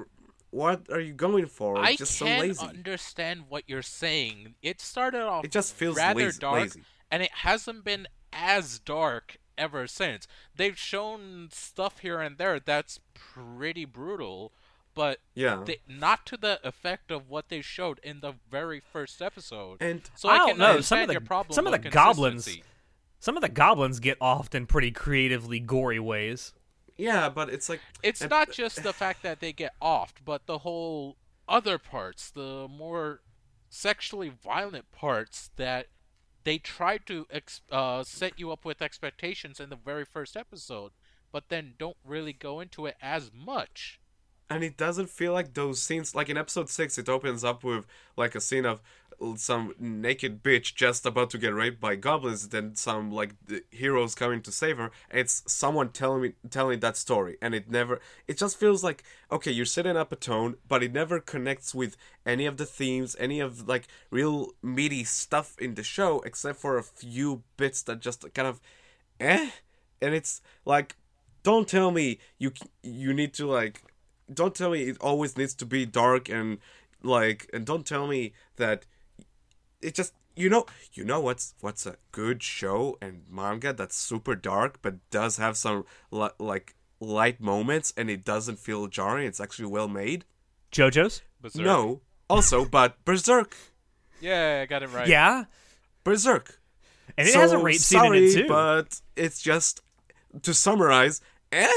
what 0.51 0.87
are 0.93 1.01
you 1.01 1.13
going 1.13 1.47
for? 1.47 1.79
It's 1.81 1.89
I 1.89 1.97
just 1.97 2.17
so 2.17 2.27
can 2.27 2.41
lazy. 2.41 2.65
understand 2.67 3.47
what 3.49 3.65
you're 3.67 3.83
saying. 3.83 4.55
It 4.63 4.81
started 4.81 5.23
off 5.23 5.45
It 5.45 5.51
just 5.51 5.75
feels 5.75 5.97
rather 5.97 6.21
lazy- 6.27 6.39
dark, 6.39 6.61
lazy. 6.61 6.85
and 7.11 7.23
it 7.25 7.33
hasn't 7.33 7.85
been 7.85 8.07
as 8.33 8.79
dark 8.79 9.37
ever 9.61 9.87
since. 9.87 10.27
They've 10.57 10.77
shown 10.79 11.49
stuff 11.53 11.99
here 12.01 12.21
and 12.21 12.39
there 12.39 12.59
that's 12.59 12.99
pretty 13.15 13.85
brutal, 13.85 14.53
but 14.95 15.21
Yeah. 15.35 15.63
they, 15.65 15.79
not 15.87 16.27
to 16.27 16.37
the 16.37 16.59
effect 16.67 17.11
of 17.11 17.29
what 17.29 17.49
they 17.49 17.61
showed 17.61 18.01
in 18.03 18.21
the 18.21 18.35
very 18.51 18.81
first 18.81 19.21
episode. 19.23 19.79
And 19.81 20.03
so 20.17 20.29
I 20.29 20.33
I, 20.35 20.39
don't 20.39 20.49
can 20.51 20.59
know, 20.59 20.81
some 20.81 21.01
of 21.01 21.09
the- 21.09 21.21
problem 21.21 21.55
some 21.55 21.67
of 21.67 21.73
the 21.73 21.91
goblins- 21.91 22.49
Some 23.23 23.37
of 23.37 23.43
the 23.43 23.49
goblins 23.51 24.01
get 24.01 24.17
off 24.21 24.55
in 24.55 24.67
pretty 24.67 24.91
creatively 24.91 25.61
gory 25.61 26.01
ways. 26.01 26.55
yeah, 26.97 27.29
but 27.29 27.51
it's 27.51 27.69
like 27.69 27.81
It's 28.03 28.21
and- 28.23 28.31
not 28.31 28.51
just 28.51 28.83
the 28.83 28.93
fact 28.95 29.23
that 29.23 29.41
they 29.41 29.53
get 29.53 29.75
offed, 29.81 30.25
but 30.25 30.47
the 30.47 30.59
whole 30.59 31.17
other 31.49 31.79
parts, 31.79 32.31
the 32.31 32.67
more 32.69 33.21
sexually 33.69 34.29
violent 34.31 34.91
parts 34.93 35.51
that 35.57 35.87
they 36.45 36.59
try 36.59 36.99
to 36.99 37.27
ex- 37.31 37.63
uh, 37.71 38.03
set 38.03 38.39
you 38.39 38.51
up 38.53 38.65
with 38.65 38.83
expectations 38.83 39.61
in 39.61 39.69
the 39.71 39.77
very 39.77 40.05
first 40.05 40.37
episode, 40.37 40.93
but 41.33 41.49
then 41.49 41.75
don't 41.79 41.97
really 42.05 42.33
go 42.33 42.61
into 42.61 42.87
it 42.87 42.97
as 43.03 43.31
much. 43.33 44.01
and 44.53 44.65
it 44.65 44.77
doesn't 44.77 45.09
feel 45.11 45.33
like 45.33 45.55
those 45.55 45.81
scenes 45.81 46.15
like 46.15 46.29
in 46.29 46.37
episode 46.37 46.69
6 46.69 46.99
it 46.99 47.09
opens 47.09 47.45
up 47.45 47.63
with 47.63 47.87
like 48.17 48.35
a 48.35 48.41
scene 48.41 48.67
of 48.67 48.81
some 49.37 49.75
naked 49.79 50.43
bitch 50.43 50.75
just 50.75 51.05
about 51.05 51.31
to 51.31 51.39
get 51.39 51.55
raped 51.55 51.81
by 51.81 51.95
goblins 51.95 52.49
then 52.49 52.75
some 52.75 53.11
like 53.11 53.35
heroes 53.71 54.15
coming 54.15 54.41
to 54.41 54.51
save 54.51 54.79
her 54.79 54.91
it's 55.11 55.43
someone 55.47 55.91
telling 55.91 56.23
me 56.23 56.33
telling 56.49 56.81
that 56.81 56.97
story 56.97 57.37
and 57.43 57.55
it 57.55 57.71
never 57.71 58.01
it 58.27 58.39
just 58.39 58.59
feels 58.59 58.83
like 58.83 59.03
okay 59.31 59.51
you're 59.51 59.67
setting 59.67 59.97
up 59.97 60.11
a 60.11 60.17
tone 60.17 60.57
but 60.67 60.83
it 60.83 60.93
never 60.93 61.21
connects 61.21 61.75
with 61.75 61.97
any 62.25 62.47
of 62.47 62.57
the 62.57 62.67
themes 62.67 63.15
any 63.19 63.41
of 63.41 63.69
like 63.69 63.87
real 64.11 64.51
meaty 64.63 65.05
stuff 65.05 65.57
in 65.59 65.75
the 65.75 65.83
show 65.83 66.21
except 66.21 66.59
for 66.59 66.79
a 66.79 66.83
few 66.83 67.43
bits 67.57 67.83
that 67.83 68.01
just 68.01 68.33
kind 68.35 68.49
of 68.49 68.61
eh? 69.21 69.51
And 70.03 70.15
it's 70.15 70.41
like 70.65 70.97
don't 71.43 71.69
tell 71.69 71.91
me 71.91 72.19
you 72.39 72.53
you 72.83 73.13
need 73.13 73.35
to 73.35 73.47
like 73.47 73.83
don't 74.33 74.55
tell 74.55 74.71
me 74.71 74.83
it 74.85 74.97
always 75.01 75.37
needs 75.37 75.55
to 75.55 75.67
be 75.67 75.85
dark 75.87 76.29
and 76.29 76.59
like 77.03 77.49
and 77.53 77.65
don't 77.67 77.87
tell 77.87 78.07
me 78.07 78.33
that 78.57 78.87
it 79.83 79.95
just 79.95 80.13
you 80.37 80.49
know 80.49 80.67
you 80.93 81.05
know 81.05 81.21
what's 81.21 81.55
what's 81.61 81.87
a 81.87 81.97
good 82.13 82.43
show 82.43 82.97
and 83.03 83.23
manga 83.31 83.73
that's 83.73 83.97
super 83.97 84.35
dark 84.35 84.79
but 84.83 84.95
does 85.11 85.37
have 85.39 85.57
some 85.57 85.85
li- 86.11 86.29
like 86.39 86.75
light 87.01 87.41
moments 87.41 87.93
and 87.97 88.09
it 88.11 88.25
doesn't 88.25 88.59
feel 88.59 88.87
jarring 88.87 89.27
it's 89.27 89.41
actually 89.41 89.67
well 89.67 89.89
made 89.89 90.25
JoJo's? 90.73 91.23
Berserk. 91.41 91.65
no 91.65 92.01
also 92.29 92.65
but 92.65 93.03
berserk 93.05 93.57
Yeah, 94.21 94.61
I 94.63 94.67
got 94.67 94.83
it 94.83 94.89
right. 94.93 95.09
Yeah. 95.09 95.45
berserk 96.05 96.61
And 97.19 97.27
it 97.27 97.35
has 97.35 97.53
a 97.53 97.57
So, 97.57 97.63
rape 97.63 97.77
scene 97.79 97.99
sorry, 98.01 98.19
in 98.19 98.25
it 98.25 98.43
too. 98.43 98.49
but 98.49 99.01
it's 99.17 99.41
just 99.43 99.81
to 100.43 100.55
summarize 100.55 101.21
eh 101.53 101.69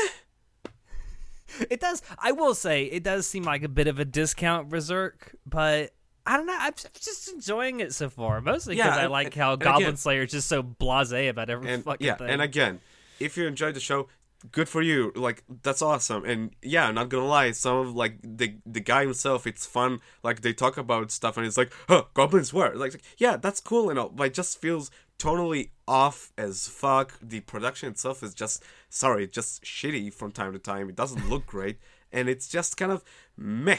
It 1.70 1.80
does. 1.80 2.02
I 2.18 2.32
will 2.32 2.56
say 2.56 2.86
it 2.86 3.04
does 3.04 3.28
seem 3.28 3.44
like 3.44 3.62
a 3.64 3.70
bit 3.70 3.86
of 3.88 4.00
a 4.00 4.06
discount 4.06 4.70
Berserk, 4.70 5.36
but 5.46 5.92
I 6.26 6.38
don't 6.38 6.46
know. 6.46 6.56
I'm 6.58 6.74
just- 6.74 7.28
enjoying 7.34 7.80
it 7.82 7.94
so 7.94 8.10
far, 8.10 8.40
mostly 8.42 8.76
because 8.76 8.88
Yeah, 8.96 8.96
I 9.02 9.04
and- 9.04 9.12
like 9.12 9.34
how 9.34 9.56
Goblin 9.56 9.84
again- 9.88 9.98
Slayer 9.98 10.24
is 10.24 10.32
just 10.32 10.48
so 10.48 10.64
blasé 10.64 11.30
about 11.30 11.50
every 11.50 11.70
and 11.72 11.84
fucking 11.84 12.06
yeah 12.08 12.16
thing. 12.16 12.30
and 12.30 12.42
again 12.42 12.80
if 13.20 13.36
you 13.38 13.46
enjoyed 13.48 13.74
the 13.76 13.80
show 13.80 14.08
good 14.52 14.68
for 14.68 14.82
you 14.82 15.12
like 15.16 15.44
that's 15.64 15.82
awesome. 15.82 16.26
And 16.26 16.52
yeah 16.62 16.88
i'm 16.88 16.96
not 16.96 17.08
gonna 17.10 17.26
lie 17.26 17.52
some 17.52 17.78
of 17.78 17.96
like 17.96 18.18
the 18.24 18.56
the 18.66 18.80
guy 18.82 19.04
himself 19.04 19.48
it's 19.48 19.66
fun 19.66 20.02
like 20.22 20.42
they 20.42 20.52
talk 20.54 20.78
about 20.78 21.12
stuff 21.12 21.38
and 21.38 21.46
it's 21.46 21.58
like 21.58 21.72
huh 21.88 22.04
goblins 22.14 22.52
were 22.54 22.74
like 22.76 23.02
yeah 23.18 23.38
that's 23.38 23.60
cool 23.62 23.90
and 23.90 23.98
all 23.98 24.10
but 24.10 24.28
it 24.28 24.34
just 24.34 24.60
feels 24.62 24.92
totally 25.18 25.72
off 25.88 26.32
as 26.38 26.68
fuck. 26.68 27.18
The 27.22 27.40
production 27.42 27.88
itself 27.90 28.24
is 28.24 28.34
just 28.34 28.64
sorry 28.90 29.28
just 29.28 29.64
shitty 29.64 30.14
from 30.14 30.32
time 30.32 30.52
to 30.54 30.60
time. 30.60 30.90
It 30.90 30.96
doesn't 30.96 31.30
look 31.30 31.46
great 31.46 31.78
and 32.12 32.28
it's 32.28 32.48
just 32.50 32.76
kind 32.78 32.92
of 32.92 33.04
meh. 33.38 33.78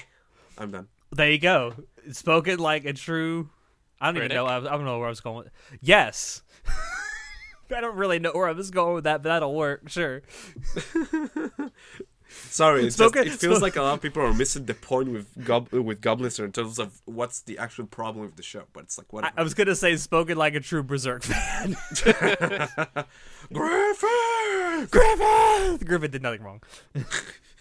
I'm 0.57 0.70
done 0.70 0.88
there 1.15 1.31
you 1.31 1.39
go. 1.39 1.75
Spoken 2.12 2.59
like 2.59 2.85
a 2.85 2.93
true. 2.93 3.51
I 4.01 4.12
don't 4.12 4.17
even 4.23 4.35
know. 4.37 4.47
I, 4.47 4.59
I 4.59 4.61
don't 4.61 4.85
know 4.85 4.99
where 4.99 5.07
I 5.07 5.11
was 5.11 5.21
going 5.21 5.45
with. 5.45 5.51
Yes. 5.81 6.43
I 7.75 7.81
don't 7.81 7.97
really 7.97 8.19
know 8.19 8.33
where 8.33 8.49
I 8.49 8.53
was 8.53 8.71
going 8.71 8.95
with 8.95 9.05
that, 9.05 9.23
but 9.23 9.31
that'll 9.31 9.55
work. 9.55 9.89
Sure. 9.89 10.23
Sorry, 12.29 12.83
just, 12.91 13.17
it 13.17 13.33
feels 13.35 13.62
like 13.62 13.77
a 13.77 13.83
lot 13.83 13.95
of 13.95 14.01
people 14.03 14.23
are 14.23 14.35
missing 14.35 14.65
the 14.65 14.75
point 14.75 15.11
with 15.11 15.45
gob- 15.45 15.71
with 15.73 16.01
goblins 16.01 16.39
in 16.41 16.51
terms 16.51 16.79
of 16.81 17.01
what's 17.05 17.41
the 17.43 17.59
actual 17.59 17.87
problem 17.87 18.25
with 18.25 18.37
the 18.37 18.43
show. 18.43 18.65
But 18.73 18.85
it's 18.85 18.99
like 18.99 19.07
I. 19.25 19.41
I 19.41 19.43
was 19.45 19.55
gonna 19.55 19.77
say 19.77 19.97
spoken 19.97 20.37
like 20.37 20.55
a 20.55 20.61
true 20.61 20.83
Berserk 20.83 21.23
fan. 21.23 21.77
Griffin, 23.53 24.87
Griffith. 24.91 25.87
Griffin 25.87 26.11
did 26.11 26.23
nothing 26.23 26.43
wrong. 26.43 26.61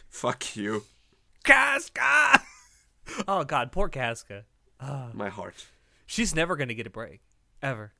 fuck 0.09 0.55
you, 0.55 0.85
Casca. 1.43 2.41
Oh 3.27 3.43
God, 3.43 3.71
poor 3.71 3.89
Casca. 3.89 4.45
Ah. 4.79 5.09
my 5.13 5.29
heart. 5.29 5.65
She's 6.05 6.33
never 6.35 6.55
gonna 6.55 6.73
get 6.73 6.87
a 6.87 6.89
break, 6.89 7.21
ever. 7.61 7.93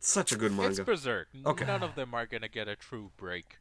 Such 0.00 0.32
a 0.32 0.36
good 0.36 0.52
manga. 0.52 0.70
It's. 0.70 0.80
Berserk. 0.80 1.28
Okay. 1.46 1.64
None 1.64 1.82
of 1.82 1.94
them 1.94 2.14
are 2.14 2.26
gonna 2.26 2.48
get 2.48 2.68
a 2.68 2.76
true 2.76 3.10
break. 3.16 3.58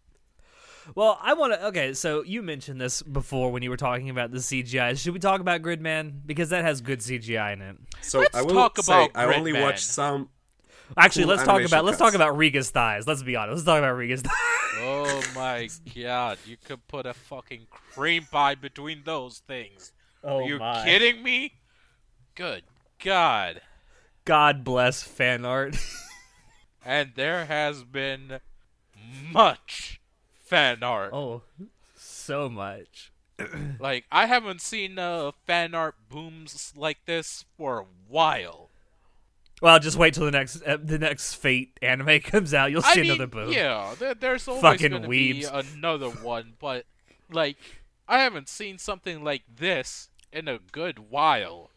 Well, 0.96 1.20
I 1.22 1.34
want 1.34 1.54
to. 1.54 1.68
Okay, 1.68 1.94
so 1.94 2.24
you 2.24 2.42
mentioned 2.42 2.82
this 2.82 3.02
before 3.04 3.52
when 3.52 3.62
you 3.62 3.70
were 3.70 3.78
talking 3.78 4.10
about 4.10 4.32
the 4.32 4.40
CGI. 4.40 4.98
Should 4.98 5.14
we 5.14 5.20
talk 5.20 5.40
about 5.40 5.62
Gridman 5.62 6.22
because 6.26 6.50
that 6.50 6.64
has 6.64 6.82
good 6.82 7.00
CGI 7.00 7.54
in 7.54 7.62
it? 7.62 7.76
So 8.02 8.20
Let's 8.22 8.36
I 8.36 8.42
will 8.42 8.54
talk 8.56 8.78
say 8.80 9.06
about 9.06 9.12
I 9.14 9.36
only 9.36 9.54
Gridman. 9.54 9.62
watched 9.62 9.86
some. 9.86 10.30
Actually, 10.98 11.24
Cool 11.26 11.30
let's 11.36 11.44
talk 11.44 11.50
animation 11.56 11.74
about 11.74 11.86
let's 11.86 11.98
talk 12.00 12.14
about 12.16 12.36
Rikka's 12.36 12.70
thighs. 12.72 13.08
Let's 13.08 13.24
be 13.24 13.36
honest. 13.36 13.58
Let's 13.58 13.66
talk 13.66 13.78
about 13.78 13.96
Rikka's 13.96 14.24
thighs. 14.24 14.34
Oh 14.80 15.22
my 15.36 15.70
god, 15.96 16.40
you 16.46 16.58
could 16.58 16.86
put 16.88 17.06
a 17.06 17.14
fucking 17.14 17.68
cream 17.70 18.26
pie 18.30 18.56
between 18.56 19.04
those 19.06 19.40
things. 19.48 19.94
Oh 20.24 20.38
Are 20.40 20.48
you 20.48 20.60
my! 20.60 20.84
kidding 20.86 21.24
me? 21.24 21.54
Good 22.36 22.64
god. 23.04 23.62
God 24.26 24.64
bless 24.64 25.04
fan 25.04 25.46
art. 25.46 25.76
And 26.84 27.12
there 27.16 27.46
has 27.46 27.84
been 27.84 28.40
much 29.32 30.02
fan 30.44 30.82
art. 30.82 31.14
oh, 31.14 31.44
so 31.96 32.50
much. 32.50 33.12
Like 33.80 34.06
I 34.12 34.26
haven't 34.28 34.62
seen 34.62 34.98
uh, 35.00 35.32
fan 35.46 35.74
art 35.76 35.96
booms 36.10 36.74
like 36.76 37.06
this 37.06 37.46
for 37.58 37.80
a 37.82 37.86
while. 38.08 38.70
Well, 39.62 39.78
just 39.80 39.98
wait 39.98 40.14
till 40.16 40.26
the 40.26 40.32
next 40.32 40.62
uh, 40.64 40.78
the 40.84 40.98
next 41.00 41.36
Fate 41.36 41.78
anime 41.84 42.20
comes 42.24 42.54
out. 42.54 42.72
You'll 42.72 42.84
I 42.86 42.94
see 42.94 43.02
mean, 43.02 43.12
another 43.12 43.28
boom. 43.28 43.52
yeah, 43.52 43.94
there, 44.00 44.14
there's 44.16 44.48
always 44.48 44.62
Fucking 44.62 44.92
gonna 44.92 45.08
be 45.08 45.44
another 45.44 46.10
one, 46.10 46.54
but 46.60 46.86
like 47.32 47.58
I 48.08 48.20
haven't 48.20 48.50
seen 48.50 48.78
something 48.78 49.24
like 49.24 49.44
this 49.56 50.10
in 50.32 50.48
a 50.48 50.60
good 50.72 51.10
while, 51.10 51.72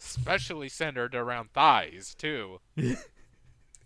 especially 0.00 0.68
centered 0.68 1.14
around 1.14 1.52
thighs 1.52 2.14
too. 2.14 2.60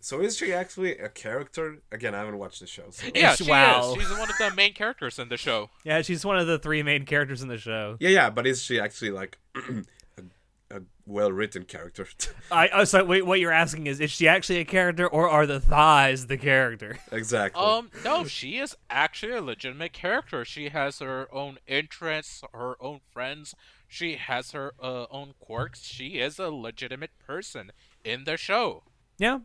So 0.02 0.20
is 0.20 0.36
she 0.36 0.52
actually 0.52 0.96
a 0.98 1.10
character? 1.10 1.82
Again, 1.92 2.14
I 2.14 2.18
haven't 2.18 2.38
watched 2.38 2.60
the 2.60 2.66
show. 2.66 2.84
So. 2.90 3.06
Yeah, 3.14 3.34
she 3.34 3.48
wow. 3.48 3.92
is. 3.92 4.02
She's 4.02 4.10
one 4.10 4.30
of 4.30 4.38
the 4.38 4.50
main 4.56 4.72
characters 4.72 5.18
in 5.18 5.28
the 5.28 5.36
show. 5.36 5.68
Yeah, 5.84 6.02
she's 6.02 6.24
one 6.24 6.38
of 6.38 6.46
the 6.46 6.58
three 6.58 6.82
main 6.82 7.04
characters 7.04 7.42
in 7.42 7.48
the 7.48 7.58
show. 7.58 7.96
Yeah, 8.00 8.10
yeah, 8.10 8.30
but 8.30 8.46
is 8.46 8.62
she 8.62 8.80
actually 8.80 9.10
like 9.10 9.38
a, 9.54 10.22
a 10.70 10.80
well-written 11.06 11.64
character? 11.64 12.06
I 12.50 12.68
oh, 12.68 12.84
so 12.84 13.04
wait, 13.04 13.26
what 13.26 13.40
you're 13.40 13.52
asking 13.52 13.86
is, 13.86 14.00
is 14.00 14.10
she 14.10 14.26
actually 14.26 14.58
a 14.58 14.64
character, 14.64 15.06
or 15.06 15.28
are 15.28 15.46
the 15.46 15.60
thighs 15.60 16.26
the 16.26 16.38
character? 16.38 16.98
exactly. 17.12 17.62
Um, 17.62 17.90
no, 18.04 18.24
she 18.24 18.58
is 18.58 18.76
actually 18.88 19.32
a 19.32 19.42
legitimate 19.42 19.92
character. 19.92 20.44
She 20.44 20.70
has 20.70 20.98
her 21.00 21.28
own 21.34 21.58
interests, 21.66 22.42
her 22.54 22.76
own 22.80 23.00
friends. 23.12 23.54
She 23.92 24.14
has 24.14 24.52
her 24.52 24.72
uh, 24.80 25.06
own 25.10 25.34
quirks. 25.40 25.82
She 25.82 26.20
is 26.20 26.38
a 26.38 26.48
legitimate 26.48 27.10
person 27.26 27.72
in 28.04 28.22
the 28.22 28.36
show. 28.36 28.84
Yeah, 29.18 29.40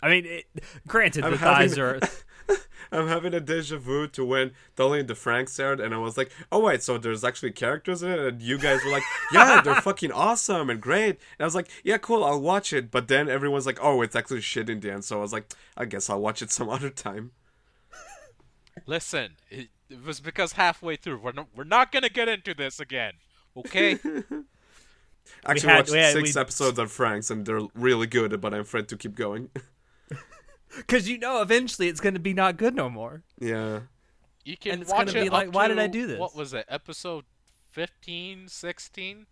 I 0.00 0.08
mean, 0.10 0.24
it, 0.24 0.44
granted, 0.86 1.24
I'm 1.24 1.32
the 1.32 1.38
thighs 1.38 1.76
having- 1.76 2.02
are. 2.02 2.08
I'm 2.92 3.08
having 3.08 3.34
a 3.34 3.40
deja 3.40 3.78
vu 3.78 4.06
to 4.08 4.24
when 4.24 4.52
Darling 4.76 5.00
in 5.00 5.06
the 5.06 5.14
Franxx 5.14 5.58
aired, 5.58 5.80
and 5.80 5.92
I 5.92 5.98
was 5.98 6.16
like, 6.16 6.30
"Oh 6.52 6.60
wait, 6.60 6.84
so 6.84 6.98
there's 6.98 7.24
actually 7.24 7.50
characters 7.50 8.02
in 8.04 8.10
it?" 8.12 8.18
And 8.20 8.40
you 8.40 8.58
guys 8.58 8.84
were 8.84 8.92
like, 8.92 9.02
"Yeah, 9.32 9.60
they're 9.60 9.80
fucking 9.80 10.12
awesome 10.12 10.70
and 10.70 10.80
great." 10.80 11.08
And 11.10 11.40
I 11.40 11.44
was 11.44 11.56
like, 11.56 11.68
"Yeah, 11.82 11.96
cool, 11.98 12.22
I'll 12.22 12.40
watch 12.40 12.72
it." 12.72 12.92
But 12.92 13.08
then 13.08 13.28
everyone's 13.28 13.66
like, 13.66 13.78
"Oh, 13.82 14.02
it's 14.02 14.14
actually 14.14 14.42
shit 14.42 14.70
in 14.70 14.78
the 14.78 14.92
end." 14.92 15.04
So 15.04 15.18
I 15.18 15.20
was 15.22 15.32
like, 15.32 15.50
"I 15.76 15.84
guess 15.86 16.08
I'll 16.08 16.20
watch 16.20 16.42
it 16.42 16.52
some 16.52 16.68
other 16.76 16.90
time." 16.90 17.32
Listen, 18.86 19.36
it, 19.50 19.68
it 19.88 20.04
was 20.04 20.20
because 20.20 20.52
halfway 20.52 20.96
through, 20.96 21.18
we're 21.18 21.32
not, 21.32 21.48
we're 21.56 21.64
not 21.64 21.90
gonna 21.90 22.08
get 22.08 22.28
into 22.28 22.54
this 22.54 22.78
again, 22.78 23.14
okay? 23.56 23.98
I 25.46 25.50
actually 25.52 25.68
had- 25.70 25.76
watched 25.78 25.90
we 25.92 25.98
had- 25.98 26.12
six 26.12 26.34
we- 26.34 26.40
episodes 26.40 26.78
of 26.78 26.90
Franxx, 26.90 27.30
and 27.30 27.44
they're 27.46 27.60
really 27.74 28.06
good. 28.06 28.40
But 28.40 28.54
I'm 28.54 28.60
afraid 28.60 28.88
to 28.88 28.96
keep 28.96 29.14
going. 29.14 29.50
Because 30.76 31.08
you 31.08 31.18
know, 31.18 31.40
eventually 31.40 31.86
it's 31.86 32.00
going 32.00 32.14
to 32.14 32.20
be 32.20 32.34
not 32.34 32.56
good 32.56 32.74
no 32.74 32.90
more. 32.90 33.22
yeah. 33.38 33.80
You 34.44 34.56
can 34.56 34.72
And 34.72 34.82
it's 34.82 34.90
watch 34.90 35.06
gonna 35.06 35.20
it 35.20 35.22
be 35.24 35.30
like, 35.30 35.48
up 35.48 35.54
why 35.54 35.68
did 35.68 35.78
I 35.78 35.86
do 35.86 36.06
this? 36.06 36.18
What 36.18 36.34
was 36.36 36.52
it? 36.52 36.66
Episode 36.68 37.24
15, 37.70 38.48
16? 38.48 39.26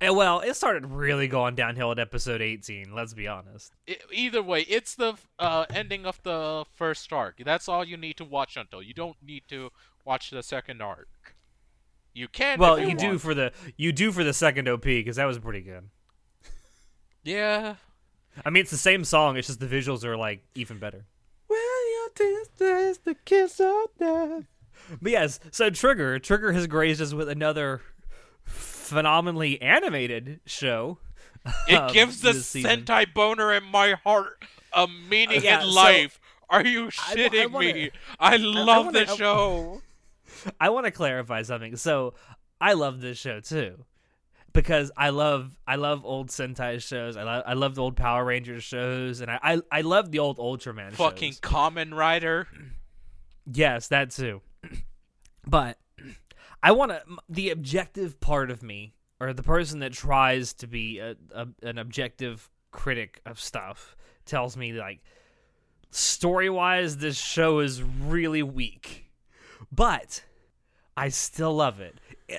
And 0.00 0.16
well, 0.16 0.40
it 0.40 0.54
started 0.54 0.84
really 0.86 1.28
going 1.28 1.54
downhill 1.54 1.92
at 1.92 1.98
episode 2.00 2.42
18. 2.42 2.92
Let's 2.94 3.14
be 3.14 3.26
honest. 3.28 3.72
I 3.88 3.96
either 4.12 4.42
way, 4.42 4.62
it's 4.62 4.96
the 4.96 5.14
uh, 5.38 5.64
ending 5.72 6.04
of 6.04 6.20
the 6.24 6.64
first 6.74 7.10
arc. 7.12 7.36
That's 7.44 7.68
all 7.68 7.84
you 7.86 7.96
need 7.96 8.16
to 8.18 8.24
watch 8.24 8.56
until. 8.56 8.82
You 8.82 8.92
don't 8.94 9.16
need 9.24 9.44
to 9.48 9.70
watch 10.04 10.30
the 10.30 10.42
second 10.42 10.82
arc. 10.82 11.31
You 12.14 12.28
can. 12.28 12.58
Well, 12.58 12.74
if 12.76 12.88
you 12.88 12.94
do 12.96 13.18
for 13.18 13.34
the 13.34 13.52
you 13.76 13.92
do 13.92 14.12
for 14.12 14.22
the 14.24 14.32
second 14.34 14.68
OP 14.68 14.82
because 14.82 15.16
that 15.16 15.24
was 15.24 15.38
pretty 15.38 15.60
good. 15.62 15.88
Yeah. 17.24 17.76
I 18.44 18.50
mean, 18.50 18.62
it's 18.62 18.70
the 18.70 18.76
same 18.76 19.04
song. 19.04 19.36
It's 19.36 19.46
just 19.46 19.60
the 19.60 19.66
visuals 19.66 20.04
are 20.04 20.16
like 20.16 20.42
even 20.54 20.78
better. 20.78 21.06
Well, 21.48 21.58
your 21.92 22.08
distance, 22.14 22.98
the 23.04 23.14
kiss 23.24 23.60
of 23.60 23.86
death. 23.98 24.44
But 25.00 25.12
yes, 25.12 25.38
so 25.50 25.70
Trigger 25.70 26.18
Trigger 26.18 26.52
has 26.52 26.66
grazed 26.66 27.00
us 27.00 27.14
with 27.14 27.28
another 27.28 27.80
phenomenally 28.44 29.60
animated 29.62 30.40
show. 30.46 30.98
It 31.68 31.74
um, 31.74 31.92
gives 31.92 32.20
the 32.20 32.32
this. 32.32 32.52
Sentai 32.54 33.12
boner 33.12 33.52
in 33.52 33.64
my 33.64 33.92
heart 34.04 34.44
a 34.72 34.86
meaning 35.08 35.42
Yeah, 35.42 35.60
in 35.62 35.68
so- 35.68 35.74
life. 35.74 36.20
Are 36.48 36.64
you 36.66 36.84
I 36.84 36.86
I 36.86 36.90
shitting 37.16 37.50
wanna- 37.50 37.72
me? 37.74 37.90
I 38.20 38.36
love 38.36 38.86
wanna- 38.86 39.06
the 39.06 39.12
I- 39.12 39.16
show. 39.16 39.82
I 40.60 40.70
want 40.70 40.86
to 40.86 40.92
clarify 40.92 41.42
something. 41.42 41.76
So 41.76 42.14
I 42.60 42.74
love 42.74 43.00
this 43.00 43.18
show 43.18 43.40
too, 43.40 43.84
because 44.52 44.90
I 44.96 45.10
love 45.10 45.56
I 45.66 45.76
love 45.76 46.04
old 46.04 46.28
Sentai 46.28 46.82
shows. 46.82 47.16
I 47.16 47.22
love 47.22 47.44
I 47.46 47.54
love 47.54 47.74
the 47.74 47.82
old 47.82 47.96
Power 47.96 48.24
Rangers 48.24 48.64
shows, 48.64 49.20
and 49.20 49.30
I 49.30 49.38
I, 49.42 49.60
I 49.70 49.80
love 49.80 50.10
the 50.10 50.18
old 50.18 50.38
Ultraman 50.38 50.92
Fucking 50.92 51.32
shows. 51.32 51.40
Kamen 51.40 51.94
Rider. 51.94 52.48
Yes, 53.52 53.88
that 53.88 54.10
too. 54.10 54.40
But 55.44 55.76
I 56.62 56.70
want 56.70 56.92
to 56.92 57.02
the 57.28 57.50
objective 57.50 58.20
part 58.20 58.52
of 58.52 58.62
me, 58.62 58.94
or 59.18 59.32
the 59.32 59.42
person 59.42 59.80
that 59.80 59.92
tries 59.92 60.52
to 60.54 60.68
be 60.68 61.00
a, 61.00 61.16
a, 61.34 61.48
an 61.64 61.78
objective 61.78 62.48
critic 62.70 63.20
of 63.26 63.40
stuff, 63.40 63.96
tells 64.24 64.56
me 64.56 64.72
like 64.72 65.00
story 65.90 66.48
wise, 66.48 66.98
this 66.98 67.18
show 67.18 67.58
is 67.58 67.82
really 67.82 68.44
weak, 68.44 69.10
but 69.72 70.22
I 70.96 71.08
still 71.08 71.54
love 71.54 71.80
it. 71.80 71.98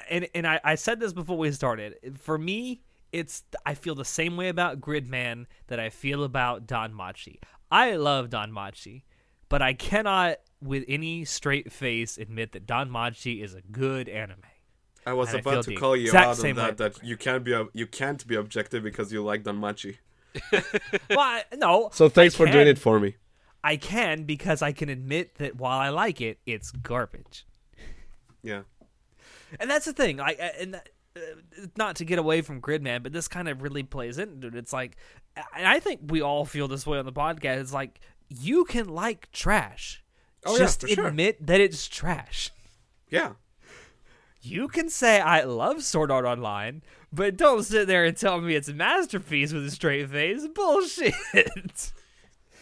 And 0.10 0.28
and 0.34 0.48
I, 0.48 0.60
I 0.64 0.76
said 0.76 1.00
this 1.00 1.14
before 1.14 1.38
we 1.38 1.52
started. 1.52 2.18
For 2.20 2.38
me, 2.38 2.82
it's 3.12 3.44
I 3.66 3.74
feel 3.74 3.96
the 3.96 4.06
same 4.06 4.38
way 4.38 4.50
about 4.50 4.82
Gridman 4.82 5.46
that 5.68 5.80
I 5.80 5.90
feel 5.90 6.24
about 6.24 6.68
Danmachi. 6.68 7.40
I 7.72 7.96
love 7.96 8.30
Danmachi, 8.30 9.04
but 9.50 9.62
I 9.62 9.74
cannot 9.74 10.38
with 10.62 10.86
any 10.88 11.26
straight 11.26 11.72
face 11.72 12.18
admit 12.18 12.52
that 12.54 12.66
Danmachi 12.66 13.44
is 13.44 13.54
a 13.54 13.62
good 13.62 14.08
anime. 14.08 14.44
I 15.06 15.14
was 15.14 15.30
And 15.30 15.38
I 15.38 15.40
about 15.42 15.64
to 15.66 15.72
the 15.72 15.76
call 15.76 15.98
you 15.98 16.06
exact 16.06 16.40
out 16.40 16.46
on 16.46 16.56
that. 16.56 16.78
That 16.78 17.04
you 17.04 17.18
can't 17.18 17.44
be 17.44 17.62
you 17.74 17.88
can't 17.88 18.26
be 18.26 18.36
objective 18.36 18.84
because 18.84 19.12
you 19.12 19.24
like 19.24 19.44
Danmachi. 19.44 19.98
well, 20.52 21.20
I, 21.20 21.44
no. 21.56 21.90
So 21.94 22.10
thanks 22.10 22.36
I 22.36 22.38
for 22.38 22.46
can- 22.46 22.54
doing 22.54 22.68
it 22.68 22.80
for 22.80 23.00
me. 23.00 23.16
I 23.66 23.78
can 23.78 24.24
because 24.24 24.62
I 24.62 24.74
can 24.74 24.90
admit 24.90 25.36
that 25.36 25.56
while 25.56 25.80
I 25.80 25.90
like 25.90 26.20
it, 26.20 26.40
it's 26.46 26.70
garbage. 26.72 27.46
Yeah. 28.44 28.62
And 29.60 29.70
that's 29.70 29.86
the 29.86 29.94
thing. 29.94 30.20
I 30.20 30.32
and 30.60 30.74
that, 30.74 30.90
uh, 31.16 31.20
not 31.78 31.96
to 31.98 32.06
get 32.06 32.20
away 32.20 32.42
from 32.42 32.60
Gridman, 32.62 33.04
but 33.04 33.14
this 33.14 33.28
kind 33.28 33.48
of 33.48 33.62
really 33.62 33.84
plays 33.84 34.18
into 34.18 34.48
it. 34.48 34.56
It's 34.56 34.74
like, 34.74 34.98
and 35.56 35.68
I 35.68 35.80
think 35.80 36.02
we 36.08 36.22
all 36.22 36.46
feel 36.46 36.68
this 36.68 36.86
way 36.86 36.98
on 36.98 37.06
the 37.06 37.14
podcast. 37.14 37.60
It's 37.62 37.74
like 37.74 38.00
you 38.30 38.66
can 38.66 38.90
like 38.90 39.32
trash, 39.32 40.04
Oh, 40.46 40.54
yeah, 40.54 40.60
just 40.60 40.88
sure. 40.88 41.08
admit 41.08 41.46
that 41.46 41.62
it's 41.62 41.88
trash. 41.88 42.52
Yeah. 43.10 43.34
You 44.42 44.68
can 44.68 44.90
say 44.90 45.22
I 45.22 45.44
love 45.44 45.84
Sword 45.84 46.12
Art 46.12 46.26
Online, 46.26 46.82
but 47.14 47.38
don't 47.38 47.64
sit 47.64 47.88
there 47.88 48.04
and 48.04 48.18
tell 48.18 48.42
me 48.42 48.56
it's 48.56 48.68
a 48.68 48.74
masterpiece 48.74 49.54
with 49.54 49.66
a 49.66 49.72
straight 49.72 50.10
face. 50.10 50.46
Bullshit. 50.54 51.14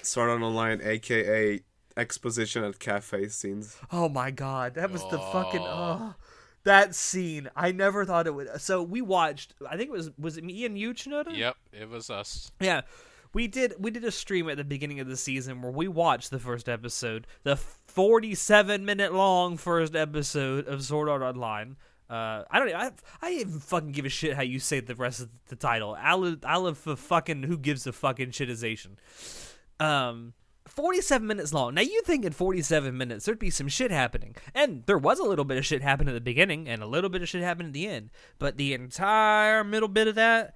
Sword 0.04 0.30
Art 0.30 0.42
Online, 0.44 0.80
aka 0.84 1.62
exposition 1.98 2.64
at 2.64 2.80
cafe 2.80 3.28
scenes. 3.28 3.78
Oh 3.92 4.10
my 4.10 4.32
god, 4.32 4.76
that 4.76 4.92
was 4.92 5.02
the 5.10 5.20
fucking 5.20 5.62
oh, 5.62 6.16
that 6.64 6.96
scene. 6.96 7.50
I 7.56 7.72
never 7.72 8.06
thought 8.06 8.28
it 8.28 8.34
would. 8.34 8.50
So 8.60 8.84
we 8.84 9.02
watched. 9.02 9.54
I 9.68 9.78
think 9.78 9.90
it 9.90 9.94
was 9.94 10.12
was 10.18 10.38
it 10.38 10.44
me 10.44 10.66
and 10.66 10.78
you, 10.78 10.94
Shinoda? 10.94 11.36
Yep, 11.36 11.56
it 11.74 11.90
was 11.90 12.10
us. 12.10 12.52
Yeah. 12.60 12.82
We 13.34 13.48
did 13.48 13.76
we 13.80 13.92
did 13.92 14.04
a 14.04 14.12
stream 14.12 14.50
at 14.50 14.58
the 14.58 14.66
beginning 14.66 15.00
of 15.00 15.08
the 15.08 15.16
season 15.16 15.62
where 15.62 15.72
we 15.72 15.88
watched 15.88 16.32
the 16.32 16.40
first 16.40 16.68
episode, 16.68 17.28
the 17.44 17.56
47 17.56 18.84
minute 18.84 19.14
long 19.14 19.56
first 19.56 19.96
episode 19.96 20.68
of 20.68 20.84
Sword 20.84 21.08
Art 21.08 21.22
Online. 21.22 21.78
Uh, 22.10 22.44
I 22.52 22.60
don't 22.60 22.76
I 22.76 22.92
I 23.22 23.32
even 23.32 23.60
fucking 23.60 23.94
give 23.94 24.04
a 24.04 24.10
shit 24.10 24.36
how 24.36 24.42
you 24.42 24.60
say 24.60 24.82
the 24.82 24.96
rest 24.96 25.22
of 25.22 25.30
the 25.48 25.56
title. 25.56 25.96
I 25.98 26.16
live 26.16 26.40
I 26.46 26.58
live 26.58 26.78
for 26.78 26.98
fucking 26.98 27.44
who 27.44 27.58
gives 27.58 27.88
a 27.88 27.94
fucking 27.94 28.32
shitization. 28.32 28.98
Um 29.80 30.34
47 30.68 31.26
minutes 31.28 31.54
long. 31.54 31.74
Now 31.76 31.82
you'd 31.82 32.06
think 32.06 32.24
in 32.26 32.32
47 32.34 32.96
minutes 32.98 33.26
there'd 33.26 33.40
be 33.40 33.50
some 33.50 33.68
shit 33.68 33.92
happening. 33.92 34.36
And 34.54 34.84
there 34.86 34.98
was 34.98 35.20
a 35.20 35.24
little 35.24 35.46
bit 35.46 35.58
of 35.58 35.66
shit 35.66 35.82
happening 35.82 36.10
at 36.10 36.16
the 36.16 36.22
beginning 36.22 36.68
and 36.68 36.82
a 36.82 36.88
little 36.88 37.10
bit 37.10 37.22
of 37.22 37.30
shit 37.30 37.44
happening 37.44 37.68
at 37.70 37.74
the 37.74 37.88
end. 37.88 38.10
But 38.40 38.58
the 38.58 38.74
entire 38.74 39.64
middle 39.64 39.88
bit 39.90 40.08
of 40.08 40.16
that 40.16 40.54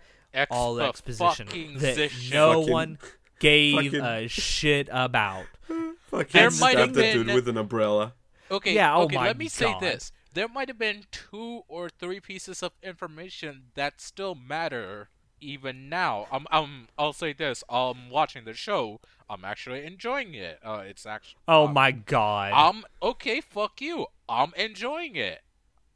all 0.51 0.79
exposition 0.81 1.47
that 1.79 1.95
zition. 1.97 2.33
no 2.33 2.59
Fucking- 2.61 2.73
one 2.73 2.97
gave 3.39 3.75
fucking- 3.93 4.01
a 4.01 4.27
shit 4.27 4.87
about. 4.91 5.45
Fucking 6.11 6.27
There 6.31 6.51
might 6.51 6.77
have 6.77 6.93
the 6.93 7.11
dude 7.13 7.25
been- 7.27 7.35
with 7.35 7.47
an 7.47 7.57
umbrella. 7.57 8.13
Okay, 8.51 8.73
Yeah, 8.75 8.95
oh 8.95 9.03
okay, 9.03 9.15
my 9.15 9.25
let 9.27 9.37
me 9.37 9.47
say 9.47 9.73
this. 9.79 10.11
There 10.33 10.47
might 10.47 10.67
have 10.67 10.77
been 10.77 11.05
two 11.11 11.63
or 11.67 11.89
three 11.89 12.19
pieces 12.19 12.61
of 12.61 12.73
information 12.83 13.63
that 13.75 13.99
still 14.01 14.35
matter 14.35 15.09
even 15.41 15.89
now. 15.89 16.27
I'm 16.31 16.45
I'm 16.51 16.87
I'll 16.97 17.13
say 17.13 17.33
this. 17.33 17.63
I'm 17.69 18.09
watching 18.09 18.45
the 18.45 18.53
show. 18.53 18.99
I'm 19.29 19.43
actually 19.45 19.85
enjoying 19.85 20.33
it. 20.33 20.59
Uh 20.63 20.83
it's 20.85 21.05
actually 21.05 21.39
Oh 21.47 21.67
uh, 21.67 21.71
my 21.71 21.91
god. 21.91 22.53
I'm 22.53 22.83
okay, 23.01 23.41
fuck 23.41 23.81
you. 23.81 24.07
I'm 24.29 24.53
enjoying 24.55 25.15
it. 25.15 25.41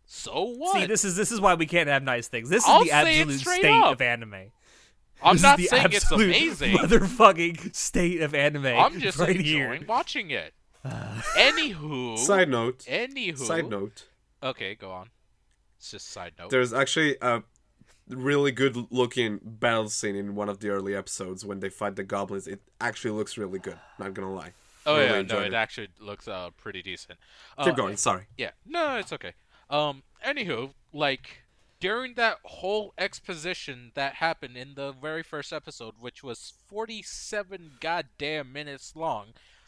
So 0.05 0.43
what? 0.43 0.73
See, 0.79 0.85
this 0.87 1.03
is 1.05 1.15
this 1.15 1.31
is 1.31 1.39
why 1.39 1.53
we 1.53 1.65
can't 1.65 1.87
have 1.89 2.03
nice 2.03 2.27
things. 2.27 2.49
This 2.49 2.63
is 2.63 2.69
I'll 2.69 2.83
the 2.83 2.91
absolute 2.91 3.39
state 3.39 3.65
up. 3.65 3.93
of 3.93 4.01
anime. 4.01 4.51
I'm 5.21 5.33
This 5.35 5.39
is 5.39 5.43
not 5.43 5.57
the 5.57 5.65
saying 5.65 5.87
it's 5.91 6.11
amazing. 6.11 6.77
Motherfucking 6.77 7.75
state 7.75 8.21
of 8.21 8.33
anime. 8.33 8.65
I'm 8.67 8.99
just 8.99 9.19
right 9.19 9.35
enjoying 9.35 9.79
here. 9.79 9.85
watching 9.87 10.31
it. 10.31 10.53
Anywho, 10.85 12.17
Side 12.17 12.49
note. 12.49 12.79
anywho, 12.87 13.37
Side 13.37 13.69
note. 13.69 14.07
Okay, 14.41 14.75
go 14.75 14.91
on. 14.91 15.09
It's 15.77 15.91
just 15.91 16.09
side 16.11 16.33
note. 16.39 16.49
There's 16.49 16.73
actually 16.73 17.17
a 17.21 17.43
really 18.10 18.51
good 18.51 18.88
looking 18.91 19.39
battle 19.43 19.89
scene 19.89 20.16
in 20.16 20.36
one 20.36 20.49
of 20.49 20.60
the 20.60 20.70
early 20.70 20.95
episodes 20.95 21.45
when 21.45 21.60
they 21.60 21.70
fight 21.70 21.95
the 21.95 22.03
goblins. 22.03 22.47
It 22.47 22.62
actually 22.82 23.12
looks 23.12 23.38
really 23.38 23.60
good. 23.60 23.78
Not 23.97 24.14
gonna 24.14 24.34
lie. 24.34 24.53
Oh 24.86 24.97
really 24.97 25.07
yeah, 25.07 25.22
no, 25.22 25.39
it 25.39 25.47
it. 25.47 25.53
actually 25.53 25.89
looks 25.99 26.28
uh 26.28 26.49
pretty 26.57 26.82
decent. 26.82 27.20
Uh, 27.57 27.66
Keep 27.66 27.76
going. 27.76 27.97
Sorry. 27.97 28.28
Yeah, 28.38 28.51
no, 28.66 28.97
it's 28.97 29.14
okay. 29.14 29.34
Um, 29.70 30.03
anywho, 30.26 30.72
like 30.93 31.43
during 31.80 32.16
that 32.16 32.38
whole 32.43 32.93
exposition 32.97 33.91
that 33.93 34.16
happened 34.16 34.57
in 34.57 34.74
the 34.76 34.91
very 34.91 35.24
first 35.24 35.53
episode, 35.53 35.95
which 35.99 36.24
was 36.24 36.53
forty-seven 36.68 37.74
goddamn 37.80 38.51
minutes 38.51 38.95
long, 38.95 39.28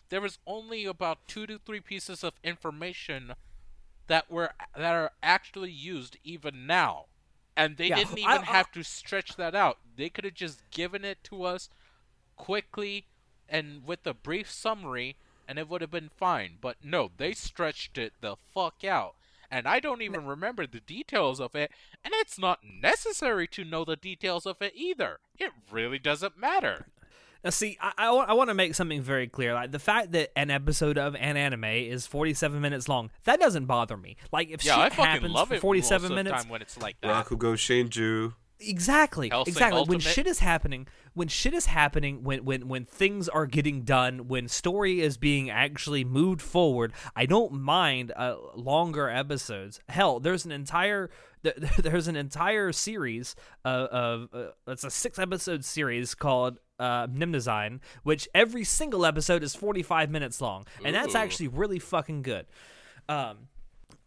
there 0.09 0.21
was 0.21 0.39
only 0.47 0.85
about 0.85 1.27
two 1.27 1.45
to 1.47 1.59
three 1.59 1.79
pieces 1.79 2.23
of 2.23 2.33
information 2.43 3.33
that 4.07 4.29
were 4.29 4.51
that 4.75 4.93
are 4.95 5.11
actually 5.21 5.71
used 5.71 6.17
even 6.23 6.65
now, 6.65 7.05
and 7.55 7.77
they 7.77 7.87
Yeah, 7.87 7.95
didn't 7.97 8.17
I- 8.19 8.35
even 8.35 8.41
I- 8.43 8.45
have 8.45 8.71
to 8.73 8.83
stretch 8.83 9.35
that 9.35 9.55
out. 9.55 9.79
They 9.95 10.09
could 10.09 10.25
have 10.25 10.33
just 10.33 10.69
given 10.71 11.03
it 11.05 11.23
to 11.25 11.43
us 11.43 11.69
quickly 12.35 13.07
and 13.47 13.85
with 13.85 14.05
a 14.07 14.13
brief 14.13 14.49
summary 14.49 15.17
and 15.47 15.59
it 15.59 15.67
would 15.67 15.81
have 15.81 15.91
been 15.91 16.09
fine. 16.09 16.57
But 16.61 16.77
no, 16.83 17.11
they 17.17 17.33
stretched 17.33 17.97
it 17.97 18.13
the 18.21 18.35
fuck 18.53 18.83
out. 18.83 19.15
And 19.49 19.67
I 19.67 19.81
don't 19.81 20.01
even 20.01 20.25
remember 20.25 20.65
the 20.65 20.79
details 20.79 21.41
of 21.41 21.55
it, 21.55 21.71
and 22.05 22.13
it's 22.15 22.39
not 22.39 22.63
necessary 22.63 23.47
to 23.49 23.65
know 23.65 23.83
the 23.83 23.97
details 23.97 24.45
of 24.45 24.61
it 24.61 24.71
either. 24.77 25.19
It 25.37 25.51
really 25.69 25.99
doesn't 25.99 26.37
matter. 26.37 26.87
Now, 27.43 27.49
see, 27.49 27.77
I, 27.81 27.91
I, 27.97 28.07
I 28.07 28.33
want 28.33 28.49
to 28.49 28.53
make 28.53 28.75
something 28.75 29.01
very 29.01 29.27
clear. 29.27 29.53
Like 29.53 29.71
the 29.71 29.79
fact 29.79 30.11
that 30.11 30.31
an 30.37 30.51
episode 30.51 30.97
of 30.97 31.15
an 31.15 31.37
anime 31.37 31.63
is 31.65 32.05
47 32.05 32.61
minutes 32.61 32.87
long, 32.87 33.09
that 33.23 33.39
doesn't 33.39 33.65
bother 33.65 33.97
me. 33.97 34.17
Like 34.31 34.49
if 34.51 34.63
Yeah, 34.63 34.77
I 34.77 34.83
shit 34.85 34.93
fucking 34.93 35.05
happens 35.11 35.33
love 35.33 35.47
for 35.47 35.55
it 35.55 35.61
47 35.61 36.01
most 36.01 36.03
of 36.03 36.09
the 36.09 36.15
minutes, 36.15 36.43
time 36.43 36.51
when 36.51 36.61
it's 36.61 36.77
like 36.79 36.97
that. 37.01 37.25
Rakugo 37.25 37.53
Shinju. 37.55 38.33
exactly, 38.59 39.29
Hellsing 39.29 39.53
exactly. 39.53 39.83
When 39.85 39.99
shit 39.99 40.27
is 40.27 40.39
happening, 40.39 40.87
when 41.13 41.27
shit 41.27 41.53
is 41.55 41.65
happening, 41.65 42.23
when 42.23 42.45
when 42.45 42.67
when 42.67 42.85
things 42.85 43.27
are 43.27 43.47
getting 43.47 43.81
done, 43.81 44.27
when 44.27 44.47
story 44.47 45.01
is 45.01 45.17
being 45.17 45.49
actually 45.49 46.03
moved 46.03 46.41
forward, 46.43 46.93
I 47.15 47.25
don't 47.25 47.53
mind 47.53 48.11
uh, 48.15 48.35
longer 48.55 49.09
episodes. 49.09 49.79
Hell, 49.89 50.19
there's 50.19 50.45
an 50.45 50.51
entire 50.51 51.09
there's 51.79 52.07
an 52.07 52.15
entire 52.15 52.71
series 52.71 53.35
of, 53.65 53.87
of 53.87 54.29
uh, 54.31 54.51
it's 54.71 54.83
a 54.83 54.91
six 54.91 55.17
episode 55.17 55.65
series 55.65 56.13
called 56.13 56.59
uh, 56.81 57.07
Nimdesign, 57.07 57.79
which 58.03 58.27
every 58.33 58.63
single 58.63 59.05
episode 59.05 59.43
is 59.43 59.53
45 59.55 60.09
minutes 60.09 60.41
long, 60.41 60.65
and 60.83 60.95
that's 60.95 61.15
Ooh. 61.15 61.19
actually 61.19 61.47
really 61.47 61.79
fucking 61.79 62.23
good. 62.23 62.47
Um, 63.07 63.47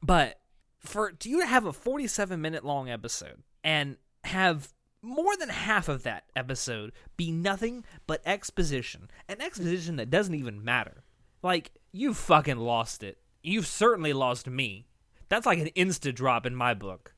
but 0.02 0.40
for 0.80 1.12
do 1.12 1.30
you 1.30 1.40
to 1.40 1.46
have 1.46 1.64
a 1.64 1.72
47 1.72 2.40
minute 2.40 2.64
long 2.64 2.90
episode 2.90 3.42
and 3.62 3.96
have 4.24 4.72
more 5.02 5.36
than 5.36 5.50
half 5.50 5.88
of 5.88 6.02
that 6.02 6.24
episode 6.34 6.92
be 7.16 7.30
nothing 7.30 7.84
but 8.06 8.22
exposition, 8.26 9.10
an 9.28 9.40
exposition 9.40 9.96
that 9.96 10.10
doesn't 10.10 10.34
even 10.34 10.64
matter. 10.64 11.04
Like 11.42 11.72
you 11.92 12.12
fucking 12.12 12.56
lost 12.58 13.02
it. 13.02 13.18
You've 13.42 13.66
certainly 13.66 14.12
lost 14.12 14.48
me. 14.48 14.86
That's 15.28 15.46
like 15.46 15.58
an 15.58 15.70
insta 15.76 16.14
drop 16.14 16.46
in 16.46 16.54
my 16.54 16.74
book. 16.74 17.14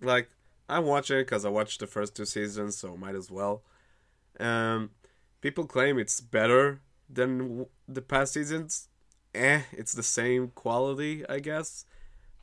Like 0.00 0.30
I'm 0.68 0.84
watching 0.84 1.18
it 1.18 1.24
because 1.24 1.44
I 1.44 1.48
watched 1.48 1.80
the 1.80 1.86
first 1.86 2.16
two 2.16 2.24
seasons, 2.24 2.76
so 2.76 2.96
might 2.96 3.14
as 3.14 3.30
well. 3.30 3.62
Um, 4.40 4.90
people 5.40 5.66
claim 5.66 5.98
it's 5.98 6.20
better 6.20 6.80
than 7.08 7.38
w- 7.38 7.68
the 7.88 8.02
past 8.02 8.34
seasons. 8.34 8.88
Eh, 9.34 9.62
it's 9.72 9.92
the 9.92 10.02
same 10.02 10.48
quality, 10.54 11.24
I 11.28 11.38
guess. 11.40 11.84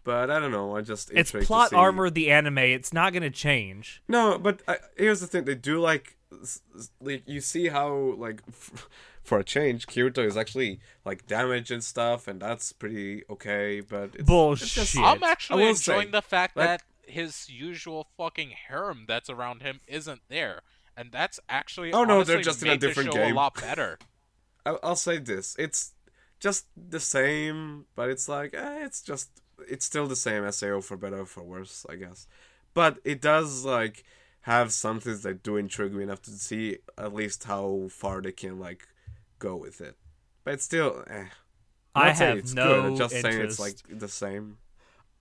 But 0.04 0.30
I 0.30 0.40
don't 0.40 0.52
know. 0.52 0.76
I 0.76 0.82
just 0.82 1.10
It's 1.12 1.30
intrigued 1.32 1.44
to 1.46 1.48
plot 1.48 1.70
see- 1.70 1.76
armor 1.76 2.10
the 2.10 2.30
anime. 2.32 2.58
It's 2.60 2.92
not 2.94 3.14
going 3.14 3.24
to 3.24 3.30
change. 3.30 4.04
No, 4.08 4.38
but 4.38 4.62
I, 4.68 4.78
here's 4.98 5.22
the 5.22 5.28
thing: 5.28 5.46
they 5.46 5.56
do 5.56 5.80
like, 5.80 6.18
s- 6.42 6.62
s- 6.76 6.92
like 7.00 7.24
you 7.26 7.40
see 7.40 7.70
how 7.70 8.16
like, 8.18 8.42
f- 8.50 8.90
for 9.24 9.40
a 9.40 9.44
change, 9.46 9.88
Kirito 9.88 10.26
is 10.26 10.36
actually 10.36 10.82
like 11.06 11.26
damaged 11.26 11.72
and 11.72 11.82
stuff, 11.84 12.28
and 12.28 12.42
that's 12.42 12.74
pretty 12.74 13.24
okay. 13.30 13.80
But 13.80 14.10
it's, 14.16 14.24
Bullshit. 14.24 14.64
It's 14.66 14.74
just, 14.76 14.98
I'm 14.98 15.24
actually 15.24 15.68
enjoying 15.70 16.08
say, 16.08 16.12
the 16.12 16.22
fact 16.22 16.58
like- 16.58 16.68
that 16.68 16.84
his 17.06 17.50
usual 17.50 18.08
fucking 18.18 18.50
harem 18.68 19.06
that's 19.08 19.30
around 19.30 19.62
him 19.62 19.80
isn't 19.88 20.22
there. 20.28 20.62
And 20.96 21.12
that's 21.12 21.40
actually 21.50 21.92
Oh, 21.94 22.04
no, 22.04 22.24
they're 22.24 22.42
just 22.42 22.62
in 22.64 22.70
a 22.70 22.78
different 22.78 23.12
game. 23.12 23.34
a 23.34 23.36
lot 23.36 23.60
better. 23.60 23.98
I, 24.66 24.78
I'll 24.84 24.96
say 24.96 25.18
this: 25.18 25.56
it's 25.60 25.94
just 26.40 26.68
the 26.78 27.00
same, 27.00 27.86
but 27.96 28.10
it's 28.10 28.30
like 28.30 28.54
eh, 28.54 28.86
it's 28.86 29.02
just 29.02 29.30
it's 29.68 29.86
still 29.86 30.08
the 30.08 30.16
same 30.16 30.50
SAO 30.52 30.82
for 30.82 30.98
better 30.98 31.22
or 31.22 31.26
for 31.26 31.44
worse, 31.44 31.86
I 31.90 31.96
guess. 31.96 32.28
But 32.74 33.00
it 33.04 33.22
does 33.22 33.66
like 33.66 34.04
have 34.42 34.72
some 34.72 35.00
things 35.00 35.24
that 35.24 35.42
do 35.44 35.58
intrigue 35.58 35.94
me 35.94 36.04
enough 36.04 36.22
to 36.24 36.32
see 36.32 36.78
at 36.98 37.14
least 37.14 37.46
how 37.46 37.88
far 37.90 38.22
they 38.22 38.32
can 38.32 38.60
like 38.60 38.88
go 39.40 39.56
with 39.56 39.82
it. 39.82 39.96
But 40.44 40.56
it's 40.56 40.64
still, 40.66 41.04
eh. 41.10 41.26
I'm 41.96 42.04
I 42.04 42.08
not 42.08 42.18
saying 42.18 42.30
have 42.30 42.38
it's 42.40 42.54
no 42.54 42.68
good. 42.82 42.86
I'm 42.86 42.96
just 42.98 43.22
saying 43.22 43.42
it's 43.42 43.60
like 43.60 43.76
the 43.90 44.08
same. 44.08 44.58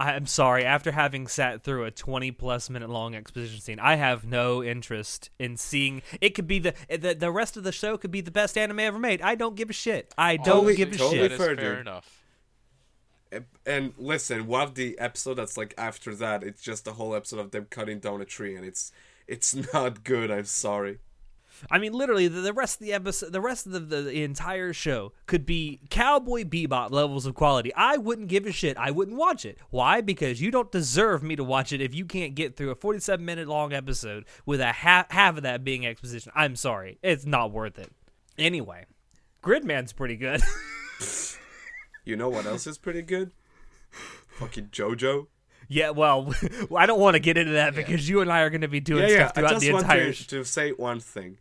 I'm 0.02 0.26
sorry. 0.26 0.64
After 0.64 0.92
having 0.92 1.26
sat 1.26 1.62
through 1.62 1.84
a 1.84 1.90
20 1.90 2.30
plus 2.32 2.68
minute 2.70 2.90
long 2.90 3.14
exposition 3.14 3.60
scene, 3.60 3.78
I 3.80 3.96
have 3.96 4.24
no 4.24 4.62
interest 4.62 5.30
in 5.38 5.56
seeing. 5.56 6.02
It 6.20 6.30
could 6.30 6.46
be 6.46 6.58
the 6.58 6.74
the, 6.88 7.14
the 7.14 7.30
rest 7.30 7.56
of 7.56 7.64
the 7.64 7.72
show 7.72 7.96
could 7.96 8.10
be 8.10 8.20
the 8.20 8.30
best 8.30 8.56
anime 8.58 8.80
ever 8.80 8.98
made. 8.98 9.22
I 9.22 9.34
don't 9.34 9.54
give 9.56 9.70
a 9.70 9.72
shit. 9.74 10.12
I 10.18 10.36
don't 10.36 10.46
Totally- 10.46 10.76
give 10.76 10.92
a 10.92 10.96
totally 10.98 11.18
shit. 11.18 11.30
That 11.30 11.32
is 11.34 11.38
fair, 11.38 11.56
fair 11.56 11.72
dude. 11.76 11.80
enough. 11.80 12.18
And 13.64 13.94
listen, 13.96 14.46
one 14.46 14.62
of 14.62 14.74
the 14.74 14.98
episode 14.98 15.34
that's 15.34 15.56
like 15.56 15.72
after 15.78 16.14
that, 16.16 16.42
it's 16.42 16.60
just 16.60 16.86
a 16.86 16.92
whole 16.92 17.14
episode 17.14 17.38
of 17.38 17.50
them 17.50 17.66
cutting 17.70 17.98
down 17.98 18.20
a 18.20 18.26
tree, 18.26 18.54
and 18.56 18.64
it's 18.66 18.92
it's 19.26 19.54
not 19.72 20.04
good. 20.04 20.30
I'm 20.30 20.44
sorry. 20.44 20.98
I 21.70 21.78
mean, 21.78 21.92
literally, 21.92 22.28
the, 22.28 22.40
the 22.40 22.52
rest 22.52 22.80
of 22.80 22.86
the 22.86 22.92
episode, 22.92 23.32
the 23.32 23.40
rest 23.40 23.66
of 23.66 23.72
the, 23.72 23.80
the, 23.80 24.02
the 24.02 24.22
entire 24.24 24.72
show 24.72 25.12
could 25.26 25.46
be 25.46 25.80
Cowboy 25.90 26.44
Bebop 26.44 26.90
levels 26.90 27.26
of 27.26 27.34
quality. 27.34 27.72
I 27.74 27.96
wouldn't 27.96 28.28
give 28.28 28.46
a 28.46 28.52
shit. 28.52 28.76
I 28.76 28.90
wouldn't 28.90 29.16
watch 29.16 29.44
it. 29.44 29.58
Why? 29.70 30.00
Because 30.00 30.40
you 30.40 30.50
don't 30.50 30.70
deserve 30.72 31.22
me 31.22 31.36
to 31.36 31.44
watch 31.44 31.72
it 31.72 31.80
if 31.80 31.94
you 31.94 32.04
can't 32.04 32.34
get 32.34 32.56
through 32.56 32.70
a 32.70 32.74
47 32.74 33.24
minute 33.24 33.48
long 33.48 33.72
episode 33.72 34.24
with 34.46 34.60
a 34.60 34.72
half 34.72 35.10
half 35.10 35.36
of 35.36 35.42
that 35.44 35.64
being 35.64 35.86
exposition. 35.86 36.32
I'm 36.34 36.56
sorry, 36.56 36.98
it's 37.02 37.24
not 37.26 37.52
worth 37.52 37.78
it. 37.78 37.90
Anyway, 38.38 38.86
Gridman's 39.42 39.92
pretty 39.92 40.16
good. 40.16 40.42
You 42.04 42.16
know 42.16 42.28
what 42.28 42.46
else 42.46 42.66
is 42.66 42.78
pretty 42.78 43.02
good? 43.02 43.30
Fucking 44.38 44.68
JoJo. 44.72 45.26
yeah, 45.68 45.90
well, 45.90 46.34
I 46.76 46.86
don't 46.86 46.98
want 46.98 47.14
to 47.14 47.20
get 47.20 47.36
into 47.36 47.52
that 47.52 47.74
because 47.76 48.08
you 48.08 48.20
and 48.22 48.32
I 48.32 48.40
are 48.40 48.50
going 48.50 48.62
to 48.62 48.68
be 48.68 48.80
doing 48.80 49.04
Yeah, 49.04 49.08
yeah. 49.08 49.14
stuff 49.28 49.30
I 49.30 49.34
throughout 49.40 49.50
just 49.50 49.60
the 49.66 49.72
want 49.72 49.84
entire 49.84 50.06
to, 50.06 50.12
sh- 50.12 50.26
to 50.28 50.44
say 50.44 50.70
one 50.72 50.98
thing. 50.98 51.38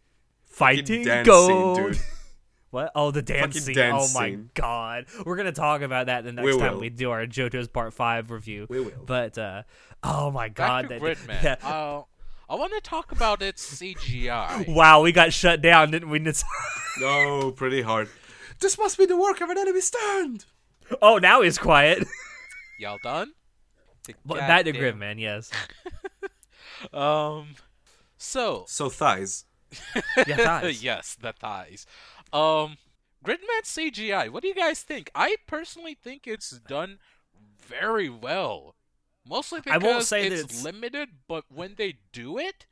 Fighting 0.51 1.03
dance 1.05 1.25
gold. 1.25 1.77
scene, 1.77 1.85
dude. 1.87 1.99
What? 2.71 2.89
Oh, 2.95 3.11
the 3.11 3.21
dance 3.21 3.47
Fucking 3.47 3.61
scene. 3.63 3.75
dance 3.75 4.15
oh 4.15 4.17
my 4.17 4.29
scene. 4.29 4.49
god. 4.53 5.07
We're 5.25 5.35
gonna 5.35 5.51
talk 5.51 5.81
about 5.81 6.05
that 6.05 6.23
the 6.23 6.31
next 6.31 6.45
We 6.45 6.57
time 6.57 6.75
will. 6.75 6.79
we 6.79 6.89
do 6.89 7.11
our 7.11 7.25
JoJo's 7.25 7.67
Part 7.67 7.93
Five 7.93 8.31
review. 8.31 8.65
We 8.69 8.79
will. 8.79 8.93
But 9.05 9.37
uh, 9.37 9.63
oh 10.03 10.31
my 10.31 10.47
god, 10.47 10.87
Back 10.87 10.99
to 10.99 11.05
that 11.05 11.17
Gridman. 11.17 11.43
yeah. 11.61 11.69
Uh, 11.69 12.03
I 12.49 12.55
want 12.55 12.71
to 12.73 12.79
talk 12.79 13.11
about 13.11 13.41
its 13.41 13.77
CGI. 13.81 14.67
Wow, 14.73 15.01
we 15.01 15.11
got 15.11 15.33
shut 15.33 15.61
down, 15.61 15.91
didn't 15.91 16.09
we? 16.09 16.19
No, 16.99 17.51
pretty 17.51 17.81
hard. 17.81 18.07
This 18.61 18.77
must 18.77 18.97
be 18.97 19.05
the 19.05 19.17
work 19.17 19.41
of 19.41 19.49
an 19.49 19.57
enemy 19.57 19.81
stand. 19.81 20.45
oh, 21.01 21.17
now 21.17 21.41
he's 21.41 21.57
quiet. 21.57 22.07
Y'all 22.79 22.99
done? 23.03 23.33
That 24.07 24.13
the 24.13 24.15
but 24.25 24.37
back 24.39 24.63
to 24.63 24.71
Gridman, 24.71 25.19
yes. 25.19 25.51
Um, 26.93 27.55
so 28.17 28.63
So 28.67 28.87
thighs. 28.89 29.43
Yeah, 30.27 30.37
thighs. 30.59 30.83
yes, 30.83 31.15
the 31.19 31.33
thighs. 31.33 31.85
Um, 32.33 32.77
Gridman 33.25 33.63
CGI. 33.63 34.29
What 34.29 34.41
do 34.43 34.47
you 34.49 34.55
guys 34.55 34.81
think? 34.81 35.09
I 35.15 35.35
personally 35.47 35.95
think 36.01 36.27
it's 36.27 36.51
done 36.51 36.99
very 37.59 38.09
well. 38.09 38.75
Mostly 39.27 39.59
I 39.59 39.77
because 39.77 39.83
won't 39.83 40.03
say 40.05 40.27
it's, 40.27 40.41
it's- 40.43 40.63
limited, 40.63 41.09
but 41.27 41.45
when 41.53 41.75
they 41.77 41.99
do 42.11 42.37
it, 42.37 42.65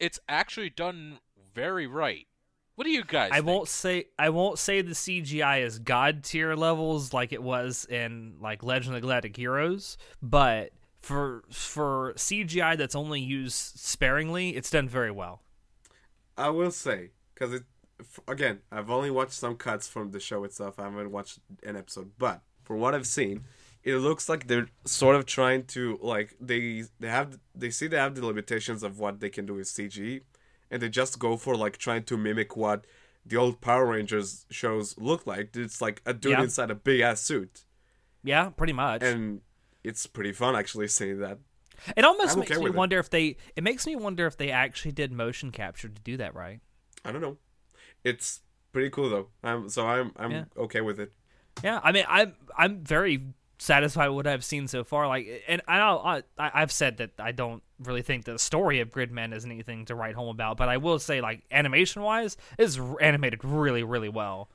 it's 0.00 0.18
actually 0.28 0.70
done 0.70 1.18
very 1.54 1.86
right. 1.86 2.26
What 2.74 2.84
do 2.84 2.90
you 2.90 3.04
guys? 3.04 3.30
I 3.30 3.36
think? 3.36 3.46
won't 3.46 3.68
say 3.68 4.06
I 4.18 4.30
won't 4.30 4.58
say 4.58 4.80
the 4.80 4.92
CGI 4.92 5.62
is 5.62 5.78
god 5.78 6.24
tier 6.24 6.56
levels 6.56 7.12
like 7.12 7.32
it 7.32 7.42
was 7.42 7.84
in 7.84 8.36
like 8.40 8.62
Legend 8.64 8.94
of 8.96 9.02
the 9.02 9.06
Galactic 9.06 9.36
Heroes, 9.36 9.98
but 10.22 10.70
for 11.02 11.44
for 11.50 12.14
CGI 12.16 12.76
that's 12.78 12.94
only 12.94 13.20
used 13.20 13.78
sparingly, 13.78 14.56
it's 14.56 14.70
done 14.70 14.88
very 14.88 15.10
well. 15.10 15.42
I 16.36 16.48
will 16.50 16.70
say 16.70 17.10
because 17.34 17.52
it 17.54 17.64
again, 18.26 18.60
I've 18.70 18.90
only 18.90 19.10
watched 19.10 19.32
some 19.32 19.56
cuts 19.56 19.86
from 19.88 20.10
the 20.10 20.20
show 20.20 20.44
itself. 20.44 20.78
I 20.78 20.84
haven't 20.84 21.10
watched 21.12 21.38
an 21.62 21.76
episode, 21.76 22.12
but 22.18 22.42
from 22.64 22.78
what 22.80 22.94
I've 22.94 23.06
seen, 23.06 23.44
it 23.84 23.96
looks 23.96 24.28
like 24.28 24.46
they're 24.46 24.68
sort 24.84 25.16
of 25.16 25.26
trying 25.26 25.64
to 25.66 25.98
like 26.02 26.34
they 26.40 26.84
they 27.00 27.08
have 27.08 27.38
they 27.54 27.70
see 27.70 27.86
they 27.86 27.96
have 27.96 28.14
the 28.14 28.24
limitations 28.26 28.82
of 28.82 28.98
what 28.98 29.20
they 29.20 29.28
can 29.30 29.46
do 29.46 29.54
with 29.54 29.66
CG, 29.68 30.22
and 30.70 30.82
they 30.82 30.88
just 30.88 31.18
go 31.18 31.36
for 31.36 31.54
like 31.56 31.76
trying 31.78 32.04
to 32.04 32.16
mimic 32.16 32.56
what 32.56 32.86
the 33.24 33.36
old 33.36 33.60
Power 33.60 33.86
Rangers 33.86 34.46
shows 34.50 34.96
look 34.98 35.26
like. 35.26 35.54
It's 35.56 35.80
like 35.80 36.02
a 36.06 36.12
dude 36.14 36.32
Yeah. 36.32 36.42
inside 36.42 36.70
a 36.72 36.74
big 36.74 37.00
ass 37.00 37.20
suit, 37.20 37.64
Yeah, 38.24 38.50
pretty 38.50 38.72
much. 38.72 39.02
and 39.02 39.42
it's 39.84 40.06
pretty 40.06 40.32
fun 40.32 40.56
actually 40.56 40.88
seeing 40.88 41.20
that. 41.20 41.38
It 41.96 42.04
almost 42.04 42.34
I'm 42.34 42.40
makes 42.40 42.50
okay 42.52 42.58
me 42.58 42.64
with 42.64 42.74
it. 42.74 42.78
wonder 42.78 42.98
if 42.98 43.10
they 43.10 43.36
it 43.56 43.62
makes 43.62 43.86
me 43.86 43.96
wonder 43.96 44.26
if 44.26 44.36
they 44.36 44.50
actually 44.50 44.92
did 44.92 45.12
motion 45.12 45.50
capture 45.50 45.88
to 45.88 46.00
do 46.02 46.16
that 46.18 46.34
right. 46.34 46.60
I 47.04 47.12
don't 47.12 47.20
know. 47.22 47.36
It's 48.04 48.40
pretty 48.72 48.90
cool 48.90 49.08
though. 49.10 49.28
I'm 49.42 49.68
so 49.68 49.86
I'm 49.86 50.12
I'm 50.16 50.30
Yeah. 50.30 50.44
okay 50.56 50.80
with 50.80 50.98
it. 51.00 51.12
Yeah, 51.62 51.80
I 51.82 51.92
mean, 51.92 52.04
I'm 52.08 52.34
I'm 52.56 52.82
very 52.84 53.22
satisfied 53.58 54.08
with 54.08 54.16
what 54.16 54.26
I've 54.26 54.44
seen 54.44 54.66
so 54.68 54.82
far. 54.84 55.06
Like, 55.06 55.44
and 55.46 55.60
I 55.68 55.78
know 55.78 55.98
I, 56.04 56.22
I 56.38 56.50
I've 56.62 56.72
said 56.72 56.96
that 56.96 57.10
I 57.18 57.30
don't 57.32 57.62
really 57.78 58.02
think 58.02 58.24
the 58.24 58.38
story 58.38 58.80
of 58.80 58.90
Gridman 58.90 59.32
is 59.34 59.44
anything 59.44 59.84
to 59.86 59.94
write 59.94 60.14
home 60.14 60.28
about, 60.28 60.56
but 60.56 60.68
I 60.68 60.78
will 60.78 60.98
say, 60.98 61.20
like, 61.20 61.42
animation 61.50 62.02
wise, 62.02 62.36
is 62.58 62.80
animated 63.00 63.44
really, 63.44 63.82
really 63.84 64.08
well. 64.08 64.48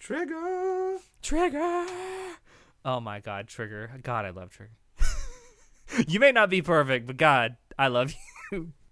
Trigger. 0.00 0.98
Trigger. 1.22 1.86
Oh 2.84 3.00
my 3.00 3.20
God, 3.20 3.48
Trigger! 3.48 3.90
God, 4.02 4.24
I 4.26 4.30
love 4.30 4.50
Trigger. 4.50 4.72
you 6.08 6.20
may 6.20 6.32
not 6.32 6.50
be 6.50 6.62
perfect, 6.62 7.06
but 7.06 7.16
God, 7.16 7.56
I 7.78 7.88
love 7.88 8.14
you. 8.52 8.72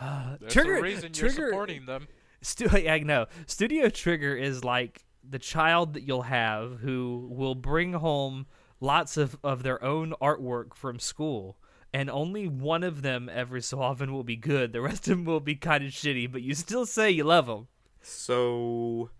Uh, 0.00 0.36
There's 0.40 0.52
Trigger, 0.52 0.76
a 0.78 0.82
reason 0.82 1.12
you're 1.14 1.30
Trigger, 1.30 1.48
supporting 1.48 1.86
them. 1.86 2.08
Stu- 2.42 2.68
yeah, 2.82 2.96
no. 2.98 3.26
Studio 3.46 3.88
Trigger 3.88 4.34
is 4.36 4.64
like 4.64 5.04
the 5.22 5.38
child 5.38 5.94
that 5.94 6.02
you'll 6.02 6.22
have 6.22 6.80
who 6.80 7.28
will 7.30 7.54
bring 7.54 7.92
home 7.92 8.46
lots 8.80 9.16
of, 9.16 9.38
of 9.44 9.62
their 9.62 9.82
own 9.82 10.12
artwork 10.20 10.74
from 10.74 10.98
school. 10.98 11.56
And 11.94 12.10
only 12.10 12.46
one 12.48 12.82
of 12.82 13.02
them 13.02 13.30
every 13.32 13.62
so 13.62 13.80
often 13.80 14.12
will 14.12 14.24
be 14.24 14.36
good. 14.36 14.72
The 14.72 14.80
rest 14.82 15.06
of 15.08 15.16
them 15.16 15.24
will 15.24 15.40
be 15.40 15.54
kind 15.54 15.84
of 15.84 15.92
shitty, 15.92 16.30
but 16.30 16.42
you 16.42 16.54
still 16.54 16.84
say 16.84 17.10
you 17.10 17.24
love 17.24 17.46
them. 17.46 17.68
So, 18.02 19.10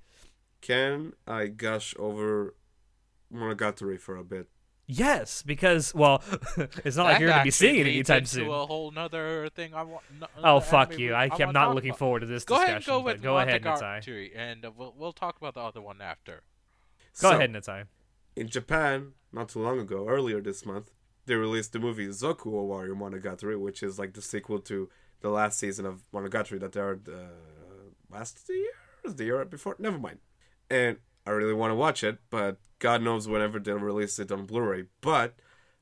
can 0.60 1.12
I 1.26 1.46
gush 1.46 1.94
over 1.98 2.54
Monogatari 3.32 3.98
for 3.98 4.16
a 4.16 4.24
bit? 4.24 4.48
Yes, 4.88 5.42
because, 5.42 5.92
well, 5.94 6.22
it's 6.84 6.96
not 6.96 7.06
like 7.06 7.18
you're 7.20 7.28
going 7.28 7.40
to 7.40 7.44
be 7.44 7.50
seeing 7.50 7.74
it 7.76 7.86
anytime 7.88 8.18
into 8.18 8.28
soon. 8.28 8.48
A 8.48 8.66
whole 8.66 8.92
nother 8.92 9.48
thing 9.48 9.74
I 9.74 9.82
want. 9.82 10.04
no- 10.20 10.28
Oh, 10.44 10.60
fuck 10.60 10.96
you. 10.96 11.08
we- 11.08 11.14
I, 11.14 11.24
am 11.40 11.52
not 11.52 11.74
looking 11.74 11.90
about. 11.90 11.98
forward 11.98 12.20
to 12.20 12.26
this 12.26 12.44
Go 12.44 12.54
discussion. 12.56 12.70
ahead 12.76 12.86
go 12.86 12.98
but 13.02 13.14
with 13.14 13.22
go 13.22 13.38
ahead, 13.38 13.62
Natai. 13.62 13.98
Monogatari, 14.00 14.30
and 14.36 14.64
uh, 14.64 14.70
we'll 14.76 14.94
we'll 14.96 15.12
talk 15.12 15.36
about 15.38 15.54
the 15.54 15.60
other 15.60 15.80
one 15.82 16.00
after. 16.00 16.42
Go 17.20 17.30
So, 17.30 17.36
ahead, 17.36 17.52
Natai. 17.52 17.86
In 18.36 18.48
Japan, 18.48 19.12
not 19.32 19.48
too 19.48 19.60
long 19.60 19.80
ago, 19.80 20.06
earlier 20.08 20.40
this 20.40 20.64
month, 20.64 20.92
they 21.26 21.34
released 21.34 21.72
the 21.72 21.80
movie 21.80 22.06
Zoku 22.08 22.46
Owarimonogatari, 22.46 23.58
which 23.58 23.82
is 23.82 23.98
like 23.98 24.12
the 24.14 24.22
sequel 24.22 24.60
to 24.60 24.88
the 25.20 25.30
last 25.30 25.58
season 25.58 25.84
of 25.86 26.04
Monogatari 26.14 26.60
that 26.60 26.76
aired 26.76 27.08
uh, 27.08 27.14
last 28.08 28.38
year, 28.48 28.70
Was 29.02 29.16
the 29.16 29.24
year 29.24 29.44
before. 29.44 29.74
Never 29.80 29.98
mind. 29.98 30.18
And 30.70 30.98
I 31.26 31.30
really 31.30 31.54
want 31.54 31.72
to 31.72 31.74
watch 31.74 32.04
it, 32.04 32.18
but 32.30 32.58
God 32.78 33.02
knows 33.02 33.26
whenever 33.28 33.58
they'll 33.58 33.78
release 33.78 34.18
it 34.18 34.30
on 34.32 34.46
Blu-ray. 34.46 34.84
But 35.00 35.34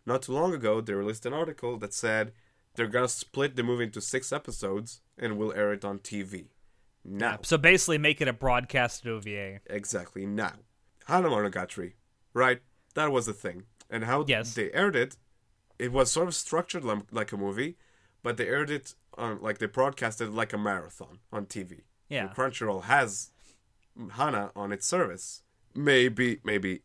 not 0.07 0.23
too 0.23 0.33
long 0.33 0.55
ago, 0.55 0.81
they 0.81 0.93
released 0.95 1.27
an 1.27 1.33
article 1.33 1.77
that 1.79 1.93
said 1.95 2.33
they're 2.75 2.87
gonna 2.89 3.09
split 3.09 3.57
the 3.57 3.63
movie 3.63 3.85
into 3.85 4.01
six 4.01 4.33
episodes 4.33 5.01
and 5.19 5.37
will 5.39 5.53
air 5.53 5.73
it 5.73 5.85
on 5.85 5.99
TV. 5.99 6.47
Now, 7.05 7.39
So 7.43 7.59
basically, 7.59 7.99
make 7.99 8.21
it 8.21 8.29
a 8.29 8.33
broadcasted 8.33 9.09
OVA. 9.09 9.61
exactly 9.67 10.25
now. 10.27 10.55
Hana 11.07 11.29
Monogatari, 11.29 11.95
right? 12.33 12.63
That 12.95 13.13
was 13.13 13.27
the 13.27 13.35
thing. 13.35 13.65
And 13.91 14.05
how 14.05 14.25
Yes. 14.27 14.55
they 14.55 14.73
aired 14.73 14.97
it, 14.97 15.17
it 15.79 15.93
was 15.93 16.11
sort 16.11 16.29
of 16.29 16.35
structured 16.35 16.85
like 17.13 17.33
a 17.33 17.37
movie, 17.37 17.77
but 18.23 18.37
they 18.39 18.49
aired 18.49 18.71
it 18.71 18.95
on 19.19 19.41
like 19.43 19.59
they 19.59 19.67
broadcasted 19.67 20.31
like 20.31 20.53
a 20.53 20.59
marathon 20.59 21.19
on 21.31 21.45
TV. 21.47 21.83
Yeah. 22.09 22.29
And 22.29 22.31
Crunchyroll 22.37 22.85
has 22.85 23.31
Hana 24.13 24.51
on 24.57 24.73
its 24.73 24.87
service. 24.87 25.43
Maybe, 25.75 26.39
maybe 26.45 26.83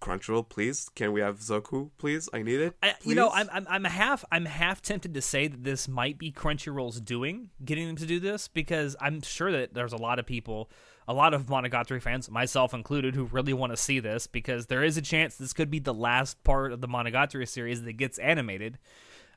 Crunchyroll, 0.00 0.48
please. 0.48 0.88
Can 0.94 1.12
we 1.12 1.20
have 1.20 1.40
Zoku, 1.40 1.90
please? 1.98 2.28
I 2.32 2.42
need 2.42 2.60
it. 2.60 2.74
I, 2.82 2.94
you 3.02 3.14
know. 3.14 3.30
I'm, 3.30 3.48
I'm 3.52 3.66
I'm 3.68 3.84
half 3.84 4.24
I'm 4.32 4.46
half 4.46 4.80
tempted 4.80 5.14
to 5.14 5.20
say 5.20 5.46
that 5.46 5.62
this 5.62 5.88
might 5.88 6.16
be 6.18 6.32
Crunchyroll's 6.32 7.00
doing, 7.00 7.50
getting 7.64 7.86
them 7.86 7.96
to 7.96 8.06
do 8.06 8.18
this, 8.18 8.48
because 8.48 8.96
I'm 9.00 9.20
sure 9.22 9.52
that 9.52 9.74
there's 9.74 9.92
a 9.92 9.98
lot 9.98 10.18
of 10.18 10.26
people, 10.26 10.70
a 11.06 11.12
lot 11.12 11.34
of 11.34 11.46
Monogatari 11.46 12.00
fans, 12.00 12.30
myself 12.30 12.72
included, 12.72 13.14
who 13.14 13.24
really 13.24 13.52
want 13.52 13.72
to 13.72 13.76
see 13.76 14.00
this 14.00 14.26
because 14.26 14.66
there 14.66 14.82
is 14.82 14.96
a 14.96 15.02
chance 15.02 15.36
this 15.36 15.52
could 15.52 15.70
be 15.70 15.78
the 15.80 15.94
last 15.94 16.42
part 16.44 16.72
of 16.72 16.80
the 16.80 16.88
Monogatari 16.88 17.46
series 17.46 17.82
that 17.82 17.94
gets 17.94 18.18
animated. 18.18 18.78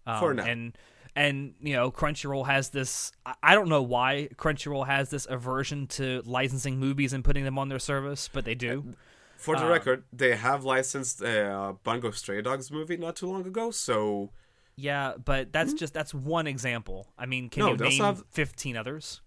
Um, 0.06 0.20
For 0.20 0.34
now. 0.34 0.46
and 0.46 0.78
and 1.16 1.53
you 1.61 1.74
know, 1.74 1.91
Crunchyroll 1.91 2.45
has 2.47 2.70
this. 2.70 3.11
I- 3.41 3.53
don't 3.55 3.70
know 3.70 3.82
why 3.82 4.30
Crunchyroll 4.36 4.86
has 4.88 5.09
this 5.09 5.28
aversion 5.30 5.88
to 5.88 6.22
licensing 6.26 6.80
movies 6.80 7.14
and 7.14 7.24
putting 7.24 7.43
them 7.43 7.57
on 7.59 7.70
their 7.70 7.80
service, 7.80 8.30
but 8.32 8.45
they 8.45 8.55
do. 8.55 8.95
For 9.38 9.55
the 9.55 9.64
um, 9.64 9.70
record, 9.70 10.03
they 10.14 10.36
have 10.36 10.64
licensed 10.64 11.22
uh, 11.22 11.74
Bungo 11.84 12.11
Stray 12.11 12.41
Dogs 12.41 12.72
movie 12.72 12.95
not 12.97 13.16
too 13.18 13.28
long 13.28 13.45
ago, 13.45 13.72
so 13.72 14.30
Yeah, 14.76 15.14
but 15.24 15.51
that's 15.51 15.74
just 15.74 15.93
that's 15.93 16.14
one 16.14 16.47
example. 16.47 17.07
I 17.18 17.26
mean, 17.26 17.49
can? 17.49 17.66
No, 17.66 17.72
you 17.72 17.78
name 17.78 18.01
have- 18.01 18.24
fifteen 18.32 18.78
others? 18.78 19.22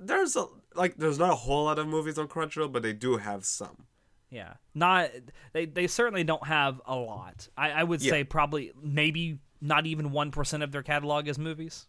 there's 0.00 0.34
a 0.36 0.46
like 0.74 0.96
there's 0.96 1.18
not 1.18 1.30
a 1.30 1.36
whole 1.36 1.64
lot 1.64 1.78
of 1.78 1.86
movies 1.86 2.18
on 2.18 2.28
Crunchyroll, 2.28 2.72
but 2.72 2.82
they 2.82 2.92
do 2.92 3.16
have 3.18 3.44
some. 3.44 3.86
Yeah, 4.30 4.54
not 4.74 5.10
they. 5.52 5.66
They 5.66 5.86
certainly 5.86 6.24
don't 6.24 6.46
have 6.46 6.80
a 6.86 6.96
lot. 6.96 7.48
I, 7.56 7.70
I 7.70 7.82
would 7.84 8.02
Yeah. 8.02 8.10
say 8.10 8.24
probably 8.24 8.72
maybe 8.82 9.38
not 9.60 9.86
even 9.86 10.12
one 10.12 10.30
percent 10.30 10.62
of 10.62 10.72
their 10.72 10.82
catalog 10.82 11.28
is 11.28 11.38
movies. 11.38 11.86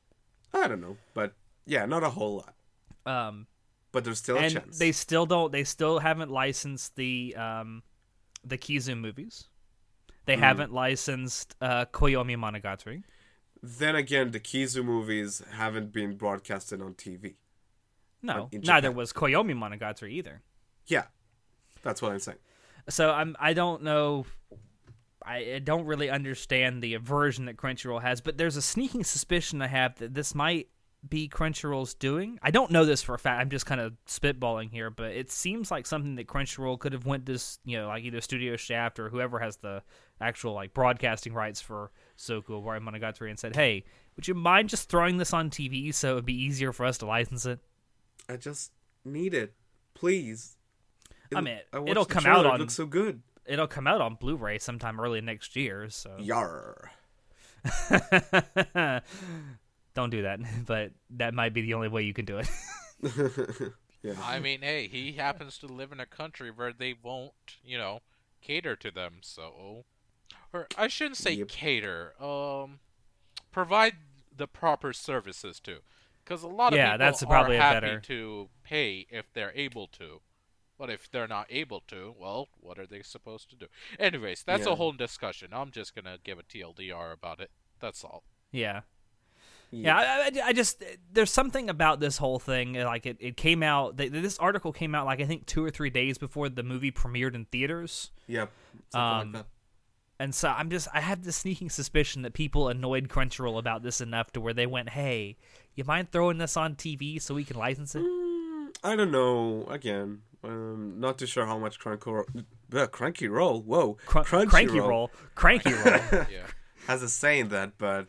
I 0.54 0.68
don't 0.68 0.82
know, 0.82 0.98
but 1.14 1.34
yeah, 1.66 1.86
not 1.86 2.04
a 2.04 2.10
whole 2.10 2.38
lot. 2.38 2.54
Um, 3.06 3.48
But 3.92 4.04
there's 4.04 4.20
still 4.20 4.38
a 4.38 4.42
and 4.42 4.54
chance. 4.54 4.78
they 4.80 4.92
still 4.92 5.26
don't. 5.26 5.52
They 5.52 5.64
still 5.64 6.00
haven't 6.00 6.32
licensed 6.32 6.96
the 6.96 7.36
um, 7.36 7.84
the 8.44 8.58
Kizu 8.58 8.98
movies. 8.98 9.50
They 10.26 10.36
Hmm. 10.36 10.42
haven't 10.44 10.74
licensed 10.74 11.56
uh, 11.62 11.86
Koyomi 11.86 12.36
Monogatari. 12.38 13.04
Then 13.64 13.96
again, 13.96 14.32
the 14.32 14.40
Kizu 14.40 14.84
movies 14.84 15.42
haven't 15.52 15.92
been 15.92 16.16
broadcasted 16.18 16.82
on 16.82 16.94
TV. 16.94 17.36
No, 18.22 18.50
neither 18.52 18.92
was 18.92 19.14
Koyomi 19.14 19.54
Monogatari 19.56 20.12
either. 20.12 20.42
Yeah, 20.88 21.06
that's 21.82 22.02
what 22.02 22.12
I'm 22.12 22.20
saying. 22.20 22.40
So 22.90 23.12
I'm 23.12 23.36
I 23.40 23.54
don't 23.54 23.84
know 23.84 24.26
I 25.26 25.54
I 25.56 25.60
don't 25.60 25.86
really 25.86 26.10
understand 26.10 26.82
the 26.82 26.94
aversion 26.94 27.46
that 27.46 27.58
Crunchyroll 27.58 28.02
has, 28.02 28.22
but 28.22 28.38
there's 28.38 28.56
a 28.58 28.62
sneaking 28.62 29.04
suspicion 29.04 29.62
I 29.62 29.68
have 29.68 29.96
that 30.00 30.14
this 30.14 30.34
might 30.36 30.68
be 31.08 31.30
Crunchyroll's 31.30 31.94
doing. 31.94 32.40
I 32.42 32.50
don't 32.52 32.72
know 32.72 32.84
this 32.84 33.04
for 33.04 33.14
a 33.14 33.20
fact. 33.20 33.40
I'm 33.40 33.50
just 33.50 33.66
kind 33.68 33.80
of 33.80 33.94
spitballing 34.08 34.72
here, 34.72 34.90
but 34.90 35.12
it 35.12 35.32
seems 35.32 35.70
like 35.70 35.86
something 35.86 36.16
that 36.16 36.28
Crunchyroll 36.28 36.80
could 36.80 36.92
have 36.92 37.06
went 37.06 37.28
to, 37.28 37.36
s- 37.36 37.60
you 37.64 37.78
know, 37.78 37.88
like 37.88 38.04
either 38.04 38.20
Studio 38.20 38.56
Shaft 38.56 39.00
or 39.00 39.10
whoever 39.10 39.38
has 39.40 39.58
the 39.58 39.84
actual 40.20 40.54
like 40.54 40.74
broadcasting 40.74 41.34
rights 41.34 41.62
for 41.62 41.92
Zoku 42.18 42.50
Owarimonogatari 42.50 43.30
and 43.30 43.38
said, 43.40 43.56
"Hey, 43.56 43.86
would 44.16 44.28
you 44.28 44.34
mind 44.34 44.70
just 44.70 44.90
throwing 44.90 45.18
this 45.18 45.34
on 45.34 45.50
TV 45.52 45.94
so 45.94 46.14
it'd 46.14 46.26
be 46.26 46.34
easier 46.34 46.74
for 46.74 46.86
us 46.86 46.98
to 46.98 47.06
license 47.06 47.46
it?" 47.46 47.60
I 48.28 48.36
just 48.38 48.72
need 49.06 49.34
it, 49.36 49.54
please. 49.94 50.58
I 51.34 51.42
mean, 51.42 51.60
watched 51.72 51.90
it'll 51.90 52.06
come 52.06 52.24
trailer, 52.24 52.40
out 52.40 52.46
on. 52.48 52.56
It 52.56 52.60
looks 52.60 52.74
so 52.74 52.86
good. 52.88 53.22
It'll 53.48 53.68
come 53.68 53.88
out 53.88 54.02
on 54.02 54.16
Blu-ray 54.16 54.60
sometime 54.60 55.00
early 55.00 55.22
next 55.22 55.56
year, 55.56 55.90
so 55.90 56.16
Yar. 56.20 56.92
Don't 59.94 60.10
do 60.12 60.22
that, 60.24 60.40
but 60.66 60.92
that 61.12 61.34
might 61.34 61.54
be 61.54 61.62
the 61.62 61.74
only 61.74 61.88
way 61.88 62.04
you 62.04 62.14
can 62.14 62.26
do 62.26 62.38
it. 62.40 62.50
yeah. 64.04 64.14
I 64.24 64.40
mean, 64.40 64.62
hey, 64.62 64.88
he 64.88 65.14
happens 65.14 65.58
to 65.60 65.68
live 65.68 65.92
in 65.92 66.00
a 66.00 66.06
country 66.06 66.52
where 66.52 66.72
they 66.74 66.94
won't, 67.02 67.34
you 67.64 67.78
know, 67.78 68.02
cater 68.42 68.76
to 68.76 68.92
them. 68.92 69.16
So, 69.22 69.86
or 70.54 70.68
I 70.78 70.88
shouldn't 70.88 71.18
say 71.18 71.32
Yep. 71.34 71.48
cater. 71.48 72.14
Um, 72.24 72.80
provide 73.52 73.96
the 74.36 74.48
proper 74.48 74.94
services 74.94 75.60
to, 75.62 75.78
because 76.24 76.44
a 76.44 76.48
lot 76.48 76.74
of 76.74 76.78
Yeah, 76.78 76.92
people 76.94 77.06
that's 77.06 77.24
are 77.24 77.28
probably 77.28 77.56
a 77.58 77.62
happy 77.62 77.80
better- 77.88 78.00
to 78.02 78.50
pay 78.64 79.08
if 79.10 79.32
they're 79.34 79.54
able 79.56 79.88
to. 79.88 80.22
But 80.78 80.90
if 80.92 81.10
they're 81.10 81.28
not 81.28 81.48
able 81.50 81.82
to, 81.88 82.14
well, 82.20 82.50
what 82.60 82.78
are 82.78 82.86
they 82.86 83.02
supposed 83.02 83.50
to 83.50 83.56
do? 83.56 83.66
Anyways, 84.00 84.44
that's 84.44 84.66
Yeah. 84.68 84.74
a 84.74 84.76
whole 84.76 84.92
discussion. 84.92 85.50
I'm 85.52 85.72
just 85.72 85.96
gonna 85.96 86.18
give 86.24 86.38
a 86.40 86.44
TLDR 86.44 87.12
about 87.14 87.40
it. 87.40 87.52
That's 87.80 88.04
all. 88.04 88.24
yeah. 88.52 88.82
Yeah, 89.70 89.98
I, 89.98 90.02
I, 90.44 90.48
I 90.48 90.54
just 90.54 90.82
there's 91.12 91.30
something 91.30 91.70
about 91.70 92.00
this 92.00 92.18
whole 92.18 92.40
thing. 92.40 92.76
Like 92.76 93.06
it, 93.06 93.18
it 93.20 93.36
came 93.36 93.62
out. 93.64 93.98
th 93.98 94.12
this 94.14 94.38
article 94.40 94.72
came 94.72 94.96
out 94.96 95.06
like 95.06 95.20
I 95.20 95.26
think 95.26 95.46
two 95.46 95.62
or 95.62 95.70
three 95.70 95.90
days 95.90 96.18
before 96.18 96.48
the 96.48 96.64
movie 96.64 96.90
premiered 96.92 97.36
in 97.36 97.44
theaters. 97.46 98.12
Yep. 98.28 98.50
Um, 98.94 99.02
like 99.02 99.32
that. 99.34 99.46
And 100.20 100.34
so 100.34 100.48
I'm 100.50 100.70
just 100.70 100.88
I 100.94 101.02
have 101.02 101.26
this 101.26 101.36
sneaking 101.36 101.70
suspicion 101.70 102.22
that 102.22 102.32
people 102.34 102.70
annoyed 102.70 103.10
Crunchyroll 103.10 103.60
about 103.60 103.84
this 103.84 104.00
enough 104.00 104.32
to 104.32 104.40
where 104.42 104.54
they 104.54 104.66
went, 104.66 104.90
"Hey, 104.92 105.36
you 105.76 105.84
mind 105.84 106.12
throwing 106.14 106.38
this 106.38 106.56
on 106.56 106.76
TV 106.76 107.22
so 107.22 107.36
we 107.36 107.44
can 107.44 107.58
license 107.58 107.94
it?" 107.94 108.04
Mm, 108.04 108.70
I 108.86 108.96
don't 108.96 109.12
know. 109.12 109.66
Again, 109.70 110.22
um, 110.44 111.00
not 111.00 111.18
too 111.18 111.26
sure 111.26 111.46
how 111.46 111.58
much 111.58 111.80
Cranky 111.80 112.10
Roll. 112.12 112.26
Uh, 112.74 112.88
Cranky 112.88 113.28
Roll. 113.28 113.62
Whoa. 113.62 113.98
Cr- 114.06 114.20
Crunchyroll 114.20 114.48
cranky 114.50 114.80
roll, 114.80 115.12
cranky 115.36 115.74
roll. 115.74 116.00
Yeah. 116.32 116.46
has 116.88 117.02
a 117.04 117.10
saying 117.10 117.50
that, 117.50 117.78
but 117.78 118.08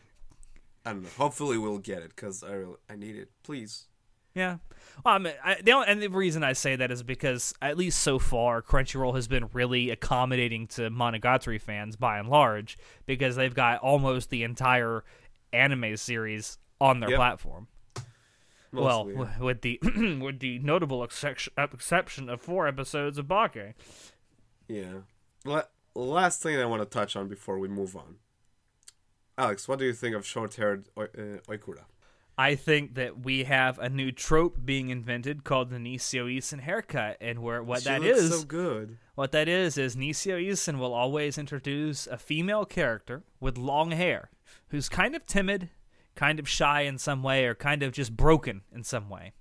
I 0.85 0.93
don't 0.93 1.03
know. 1.03 1.09
Hopefully, 1.17 1.59
we'll 1.59 1.79
get 1.79 1.99
it 2.03 2.11
because 2.15 2.43
I 2.43 2.53
really, 2.53 2.77
I 2.89 2.97
need 2.97 3.17
it. 3.17 3.31
Please. 3.43 3.87
Yeah. 4.35 4.59
Well, 5.05 5.15
I 5.15 5.19
mean, 5.19 5.33
I, 5.45 5.57
the 5.63 5.73
only, 5.73 5.89
and 5.89 6.01
the 6.03 6.09
reason 6.09 6.45
I 6.45 6.53
say 6.53 6.77
that 6.77 6.91
is 6.93 7.03
because 7.03 7.55
at 7.61 7.77
least 7.77 8.03
so 8.03 8.19
far, 8.21 8.63
Crunchyroll 8.63 9.15
has 9.17 9.27
been 9.27 9.49
really 9.53 9.91
accommodating 9.91 10.67
to 10.69 10.91
Monogatari 10.91 11.61
fans 11.61 11.97
by 11.97 12.19
and 12.19 12.29
large 12.29 12.79
because 13.07 13.35
they've 13.37 13.55
got 13.55 13.81
almost 13.81 14.31
the 14.31 14.45
entire 14.45 15.03
anime 15.53 15.97
series 15.97 16.59
on 16.81 17.01
their 17.01 17.11
Yep. 17.11 17.17
platform. 17.17 17.67
Mostly, 18.73 19.15
well, 19.15 19.31
yeah. 19.39 19.45
with 19.45 19.63
the 19.63 19.81
with 20.21 20.41
the 20.41 20.59
notable 20.59 21.03
exception, 21.03 21.53
exception 21.57 22.29
of 22.29 22.41
four 22.41 22.69
episodes 22.69 23.19
of 23.19 23.29
Bake. 23.29 23.75
Yeah. 24.69 25.01
La- 25.45 25.63
last 25.95 26.43
thing 26.43 26.59
I 26.59 26.67
want 26.67 26.83
to 26.83 26.87
touch 26.89 27.17
on 27.17 27.29
before 27.29 27.59
we 27.59 27.69
move 27.69 27.97
on. 27.97 28.17
Alex, 29.37 29.69
what 29.69 29.79
do 29.79 29.85
you 29.85 29.93
think 29.93 30.17
of 30.17 30.27
short-haired 30.27 30.89
Oi- 30.99 31.05
uh, 31.05 31.39
Oikura? 31.49 31.85
I 32.37 32.55
think 32.55 32.95
that 32.95 33.25
we 33.25 33.45
have 33.45 33.81
a 33.81 33.89
new 33.89 34.13
trope 34.13 34.65
being 34.65 34.91
invented 34.91 35.43
called 35.43 35.71
the 35.71 35.77
Nisio 35.77 36.27
Isin 36.37 36.61
haircut, 36.61 37.17
and 37.21 37.41
where 37.41 37.63
what 37.63 37.81
She 37.81 37.89
that 37.89 38.05
is 38.05 38.31
so 38.31 38.45
good. 38.45 38.99
What 39.17 39.33
that 39.33 39.49
is 39.49 39.77
is 39.77 39.97
Nisio 39.97 40.41
Isin 40.41 40.79
will 40.79 40.95
always 40.95 41.37
introduce 41.37 42.07
a 42.07 42.17
female 42.17 42.65
character 42.65 43.25
with 43.41 43.59
long 43.59 43.91
hair 43.91 44.31
who's 44.69 44.89
kind 44.89 45.17
of 45.17 45.27
timid, 45.27 45.71
kind 46.19 46.41
of 46.41 46.49
shy 46.49 46.81
in 46.83 46.99
some 46.99 47.23
way, 47.23 47.45
or 47.47 47.55
kind 47.55 47.83
of 47.85 47.93
just 47.93 48.17
broken 48.17 48.63
in 48.73 48.83
some 48.83 49.09
way. 49.09 49.33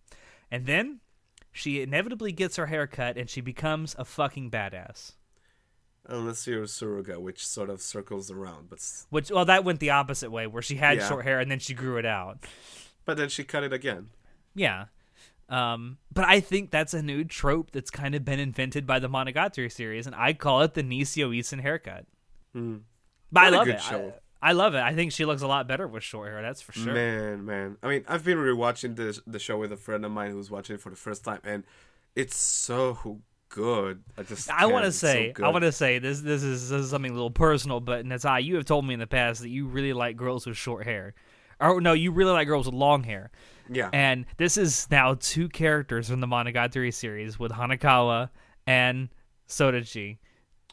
And 0.51 0.65
then 0.67 0.99
she 1.51 1.81
inevitably 1.81 2.31
gets 2.31 2.55
her 2.57 2.67
hair 2.67 2.85
cut 2.85 3.17
and 3.17 3.27
she 3.29 3.41
becomes 3.41 3.95
a 3.97 4.05
fucking 4.05 4.51
badass. 4.51 5.13
Unless 6.05 6.45
you're 6.47 6.63
Suruga, 6.65 7.17
which 7.19 7.45
sort 7.45 7.69
of 7.69 7.81
circles 7.81 8.29
around, 8.31 8.69
but 8.69 8.79
Which 9.09 9.29
well 9.31 9.43
that 9.45 9.63
went 9.65 9.79
the 9.79 9.89
opposite 9.89 10.29
way 10.31 10.45
where 10.47 10.61
she 10.61 10.75
had 10.75 10.97
Yeah. 10.99 11.07
short 11.09 11.25
hair 11.25 11.39
and 11.39 11.49
then 11.51 11.59
she 11.59 11.73
grew 11.73 11.97
it 11.97 12.05
out. 12.05 12.45
but 13.05 13.17
then 13.17 13.29
she 13.29 13.43
cut 13.43 13.63
it 13.63 13.73
again. 13.73 14.09
Yeah. 14.55 14.85
Um, 15.49 15.97
but 16.13 16.25
I 16.25 16.39
think 16.41 16.71
that's 16.71 16.93
a 16.93 17.01
new 17.01 17.23
trope 17.23 17.71
that's 17.71 17.89
kind 17.89 18.13
of 18.15 18.23
been 18.25 18.39
invented 18.39 18.85
by 18.85 18.99
the 18.99 19.07
Monogatari 19.09 19.71
series, 19.71 20.05
and 20.05 20.13
I 20.15 20.33
call 20.33 20.61
it 20.61 20.73
the 20.75 20.83
Nisio 20.83 21.29
Isin 21.37 21.61
haircut. 21.61 22.05
Hmm. 22.53 22.77
But 23.31 23.39
I 23.41 23.43
What 23.45 23.53
a 23.53 23.57
love 23.57 23.65
good 23.65 23.75
it. 23.75 23.81
show. 23.81 24.13
I, 24.15 24.19
I 24.41 24.51
love 24.53 24.75
it. 24.75 24.81
I 24.81 24.93
think 24.93 25.11
she 25.11 25.25
looks 25.25 25.41
a 25.41 25.47
lot 25.47 25.67
better 25.67 25.87
with 25.87 26.03
short 26.03 26.29
hair. 26.29 26.41
That's 26.41 26.61
for 26.61 26.71
sure. 26.73 26.93
Man, 26.93 27.45
man. 27.45 27.77
I 27.81 27.87
mean, 27.87 28.05
I've 28.07 28.23
been 28.23 28.37
rewatching 28.37 28.95
the 28.95 29.19
the 29.25 29.39
show 29.39 29.57
with 29.57 29.71
a 29.71 29.77
friend 29.77 30.05
of 30.05 30.11
mine 30.11 30.31
who's 30.31 30.51
watching 30.51 30.75
it 30.75 30.81
for 30.81 30.89
the 30.89 30.95
first 30.95 31.23
time, 31.23 31.39
and 31.43 31.63
it's 32.15 32.37
so 32.37 33.21
good. 33.49 34.03
I 34.17 34.23
just 34.23 34.49
I 34.49 34.65
want 34.67 34.83
to 34.83 34.87
It's 34.89 34.97
so 34.97 35.07
say, 35.07 35.33
I 35.41 35.49
want 35.49 35.63
to 35.63 35.71
say 35.71 35.99
this. 35.99 36.21
This 36.21 36.43
is, 36.43 36.69
this 36.69 36.81
is 36.85 36.89
something 36.89 37.11
a 37.11 37.13
little 37.13 37.31
personal, 37.31 37.79
but 37.79 38.05
Natai, 38.05 38.43
you 38.43 38.55
have 38.55 38.65
told 38.65 38.85
me 38.85 38.93
in 38.93 38.99
the 38.99 39.07
past 39.07 39.41
that 39.41 39.49
you 39.49 39.67
really 39.67 39.93
like 39.93 40.17
girls 40.17 40.45
with 40.45 40.57
short 40.57 40.85
hair. 40.85 41.13
Or 41.59 41.81
no, 41.81 41.93
you 41.93 42.11
really 42.11 42.31
like 42.31 42.47
girls 42.47 42.65
with 42.67 42.75
long 42.75 43.03
hair. 43.03 43.31
Yeah. 43.69 43.89
And 43.91 44.25
this 44.37 44.57
is 44.57 44.87
now 44.91 45.15
two 45.19 45.49
characters 45.49 46.09
from 46.09 46.19
the 46.19 46.27
Monogatari 46.27 46.93
series 46.93 47.39
with 47.39 47.51
Hanekawa 47.51 48.29
and 48.67 49.09
Sodachi 49.47 50.17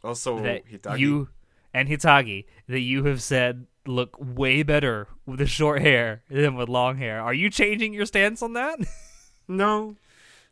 also, 0.02 0.38
that 0.40 0.62
Oh, 0.66 0.76
Hitagi. 0.76 0.98
you 0.98 1.28
and 1.74 1.88
Hitagi 1.88 2.46
that 2.68 2.80
you 2.80 3.04
have 3.04 3.20
said 3.22 3.66
look 3.86 4.16
way 4.18 4.62
better 4.62 5.08
with 5.26 5.40
the 5.40 5.46
short 5.46 5.82
hair 5.82 6.22
than 6.30 6.54
with 6.54 6.70
long 6.70 6.96
hair. 6.96 7.20
Are 7.20 7.34
you 7.34 7.50
changing 7.50 7.92
your 7.92 8.06
stance 8.06 8.40
on 8.42 8.54
that? 8.54 8.78
No, 9.46 9.96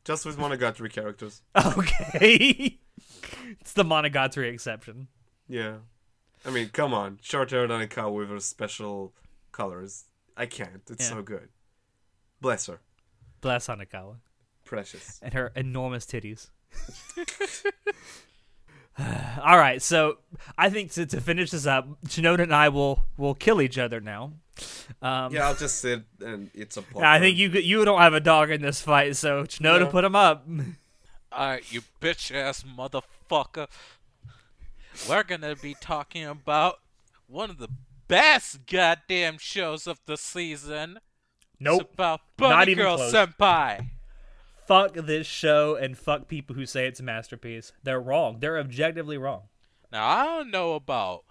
just 0.05 0.27
with 0.27 0.37
Monogatari 0.37 0.93
characters. 0.93 1.41
okay. 1.57 2.79
it's 3.59 3.73
the 3.73 3.85
Monogatari 3.85 4.53
exception. 4.53 5.09
Yeah. 5.49 5.77
I 6.45 6.51
mean, 6.51 6.69
come 6.69 6.93
on. 6.93 7.19
Short 7.23 7.51
hair 7.53 7.65
on 7.73 7.81
a 7.81 7.87
cow 7.87 8.11
with 8.11 8.29
her 8.29 8.39
special 8.41 9.15
colors. 9.51 10.05
I 10.37 10.45
can't. 10.45 10.83
It's 10.91 11.09
Yeah. 11.09 11.17
so 11.17 11.23
good. 11.23 11.49
Bless 12.43 12.67
her. 12.67 12.81
Bless 13.41 13.67
Hanekawa. 13.69 14.17
Precious. 14.67 15.19
and 15.23 15.33
her 15.33 15.53
enormous 15.57 16.05
titties. 16.05 16.51
All 19.43 19.57
right, 19.59 19.81
so 19.81 20.19
I 20.59 20.69
think 20.71 20.93
to, 20.93 21.07
to 21.07 21.21
finish 21.21 21.51
this 21.51 21.67
up, 21.67 21.89
Shinoda 22.07 22.41
and 22.43 22.55
I 22.55 22.69
will 22.69 23.05
will 23.17 23.35
kill 23.35 23.61
each 23.63 23.79
other 23.79 24.01
now. 24.01 24.33
Um, 25.01 25.33
Yeah, 25.33 25.49
I'll 25.49 25.55
just 25.55 25.81
sit 25.81 26.03
and 26.21 26.51
it's 26.55 26.77
a 26.77 26.85
I 27.01 27.19
think 27.19 27.39
you 27.39 27.49
you 27.51 27.85
don't 27.85 28.01
have 28.01 28.15
a 28.15 28.21
dog 28.21 28.51
in 28.51 28.61
this 28.63 28.81
fight, 28.83 29.17
so 29.17 29.45
Shinoda 29.45 29.81
No. 29.81 29.87
put 29.87 30.05
him 30.05 30.15
up. 30.15 30.47
Alright, 31.33 31.73
you 31.73 31.83
bitch 32.01 32.35
ass 32.35 32.63
motherfucker. 32.65 33.69
We're 35.09 35.23
gonna 35.25 35.57
be 35.57 35.75
talking 35.81 36.27
about 36.27 36.81
one 37.27 37.49
of 37.49 37.57
the 37.59 37.69
best 38.09 38.67
goddamn 38.67 39.39
shows 39.39 39.87
of 39.87 39.99
the 40.05 40.19
season. 40.19 40.99
It's 41.59 41.81
about 41.95 42.21
Bunny 42.37 42.55
Not 42.55 42.69
even 42.69 42.85
Girl 42.85 42.97
close. 42.97 43.15
Senpai. 43.15 43.89
Fuck 44.67 44.95
this 44.95 45.27
show 45.27 45.75
and 45.75 45.99
fuck 45.99 46.29
people 46.29 46.55
who 46.55 46.67
say 46.67 46.87
it's 46.87 47.01
a 47.01 47.03
masterpiece. 47.03 47.73
They're 47.83 48.01
wrong. 48.01 48.39
They're 48.39 48.59
objectively 48.59 49.19
wrong. 49.19 49.49
Now 49.91 50.09
I 50.09 50.25
don't 50.25 50.51
know 50.51 50.75
about 50.75 51.25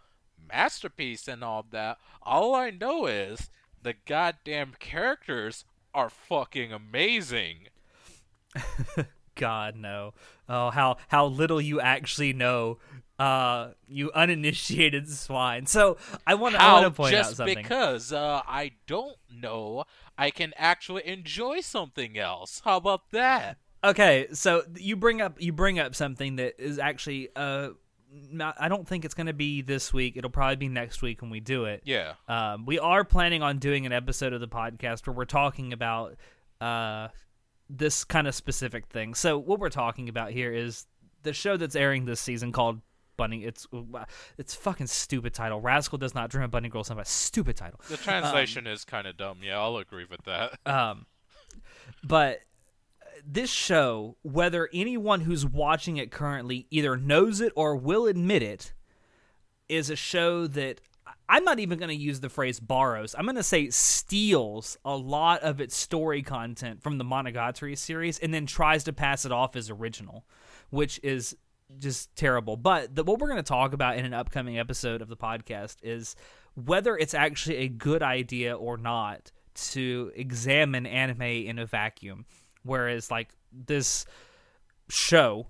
masterpiece 0.51 1.27
and 1.27 1.43
all 1.43 1.65
that. 1.71 1.97
All 2.21 2.53
I 2.53 2.69
know 2.71 3.05
is 3.05 3.49
the 3.81 3.95
goddamn 4.05 4.73
characters 4.79 5.65
are 5.93 6.09
fucking 6.09 6.71
amazing. 6.73 7.67
God 9.35 9.75
no. 9.75 10.13
Oh 10.49 10.69
how 10.69 10.97
how 11.07 11.25
little 11.25 11.61
you 11.61 11.79
actually 11.79 12.33
know. 12.33 12.79
Uh, 13.19 13.71
you 13.87 14.11
uninitiated 14.13 15.09
swine. 15.09 15.67
So 15.67 15.97
I 16.25 16.33
want 16.33 16.55
to 16.55 16.91
point 16.91 17.13
out 17.13 17.35
just 17.35 17.45
because 17.45 18.11
uh, 18.11 18.41
I 18.47 18.71
don't 18.87 19.17
know, 19.31 19.85
I 20.17 20.31
can 20.31 20.53
actually 20.57 21.07
enjoy 21.07 21.61
something 21.61 22.17
else. 22.17 22.61
How 22.65 22.77
about 22.77 23.11
that? 23.11 23.57
Okay, 23.83 24.27
so 24.33 24.63
you 24.75 24.95
bring 24.95 25.21
up 25.21 25.41
you 25.41 25.51
bring 25.53 25.79
up 25.79 25.95
something 25.95 26.35
that 26.35 26.59
is 26.59 26.77
actually 26.77 27.29
uh 27.35 27.69
not 28.11 28.55
I 28.59 28.69
don't 28.69 28.87
think 28.87 29.05
it's 29.05 29.13
going 29.13 29.27
to 29.27 29.33
be 29.33 29.61
this 29.61 29.91
week. 29.91 30.17
It'll 30.17 30.29
probably 30.29 30.57
be 30.57 30.67
next 30.67 31.01
week 31.01 31.21
when 31.21 31.31
we 31.31 31.39
do 31.39 31.65
it. 31.65 31.81
Yeah. 31.85 32.13
Um 32.27 32.65
we 32.65 32.77
are 32.77 33.03
planning 33.03 33.41
on 33.41 33.57
doing 33.57 33.85
an 33.85 33.91
episode 33.91 34.33
of 34.33 34.39
the 34.39 34.47
podcast 34.47 35.07
where 35.07 35.15
we're 35.15 35.25
talking 35.25 35.73
about 35.73 36.15
uh 36.59 37.07
this 37.69 38.03
kind 38.03 38.27
of 38.27 38.35
specific 38.35 38.85
thing. 38.87 39.15
So 39.15 39.37
what 39.37 39.59
we're 39.59 39.69
talking 39.69 40.09
about 40.09 40.31
here 40.31 40.53
is 40.53 40.85
the 41.23 41.33
show 41.33 41.57
that's 41.57 41.75
airing 41.75 42.05
this 42.05 42.19
season 42.19 42.51
called 42.51 42.81
Bunny. 43.21 43.43
It's 43.43 43.67
it's 44.39 44.55
fucking 44.55 44.87
stupid 44.87 45.35
title. 45.35 45.61
Rascal 45.61 45.99
does 45.99 46.15
not 46.15 46.31
dream 46.31 46.43
of 46.43 46.49
Bunny 46.49 46.69
Girl. 46.69 46.83
Something 46.83 47.05
stupid 47.05 47.55
title. 47.55 47.79
The 47.87 47.97
translation 47.97 48.65
is 48.65 48.83
kind 48.83 49.05
of 49.05 49.15
dumb. 49.15 49.37
Yeah, 49.43 49.59
I'll 49.59 49.77
agree 49.77 50.05
with 50.09 50.23
that. 50.23 50.57
Um, 50.65 51.05
but 52.03 52.39
this 53.23 53.51
show, 53.51 54.17
whether 54.23 54.69
anyone 54.73 55.21
who's 55.21 55.45
watching 55.45 55.97
it 55.97 56.09
currently 56.09 56.65
either 56.71 56.97
knows 56.97 57.41
it 57.41 57.53
or 57.55 57.75
will 57.75 58.07
admit 58.07 58.41
it, 58.41 58.73
is 59.69 59.89
a 59.91 59.95
show 59.95 60.47
that 60.47 60.81
I'm 61.29 61.43
not 61.43 61.59
even 61.59 61.77
going 61.77 61.89
to 61.89 61.95
use 61.95 62.19
the 62.19 62.29
phrase 62.29 62.59
borrows. 62.59 63.13
I'm 63.17 63.25
going 63.25 63.35
to 63.35 63.43
say 63.43 63.69
steals 63.69 64.77
a 64.83 64.95
lot 64.95 65.41
of 65.41 65.61
its 65.61 65.75
story 65.75 66.23
content 66.23 66.81
from 66.81 66.97
the 66.97 67.05
Monogatari 67.05 67.77
series 67.77 68.17
and 68.17 68.33
then 68.33 68.45
tries 68.45 68.83
to 68.85 68.93
pass 68.93 69.25
it 69.25 69.31
off 69.31 69.55
as 69.55 69.69
original, 69.69 70.25
which 70.71 70.99
is 71.03 71.35
just 71.79 72.15
terrible. 72.15 72.57
But 72.57 72.95
the, 72.95 73.03
what 73.03 73.19
we're 73.19 73.27
going 73.27 73.37
to 73.37 73.43
talk 73.43 73.73
about 73.73 73.97
in 73.97 74.05
an 74.05 74.13
upcoming 74.13 74.59
episode 74.59 75.01
of 75.01 75.09
the 75.09 75.17
podcast 75.17 75.77
is 75.81 76.15
whether 76.55 76.97
it's 76.97 77.13
actually 77.13 77.57
a 77.57 77.67
good 77.67 78.03
idea 78.03 78.55
or 78.55 78.77
not 78.77 79.31
to 79.53 80.11
examine 80.15 80.85
anime 80.85 81.21
in 81.21 81.59
a 81.59 81.65
vacuum. 81.65 82.25
Whereas, 82.63 83.09
like, 83.09 83.29
this 83.51 84.05
show 84.89 85.47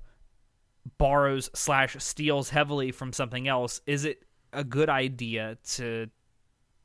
borrows 0.98 1.50
slash 1.54 1.96
steals 2.00 2.50
heavily 2.50 2.92
from 2.92 3.14
something 3.14 3.48
else, 3.48 3.82
is 3.86 4.06
it 4.06 4.24
a 4.54 4.64
good 4.64 4.90
idea 4.90 5.58
to 5.64 6.08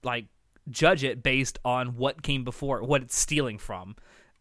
like 0.03 0.26
judge 0.68 1.03
it 1.05 1.22
based 1.22 1.59
on 1.64 1.97
what 1.97 2.22
came 2.22 2.45
before, 2.45 2.82
what 2.82 3.03
it's 3.03 3.18
stealing 3.18 3.59
from? 3.59 3.97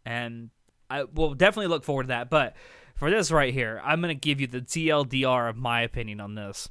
And 0.06 0.50
I 0.89 1.04
will 1.04 1.34
definitely 1.34 1.68
look 1.68 1.84
forward 1.84 2.04
to 2.04 2.08
that. 2.08 2.30
But 2.30 2.56
for 2.96 3.10
this 3.10 3.32
right 3.32 3.54
here, 3.54 3.82
I'm 3.84 4.02
gonna 4.02 4.14
give 4.14 4.41
you 4.41 4.48
the 4.48 4.62
TLDR 4.62 5.50
of 5.50 5.58
my 5.58 5.82
opinion 5.82 6.20
on 6.20 6.36
this. 6.36 6.70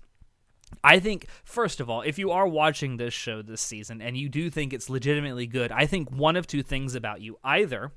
I 0.83 0.99
think, 0.99 1.27
first 1.45 1.81
of 1.81 1.89
all, 1.89 2.03
if 2.03 2.19
you 2.19 2.31
are 2.31 2.49
watching 2.49 2.97
this 2.97 3.15
show 3.15 3.43
this 3.43 3.61
season 3.61 4.03
and 4.03 4.17
you 4.17 4.29
do 4.29 4.51
think 4.51 4.73
it's 4.73 4.91
legitimately 4.91 5.47
good, 5.47 5.71
I 5.71 5.87
think 5.87 6.11
one 6.11 6.37
of 6.37 6.47
two 6.47 6.63
things 6.63 6.95
about 6.95 7.21
you. 7.21 7.39
Either 7.45 7.93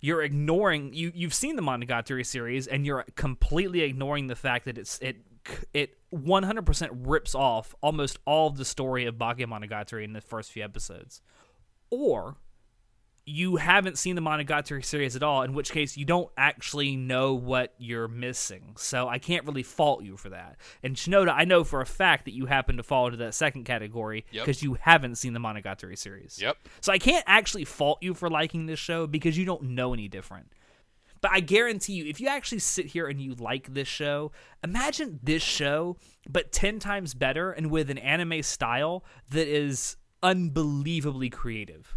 you're 0.00 0.22
ignoring 0.22 0.92
you 0.92 1.12
you've 1.14 1.32
seen 1.32 1.56
the 1.56 1.62
Monogatari 1.62 2.26
series 2.26 2.66
and 2.66 2.84
you're 2.84 3.04
completely 3.14 3.82
ignoring 3.82 4.26
the 4.26 4.34
fact 4.34 4.64
that 4.64 4.76
it's 4.76 4.98
it 4.98 5.18
it 5.72 5.96
100% 6.12 6.90
rips 7.06 7.34
off 7.34 7.74
almost 7.80 8.18
all 8.26 8.48
of 8.48 8.56
the 8.56 8.64
story 8.64 9.06
of 9.06 9.16
Bakemonogatari 9.16 10.04
in 10.04 10.12
the 10.12 10.20
first 10.20 10.52
few 10.52 10.62
episodes. 10.62 11.20
Or 11.90 12.36
you 13.24 13.56
haven't 13.56 13.98
seen 13.98 14.16
the 14.16 14.20
Monogatari 14.20 14.84
series 14.84 15.14
at 15.14 15.22
all, 15.22 15.42
in 15.42 15.54
which 15.54 15.70
case 15.70 15.96
you 15.96 16.04
don't 16.04 16.28
actually 16.36 16.96
know 16.96 17.34
what 17.34 17.72
you're 17.78 18.08
missing. 18.08 18.74
So 18.76 19.08
I 19.08 19.18
can't 19.18 19.46
really 19.46 19.62
fault 19.62 20.02
you 20.02 20.16
for 20.16 20.30
that. 20.30 20.56
And 20.82 20.96
Shinoda, 20.96 21.32
I 21.32 21.44
know 21.44 21.62
for 21.62 21.80
a 21.80 21.86
fact 21.86 22.24
that 22.24 22.32
you 22.34 22.46
happen 22.46 22.76
to 22.78 22.82
fall 22.82 23.06
into 23.06 23.18
that 23.18 23.34
second 23.34 23.62
category 23.64 24.24
Yep. 24.32 24.44
because 24.44 24.62
you 24.62 24.74
haven't 24.74 25.16
seen 25.16 25.34
the 25.34 25.38
Monogatari 25.40 25.96
series. 25.96 26.40
Yep. 26.42 26.56
So 26.80 26.92
I 26.92 26.98
can't 26.98 27.24
actually 27.28 27.64
fault 27.64 27.98
you 28.00 28.12
for 28.14 28.28
liking 28.28 28.66
this 28.66 28.80
show 28.80 29.06
because 29.06 29.38
you 29.38 29.44
don't 29.44 29.62
know 29.62 29.94
any 29.94 30.08
different. 30.08 30.52
But 31.20 31.30
I 31.30 31.38
guarantee 31.38 31.92
you, 31.92 32.06
if 32.06 32.20
you 32.20 32.26
actually 32.26 32.58
sit 32.58 32.86
here 32.86 33.06
and 33.06 33.20
you 33.20 33.36
like 33.36 33.72
this 33.72 33.86
show, 33.86 34.32
imagine 34.64 35.20
this 35.22 35.42
show, 35.44 35.96
but 36.28 36.50
10 36.50 36.80
times 36.80 37.14
better 37.14 37.52
and 37.52 37.70
with 37.70 37.88
an 37.90 37.98
anime 37.98 38.42
style 38.42 39.04
that 39.30 39.46
is 39.46 39.96
unbelievably 40.24 41.30
creative. 41.30 41.96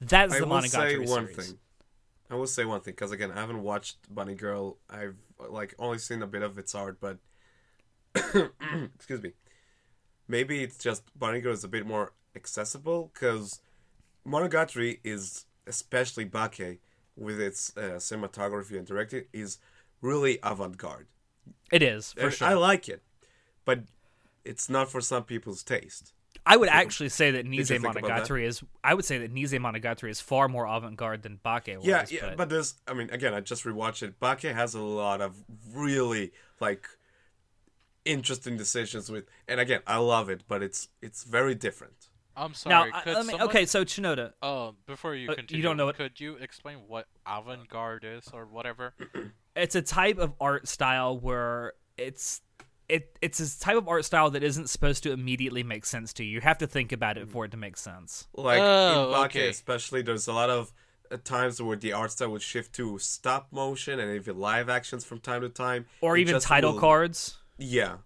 That's 0.00 0.34
I 0.34 0.40
the 0.40 0.46
will 0.46 0.56
Monogatari 0.56 0.90
say 0.90 0.98
one 0.98 1.28
series. 1.28 1.48
thing. 1.48 1.58
I 2.30 2.34
will 2.36 2.46
say 2.46 2.64
one 2.64 2.80
thing 2.80 2.92
because 2.92 3.12
again, 3.12 3.30
I 3.30 3.40
haven't 3.40 3.62
watched 3.62 3.96
Bunny 4.12 4.34
Girl. 4.34 4.78
I've 4.90 5.16
like 5.48 5.74
only 5.78 5.98
seen 5.98 6.22
a 6.22 6.26
bit 6.26 6.42
of 6.42 6.58
its 6.58 6.74
art, 6.74 6.98
but 7.00 7.18
excuse 8.14 9.22
me. 9.22 9.32
Maybe 10.26 10.62
it's 10.62 10.78
just 10.78 11.02
Bunny 11.18 11.40
Girl 11.40 11.52
is 11.52 11.64
a 11.64 11.68
bit 11.68 11.86
more 11.86 12.12
accessible 12.34 13.10
because 13.12 13.60
Monogatari 14.26 15.00
is 15.04 15.44
especially 15.66 16.24
Bake 16.24 16.80
with 17.16 17.40
its 17.40 17.72
uh, 17.76 17.98
cinematography 17.98 18.76
and 18.76 18.86
directing 18.86 19.24
is 19.32 19.58
really 20.00 20.38
avant-garde. 20.42 21.06
It 21.70 21.82
is, 21.82 22.12
for 22.14 22.30
sure. 22.30 22.48
I 22.48 22.54
like 22.54 22.88
it, 22.88 23.02
but 23.64 23.80
it's 24.44 24.68
not 24.68 24.90
for 24.90 25.00
some 25.00 25.24
people's 25.24 25.62
taste. 25.62 26.13
I 26.46 26.56
would 26.56 26.68
actually 26.68 27.08
say 27.08 27.30
that 27.32 27.46
you 27.46 27.62
Nise 27.62 27.68
think 27.68 27.80
about 27.84 27.94
that? 27.94 28.02
Monogatari 28.28 28.44
is. 28.44 28.62
I 28.82 28.92
would 28.94 29.04
say 29.04 29.18
that 29.18 29.32
Nise 29.34 29.52
Monogatari 29.58 30.10
is 30.10 30.20
far 30.20 30.46
more 30.48 30.66
avant-garde 30.66 31.22
than 31.22 31.40
Bake 31.42 31.76
was. 31.78 31.86
Yeah, 31.86 32.04
yeah, 32.10 32.20
but, 32.28 32.36
but 32.36 32.48
there's. 32.50 32.74
I 32.86 32.92
mean, 32.94 33.08
again, 33.10 33.32
I 33.32 33.40
just 33.40 33.64
rewatched 33.64 34.02
it. 34.02 34.20
Bake 34.20 34.42
has 34.54 34.74
a 34.74 34.82
lot 34.82 35.20
of 35.22 35.34
really 35.72 36.32
like 36.60 36.86
interesting 38.04 38.56
decisions 38.56 39.10
with, 39.10 39.24
and 39.48 39.60
again, 39.60 39.80
I 39.86 39.96
love 39.98 40.28
it, 40.28 40.42
but 40.46 40.62
it's 40.62 40.88
it's 41.00 41.24
very 41.24 41.54
different. 41.54 42.08
I'm 42.36 42.50
now, 42.50 42.54
sorry. 42.54 42.92
I- 42.92 43.00
could 43.02 43.14
let 43.14 43.26
me- 43.26 43.30
someone- 43.30 43.48
okay, 43.48 43.64
so 43.64 43.84
Shinoda, 43.84 44.32
Uh, 44.42 44.72
before 44.86 45.14
you 45.14 45.30
Uh, 45.30 45.36
you 45.48 45.62
don't 45.62 45.76
know 45.76 45.88
it- 45.88 45.96
Could 45.96 46.18
you 46.18 46.34
explain 46.34 46.78
what 46.88 47.06
avant-garde 47.24 48.04
is 48.04 48.28
or 48.32 48.44
whatever? 48.44 48.92
it's 49.56 49.76
a 49.76 49.82
type 49.82 50.18
of 50.18 50.34
art 50.40 50.66
style 50.66 51.16
where 51.16 51.74
it's 51.96 52.40
it 52.88 53.16
it's 53.22 53.40
a 53.40 53.60
type 53.60 53.76
of 53.76 53.88
art 53.88 54.04
style 54.04 54.30
that 54.30 54.42
isn't 54.42 54.68
supposed 54.68 55.02
to 55.04 55.12
immediately 55.12 55.62
make 55.62 55.84
sense 55.86 56.12
to 56.14 56.24
you. 56.24 56.30
You 56.32 56.40
have 56.42 56.58
to 56.58 56.66
think 56.66 56.92
about 56.92 57.16
it 57.18 57.28
for 57.28 57.44
it 57.44 57.50
to 57.52 57.56
make 57.56 57.76
sense. 57.76 58.26
Like 58.34 58.60
Oh, 58.60 59.06
in 59.14 59.22
Bake, 59.22 59.24
okay. 59.36 59.48
especially, 59.48 60.02
there's 60.02 60.28
a 60.28 60.32
lot 60.32 60.50
of 60.50 60.72
uh, 61.10 61.16
times 61.24 61.60
where 61.62 61.76
the 61.76 61.92
art 61.92 62.12
style 62.12 62.30
would 62.30 62.42
shift 62.42 62.74
to 62.74 62.98
stop 62.98 63.48
motion 63.52 64.00
and 64.00 64.14
even 64.14 64.38
live 64.38 64.68
actions 64.68 65.04
from 65.04 65.20
time 65.20 65.40
to 65.42 65.48
time, 65.48 65.86
Or 66.00 66.16
It 66.16 66.22
even 66.22 66.40
title 66.40 66.72
will- 66.72 66.80
cards. 66.80 67.36
Yeah, 67.58 67.96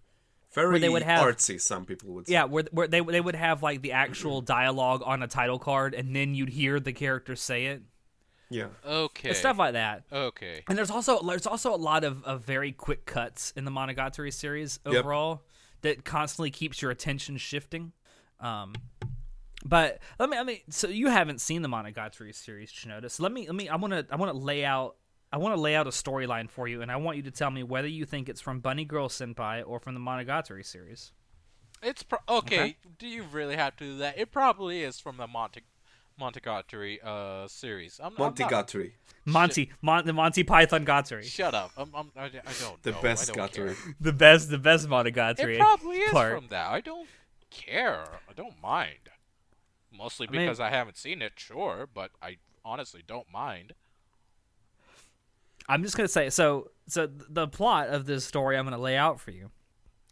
very 0.52 0.78
they 0.78 0.88
would 0.88 1.02
have- 1.02 1.24
artsy. 1.24 1.60
Some 1.60 1.84
people 1.84 2.10
would 2.14 2.26
say. 2.26 2.32
Yeah, 2.34 2.44
where, 2.44 2.64
where 2.72 2.86
they 2.88 3.00
they 3.00 3.20
would 3.20 3.34
have 3.36 3.62
like 3.62 3.82
the 3.82 3.92
actual 3.92 4.40
dialogue 4.42 5.02
on 5.04 5.22
a 5.22 5.26
title 5.28 5.58
card, 5.58 5.94
and 5.94 6.14
then 6.14 6.34
you'd 6.34 6.48
hear 6.50 6.78
the 6.80 6.92
character 6.92 7.34
say 7.36 7.66
it. 7.66 7.82
Yeah. 8.50 8.66
Okay. 8.86 9.32
Stuff 9.34 9.58
like 9.58 9.74
that. 9.74 10.04
okay. 10.12 10.62
And 10.68 10.76
there's 10.78 10.90
also 10.90 11.22
there's 11.22 11.46
also 11.46 11.74
a 11.74 11.76
lot 11.76 12.04
of, 12.04 12.24
of 12.24 12.42
very 12.44 12.72
quick 12.72 13.06
cuts 13.06 13.52
in 13.56 13.64
the 13.64 13.70
Monogatari 13.70 14.32
series 14.32 14.80
Yep. 14.86 14.94
overall 14.94 15.42
that 15.82 16.04
constantly 16.04 16.50
keeps 16.50 16.80
your 16.82 16.90
attention 16.90 17.36
shifting. 17.36 17.92
Um, 18.40 18.74
but 19.64 19.98
let 20.18 20.30
me 20.30 20.36
let 20.36 20.46
me 20.46 20.62
so 20.70 20.88
you 20.88 21.08
haven't 21.08 21.40
seen 21.40 21.62
the 21.62 21.68
Monogatari 21.68 22.34
series, 22.34 22.70
Shinoda. 22.72 23.10
So 23.10 23.22
let 23.22 23.32
me 23.32 23.46
let 23.46 23.54
me 23.56 23.68
I 23.68 23.76
want 23.76 23.92
to 23.92 24.06
I 24.10 24.16
want 24.16 24.32
to 24.32 24.38
lay 24.38 24.64
out 24.64 24.96
I 25.32 25.36
want 25.36 25.54
to 25.54 25.60
lay 25.60 25.74
out 25.74 25.86
a 25.86 25.90
storyline 25.90 26.48
for 26.48 26.66
you, 26.68 26.80
and 26.80 26.90
I 26.90 26.96
want 26.96 27.16
you 27.18 27.22
to 27.24 27.30
tell 27.30 27.50
me 27.50 27.62
whether 27.62 27.88
you 27.88 28.06
think 28.06 28.28
it's 28.28 28.40
from 28.40 28.60
Bunny 28.60 28.84
Girl 28.86 29.08
Senpai 29.08 29.62
or 29.66 29.78
from 29.78 29.94
the 29.94 30.00
Monogatari 30.00 30.64
series. 30.64 31.12
It's 31.82 32.02
pro- 32.02 32.18
okay, 32.28 32.58
Okay. 32.60 32.76
Do 32.98 33.06
you 33.06 33.24
really 33.24 33.56
have 33.56 33.76
to 33.76 33.84
do 33.84 33.98
that? 33.98 34.18
It 34.18 34.32
probably 34.32 34.82
is 34.82 34.98
from 35.00 35.16
the 35.18 35.26
Monte 35.26 35.60
Montegatari 36.20 36.98
uh 37.04 37.46
series. 37.48 38.00
I'm, 38.02 38.12
I'm 38.12 38.14
not- 38.18 38.36
Montegatari, 38.36 38.92
Monty, 39.24 39.70
Mon- 39.82 40.04
the 40.06 40.12
Monty 40.12 40.42
Python 40.44 40.84
Gatari, 40.84 41.24
Shut 41.24 41.54
up. 41.54 41.70
I'm, 41.76 41.90
I'm, 41.94 42.10
I, 42.16 42.24
I 42.24 42.30
don't 42.60 42.82
the 42.82 42.92
know. 42.92 43.02
best 43.02 43.30
I 43.30 43.34
don't 43.34 43.52
care. 43.52 43.76
The 44.00 44.12
best 44.12 44.50
the 44.50 44.58
best 44.58 44.88
Monty 44.88 45.12
Monogatari. 45.12 45.54
It 45.54 45.58
probably 45.60 45.96
is 45.98 46.10
part. 46.12 46.34
from 46.38 46.48
that. 46.48 46.70
I 46.70 46.80
don't 46.80 47.08
care. 47.50 48.04
I 48.28 48.32
don't 48.34 48.60
mind. 48.62 49.10
Mostly 49.92 50.28
I 50.28 50.32
mean- 50.32 50.40
because 50.42 50.60
I 50.60 50.70
haven't 50.70 50.96
seen 50.96 51.22
it, 51.22 51.32
sure, 51.36 51.88
but 51.92 52.10
I 52.22 52.38
honestly 52.64 53.02
don't 53.06 53.26
mind. 53.32 53.72
I'm 55.68 55.82
just 55.82 55.96
gonna 55.96 56.08
say 56.08 56.30
so. 56.30 56.70
So 56.88 57.06
the 57.06 57.46
plot 57.48 57.88
of 57.88 58.06
this 58.06 58.24
story 58.24 58.56
I'm 58.56 58.64
gonna 58.64 58.78
lay 58.78 58.96
out 58.96 59.20
for 59.20 59.30
you 59.30 59.50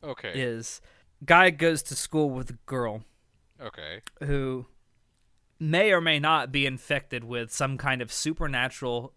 Okay. 0.05 0.33
is 0.35 0.81
guy 1.25 1.49
goes 1.51 1.83
to 1.85 1.95
school 1.97 2.29
with 2.31 2.51
a 2.51 2.59
girl 2.67 3.03
Okay. 3.61 4.03
who 4.25 4.67
may 5.59 5.93
or 5.93 6.01
may 6.01 6.19
not 6.19 6.53
be 6.53 6.67
infected 6.67 7.25
with 7.25 7.53
some 7.53 7.79
kind 7.79 8.03
of 8.03 8.13
supernatural 8.13 9.13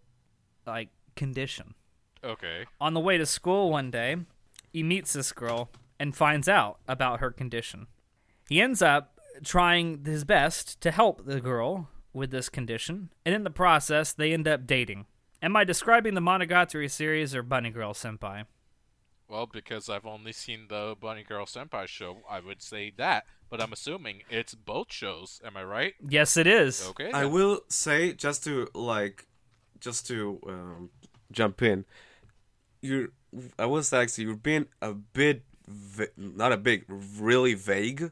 like 0.66 0.88
condition. 1.16 1.74
Okay. 2.22 2.66
On 2.80 2.94
the 2.94 3.00
way 3.00 3.18
to 3.18 3.26
school 3.26 3.70
one 3.70 3.90
day, 3.90 4.16
he 4.72 4.82
meets 4.82 5.12
this 5.12 5.32
girl 5.32 5.70
and 5.98 6.16
finds 6.16 6.48
out 6.48 6.78
about 6.88 7.20
her 7.20 7.30
condition. 7.30 7.86
He 8.48 8.60
ends 8.60 8.82
up 8.82 9.20
trying 9.44 10.04
his 10.04 10.24
best 10.24 10.80
to 10.80 10.90
help 10.90 11.24
the 11.24 11.40
girl 11.40 11.88
with 12.12 12.30
this 12.30 12.48
condition, 12.48 13.10
and 13.24 13.34
in 13.34 13.44
the 13.44 13.50
process, 13.50 14.12
they 14.12 14.32
end 14.32 14.48
up 14.48 14.66
dating. 14.66 15.06
Am 15.42 15.56
I 15.56 15.64
describing 15.64 16.14
the 16.14 16.20
Monogatari 16.20 16.90
series 16.90 17.34
or 17.34 17.42
Bunny 17.42 17.70
Girl 17.70 17.94
Senpai? 17.94 18.44
Well, 19.30 19.46
because 19.46 19.88
I've 19.88 20.06
only 20.06 20.32
seen 20.32 20.66
the 20.68 20.96
Bunny 21.00 21.22
Girl 21.22 21.46
Senpai 21.46 21.86
show, 21.86 22.18
I 22.28 22.40
would 22.40 22.60
say 22.60 22.92
that. 22.96 23.24
But 23.48 23.62
I'm 23.62 23.72
assuming 23.72 24.22
it's 24.28 24.54
both 24.54 24.92
shows. 24.92 25.40
Am 25.44 25.56
I 25.56 25.62
right? 25.62 25.94
Yes, 26.06 26.36
it 26.36 26.48
is. 26.48 26.86
Okay. 26.90 27.12
I 27.12 27.22
then. 27.22 27.32
will 27.32 27.60
say 27.68 28.12
just 28.12 28.42
to 28.44 28.68
like, 28.74 29.26
just 29.78 30.06
to 30.08 30.40
um, 30.48 30.90
jump 31.30 31.62
in. 31.62 31.84
You're, 32.82 33.08
I 33.58 33.66
will 33.66 33.82
say 33.84 34.02
actually 34.02 34.24
you're 34.24 34.34
being 34.34 34.66
a 34.82 34.92
bit, 34.94 35.44
va- 35.68 36.08
not 36.16 36.52
a 36.52 36.56
big, 36.56 36.84
really 36.88 37.54
vague, 37.54 38.10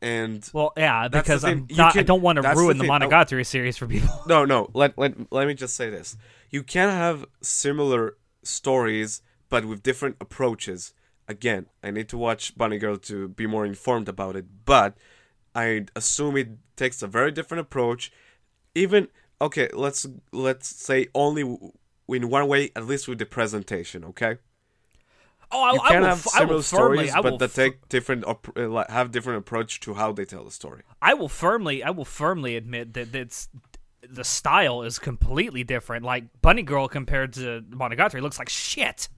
and 0.00 0.48
Well, 0.52 0.72
yeah, 0.76 1.08
because 1.08 1.44
I'm 1.44 1.66
thing. 1.66 1.70
You 1.70 1.76
not, 1.76 1.96
I 1.96 2.02
don't 2.02 2.22
want 2.22 2.36
to 2.36 2.42
that's 2.42 2.56
the 2.56 2.62
ruin 2.62 2.78
the, 2.78 2.84
thing. 2.84 2.90
I- 2.90 2.98
Monogatari 3.00 3.44
series 3.44 3.76
for 3.76 3.86
people. 3.86 4.22
no, 4.26 4.44
no. 4.44 4.70
Let 4.74 4.96
let 4.96 5.32
let 5.32 5.46
me 5.46 5.54
just 5.54 5.74
say 5.74 5.90
this: 5.90 6.16
you 6.50 6.62
can 6.62 6.88
have 6.90 7.26
similar 7.42 8.16
stories, 8.42 9.22
but 9.48 9.64
with 9.64 9.82
different 9.82 10.16
approaches. 10.20 10.94
Again, 11.28 11.66
I 11.82 11.90
need 11.90 12.08
to 12.10 12.18
watch 12.18 12.56
Bunny 12.56 12.78
Girl 12.78 12.96
to 12.98 13.28
be 13.28 13.46
more 13.46 13.66
informed 13.66 14.08
about 14.08 14.36
it, 14.36 14.44
but 14.64 14.96
I 15.54 15.86
assume 15.96 16.36
it 16.36 16.50
takes 16.76 17.02
a 17.02 17.08
very 17.08 17.32
different 17.32 17.60
approach. 17.62 18.12
Even 18.74 19.08
okay, 19.40 19.68
let's 19.72 20.06
let's 20.32 20.68
say 20.68 21.08
only 21.14 21.42
w- 21.42 21.72
in 22.08 22.30
one 22.30 22.46
way, 22.46 22.70
at 22.76 22.86
least 22.86 23.08
with 23.08 23.18
the 23.18 23.26
presentation. 23.26 24.04
Okay, 24.04 24.38
Oh, 25.50 25.62
I, 25.62 25.72
you 25.74 25.80
I 25.80 25.88
can 25.90 26.00
will, 26.02 26.08
have 26.08 26.26
I 26.34 26.44
will 26.44 26.62
similar 26.62 26.62
firmly, 26.62 27.08
stories, 27.08 27.22
but 27.22 27.38
that 27.38 27.50
fir- 27.50 27.62
take 27.70 27.88
different 27.88 28.24
uh, 28.26 28.84
have 28.88 29.12
different 29.12 29.38
approach 29.38 29.80
to 29.80 29.94
how 29.94 30.12
they 30.12 30.24
tell 30.24 30.44
the 30.44 30.50
story. 30.50 30.82
I 31.00 31.14
will 31.14 31.28
firmly, 31.28 31.82
I 31.84 31.90
will 31.90 32.04
firmly 32.04 32.56
admit 32.56 32.94
that 32.94 33.14
it's 33.14 33.48
the 34.08 34.24
style 34.24 34.82
is 34.82 34.98
completely 34.98 35.64
different. 35.64 36.04
Like 36.04 36.24
Bunny 36.42 36.62
Girl 36.62 36.88
compared 36.88 37.32
to 37.34 37.62
Monogatari 37.70 38.20
looks 38.20 38.38
like 38.38 38.48
shit. 38.48 39.08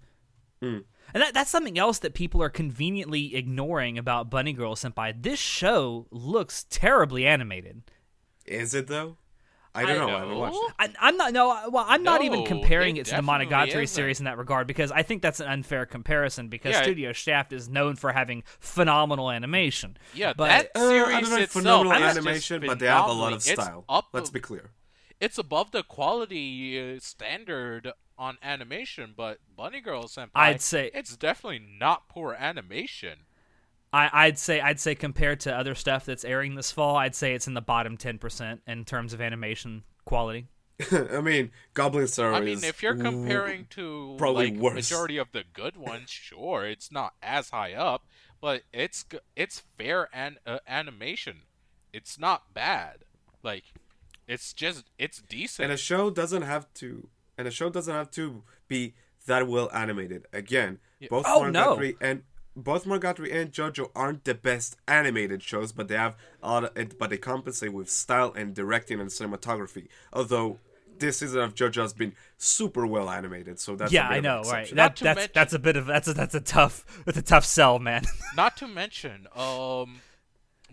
Hmm. 0.63 0.79
And 1.15 1.23
that, 1.23 1.33
that's 1.35 1.51
something 1.51 1.79
else 1.79 1.99
that 2.01 2.15
people 2.15 2.43
are 2.43 2.51
conveniently 2.51 3.35
ignoring 3.35 3.97
about 3.97 4.29
Bunny 4.31 4.53
Girl 4.53 4.75
Senpai. 4.75 5.23
This 5.23 5.39
show 5.39 6.07
looks 6.11 6.67
terribly 6.69 7.27
animated. 7.27 7.83
Is 8.45 8.75
it 8.75 8.87
though? 8.89 9.17
I 9.75 9.83
don't 9.85 9.91
I 10.03 10.07
know. 10.07 10.17
I 10.17 10.19
haven't 10.21 10.39
watched 10.39 10.57
it. 10.57 10.75
I, 10.79 10.89
I'm 11.09 11.17
not 11.17 11.33
no. 11.33 11.69
Well, 11.71 11.85
I'm 11.87 12.03
not 12.03 12.23
even 12.23 12.45
comparing 12.45 12.97
it 12.97 13.01
it, 13.01 13.05
to 13.11 13.17
the 13.17 13.23
Monogatari 13.23 13.69
isn't. 13.85 13.87
series 13.89 14.19
in 14.19 14.25
that 14.25 14.37
regard 14.37 14.67
because 14.67 14.91
I 14.91 15.03
think 15.03 15.23
that's 15.23 15.41
an 15.41 15.47
unfair 15.47 15.87
comparison 15.87 16.49
because 16.49 16.73
Yeah, 16.73 16.81
it- 16.81 16.85
Studio 16.85 17.13
Shaft 17.13 17.53
is 17.53 17.69
known 17.69 17.95
for 17.95 18.11
having 18.13 18.43
phenomenal 18.59 19.31
animation. 19.31 19.97
Yeah, 20.15 20.33
but 20.37 20.49
that 20.49 20.71
Uh, 20.75 20.89
series 20.89 21.15
I 21.17 21.21
don't 21.21 21.31
know 21.31 21.37
if 21.37 21.43
itself 21.45 21.63
phenomenal 21.63 21.93
animation, 21.93 22.63
but 22.67 22.79
they 22.81 22.87
have 22.87 23.09
a 23.09 23.13
lot 23.13 23.33
of 23.35 23.43
style. 23.43 23.85
up- 23.89 24.09
Let's 24.13 24.31
be 24.31 24.41
clear. 24.41 24.71
It's 25.21 25.39
above 25.39 25.71
the 25.71 25.83
quality 25.83 26.97
uh, 26.97 26.99
standard 27.01 27.93
on 28.19 28.37
animation, 28.43 29.15
but 29.17 29.39
Bunny 29.57 29.81
Girl 29.81 30.05
Senpai, 30.05 30.31
I'd 30.35 30.61
say- 30.61 30.91
it's 30.93 31.17
definitely 31.17 31.61
not 31.61 32.09
poor 32.09 32.35
animation. 32.35 33.21
I, 33.93 34.11
I'd 34.13 34.39
say 34.39 34.61
I'd 34.61 34.81
say 34.81 34.95
compared 34.95 35.41
to 35.41 35.57
other 35.57 35.75
stuff 35.75 36.05
that's 36.05 36.25
airing 36.25 36.57
this 36.57 36.71
fall, 36.71 36.97
I'd 36.97 37.15
say 37.15 37.35
it's 37.35 37.47
in 37.47 37.55
the 37.55 37.63
bottom 37.63 37.97
ten 37.97 38.19
percent 38.19 38.61
in 38.67 38.85
terms 38.85 39.15
of 39.15 39.21
animation 39.21 39.83
quality. 40.05 40.49
I 40.93 41.21
mean, 41.21 41.51
Goblin 41.75 42.07
Slayer 42.07 42.33
I 42.33 42.41
mean, 42.41 42.63
if 42.63 42.83
you're 42.83 42.95
comparing 42.95 43.67
to 43.71 44.15
probably 44.19 44.51
like 44.53 44.61
worse. 44.61 44.75
majority 44.75 45.17
of 45.17 45.33
the 45.33 45.43
good 45.53 45.77
ones, 45.77 46.11
sure, 46.11 46.67
it's 46.67 46.93
not 46.93 47.15
as 47.23 47.51
high 47.51 47.73
up, 47.73 48.05
but 48.41 48.63
it's 48.73 49.05
it's 49.35 49.63
fair 49.79 50.09
and 50.13 50.39
uh, 50.47 50.59
animation. 50.69 51.43
It's 51.93 52.19
not 52.19 52.53
bad. 52.53 52.99
Like, 53.43 53.65
it's 54.29 54.53
just 54.53 54.85
it's 54.99 55.23
decent. 55.23 55.65
and 55.65 55.73
a 55.73 55.77
show 55.77 56.11
doesn't 56.11 56.43
have 56.43 56.73
to, 56.75 57.09
and 57.39 57.47
the 57.47 57.51
show 57.51 57.71
doesn't 57.71 57.95
have 57.95 58.11
to 58.13 58.43
be 58.67 58.95
that 59.27 59.49
well 59.49 59.71
animated. 59.73 60.27
Again, 60.33 60.79
both 61.09 61.25
Oh, 61.27 61.49
no. 61.49 61.77
Monogatari 61.77 61.97
and 62.01 62.23
both 62.57 62.85
Monogatari 62.85 63.33
and 63.33 63.53
JoJo 63.53 63.91
aren't 63.95 64.25
the 64.25 64.35
best 64.35 64.77
animated 64.89 65.43
shows, 65.43 65.71
but 65.71 65.87
they 65.89 65.95
have 65.97 66.17
a 66.43 66.51
lot 66.51 66.77
of, 66.77 66.99
but 66.99 67.11
they 67.11 67.17
compensate 67.17 67.73
with 67.73 67.89
style 67.89 68.33
and 68.37 68.53
directing 68.55 69.01
and 69.01 69.11
cinematography. 69.11 69.87
Although 70.13 70.59
this 70.99 71.19
season 71.19 71.41
of 71.41 71.55
JoJo 71.55 71.83
has 71.83 71.93
been 71.93 72.15
super 72.37 72.85
well 72.85 73.09
animated, 73.09 73.61
so 73.61 73.77
that's 73.77 73.93
yeah, 73.93 74.09
bit 74.09 74.15
I 74.15 74.17
of 74.19 74.25
know, 74.25 74.43
right? 74.51 74.75
That, 74.75 74.97
that's 74.97 75.03
mention- 75.17 75.33
that's 75.35 75.53
a 75.53 75.59
bit 75.61 75.77
of 75.77 75.87
that's 75.87 76.09
a 76.09 76.15
that's 76.15 76.35
a 76.35 76.41
tough 76.41 76.85
that's 77.07 77.19
a 77.19 77.23
tough 77.23 77.45
sell, 77.45 77.79
man. 77.79 78.03
Not 78.37 78.57
to 78.57 78.67
mention, 78.67 79.29
um, 79.37 80.01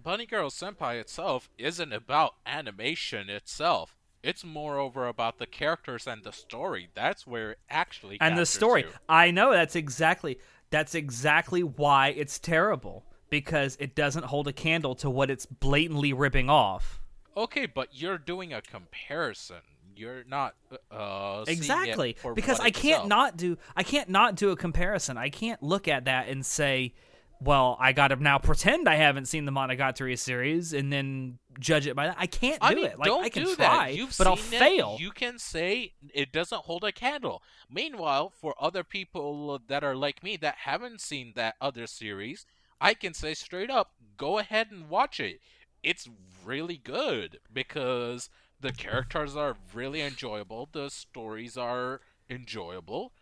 Bunny 0.01 0.25
Girl 0.25 0.49
Senpai 0.49 0.99
itself 0.99 1.49
isn't 1.59 1.93
about 1.93 2.35
animation 2.47 3.29
itself. 3.29 3.94
It's 4.25 4.43
moreover 4.43 5.07
about 5.07 5.37
the 5.37 5.45
characters 5.45 6.07
and 6.07 6.23
the 6.23 6.31
story. 6.31 6.89
That's 6.95 7.27
where 7.27 7.51
it 7.51 7.59
actually 7.69 8.17
and 8.19 8.35
the 8.35 8.47
story. 8.47 8.81
you. 8.81 8.89
I 9.07 9.29
know 9.29 9.53
that's 9.53 9.75
exactly 9.75 10.39
that's 10.71 10.95
exactly 10.95 11.61
why 11.61 12.07
it's 12.07 12.39
terrible 12.39 13.05
because 13.29 13.77
it 13.79 13.93
doesn't 13.93 14.25
hold 14.25 14.47
a 14.47 14.53
candle 14.53 14.95
to 14.95 15.11
what 15.11 15.29
it's 15.29 15.45
blatantly 15.45 16.11
ripping 16.11 16.49
off. 16.49 16.99
Okay, 17.37 17.67
but 17.67 17.89
you're 17.91 18.17
doing 18.17 18.51
a 18.51 18.63
comparison. 18.63 19.61
You're 19.95 20.23
not 20.27 20.55
uh 20.89 21.45
Exactly. 21.47 22.15
Because 22.33 22.59
I 22.59 22.71
can't 22.71 23.05
itself. 23.05 23.07
not 23.07 23.37
do 23.37 23.59
I 23.75 23.83
can't 23.83 24.09
not 24.09 24.35
do 24.35 24.49
a 24.49 24.55
comparison. 24.55 25.19
I 25.19 25.29
can't 25.29 25.61
look 25.61 25.87
at 25.87 26.05
that 26.05 26.29
and 26.29 26.43
say, 26.43 26.95
well, 27.41 27.77
I 27.79 27.91
got 27.93 28.09
to 28.09 28.15
now 28.15 28.37
pretend 28.37 28.87
I 28.87 28.95
haven't 28.95 29.25
seen 29.25 29.45
the 29.45 29.51
Monogatari 29.51 30.17
series 30.17 30.73
and 30.73 30.91
then 30.91 31.39
judge 31.59 31.87
it 31.87 31.95
by 31.95 32.07
that. 32.07 32.15
I 32.17 32.27
can't 32.27 32.61
do 32.61 32.67
I 32.67 32.75
mean, 32.75 32.85
it. 32.85 32.99
Like 32.99 33.07
don't 33.07 33.23
I 33.23 33.29
can 33.29 33.43
do 33.43 33.55
try, 33.55 33.87
that. 33.87 33.95
You've 33.95 34.15
but 34.17 34.27
I'll 34.27 34.33
it, 34.33 34.39
fail. 34.39 34.97
You 34.99 35.11
can 35.11 35.39
say 35.39 35.93
it 36.13 36.31
doesn't 36.31 36.63
hold 36.63 36.83
a 36.83 36.91
candle. 36.91 37.43
Meanwhile, 37.69 38.29
for 38.29 38.55
other 38.59 38.83
people 38.83 39.61
that 39.67 39.83
are 39.83 39.95
like 39.95 40.23
me 40.23 40.37
that 40.37 40.55
haven't 40.59 41.01
seen 41.01 41.33
that 41.35 41.55
other 41.59 41.87
series, 41.87 42.45
I 42.79 42.93
can 42.93 43.13
say 43.13 43.33
straight 43.33 43.69
up, 43.69 43.91
go 44.17 44.37
ahead 44.37 44.71
and 44.71 44.89
watch 44.89 45.19
it. 45.19 45.39
It's 45.83 46.09
really 46.43 46.77
good 46.77 47.39
because 47.51 48.29
the 48.59 48.71
characters 48.71 49.35
are 49.35 49.55
really 49.73 50.01
enjoyable, 50.01 50.69
the 50.71 50.89
stories 50.89 51.57
are 51.57 52.01
enjoyable. 52.29 53.13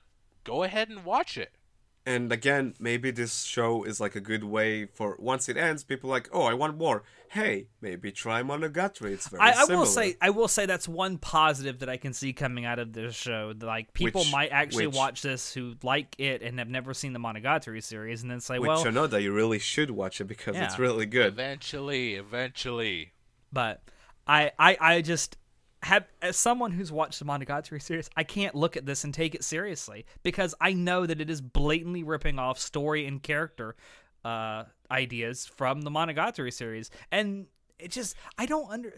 Go 0.44 0.64
ahead 0.64 0.90
and 0.90 1.06
watch 1.06 1.38
it. 1.38 1.58
And 2.06 2.34
again, 2.34 2.74
maybe 2.80 3.12
this 3.12 3.44
show 3.44 3.86
is 3.86 4.02
like 4.02 4.14
a 4.16 4.20
good 4.20 4.44
way 4.44 4.86
for 4.88 5.16
once 5.20 5.48
it 5.48 5.56
ends, 5.56 5.86
people 5.86 6.10
are 6.10 6.14
like, 6.14 6.30
oh, 6.34 6.44
I 6.44 6.54
want 6.54 6.78
more. 6.78 7.04
Hey, 7.30 7.68
maybe 7.82 8.12
try 8.12 8.44
Monogatari. 8.44 9.12
It's 9.12 9.30
very 9.30 9.42
I, 9.42 9.52
I 9.52 9.60
will 9.62 9.66
similar. 9.68 9.86
say 9.86 10.16
I 10.22 10.30
will 10.30 10.50
say 10.50 10.66
that's 10.66 10.88
one 10.88 11.18
positive 11.18 11.80
that 11.80 11.88
I 11.90 11.96
can 11.98 12.12
see 12.14 12.34
coming 12.34 12.66
out 12.66 12.78
of 12.78 12.92
this 12.92 13.16
show. 13.16 13.54
Like 13.60 13.94
people 13.94 14.22
Which- 14.24 14.32
might 14.34 14.52
actually 14.52 14.88
which- 14.88 14.98
watch 14.98 15.22
this 15.22 15.54
who 15.54 15.76
like 15.82 16.16
it 16.20 16.42
and 16.42 16.60
have 16.60 16.68
never 16.70 16.94
seen 16.94 17.14
the 17.14 17.20
Monogatari 17.20 17.82
series, 17.82 18.22
and 18.22 18.30
then 18.30 18.42
say, 18.42 18.60
Which 18.60 18.68
"Well, 18.68 18.86
I 18.86 18.92
know 18.92 19.08
that 19.08 19.22
you 19.22 19.32
really 19.32 19.60
should 19.60 19.90
watch 19.90 20.20
it 20.20 20.26
because 20.26 20.58
it's 20.58 20.78
really 20.78 21.06
good. 21.06 21.28
Eventually, 21.28 22.16
eventually. 22.16 23.14
but 23.52 23.82
I, 24.28 24.52
I, 24.60 24.78
I 24.80 25.02
just 25.02 25.38
have 25.84 26.08
as 26.22 26.38
someone 26.38 26.72
who's 26.72 26.92
watched 26.92 27.20
the 27.20 27.26
Monogatari 27.26 27.82
series, 27.82 28.10
I 28.16 28.24
can't 28.24 28.56
look 28.56 28.78
at 28.78 28.86
this 28.86 29.04
and 29.04 29.14
take 29.14 29.36
it 29.36 29.44
seriously 29.44 30.06
because 30.24 30.56
I 30.60 30.74
know 30.74 31.06
that 31.06 31.20
it 31.20 31.30
is 31.30 31.42
blatantly 31.42 32.04
ripping 32.04 32.40
off 32.40 32.58
story 32.58 33.06
and 33.06 33.22
character 33.22 33.76
uh, 34.24 34.64
ideas 34.90 35.46
from 35.46 35.82
the 35.82 35.92
Monogatari 35.92 36.54
series, 36.54 36.90
and 37.12 37.48
it 37.80 37.92
just 37.92 38.16
I 38.38 38.46
don't 38.46 38.72
under 38.72 38.98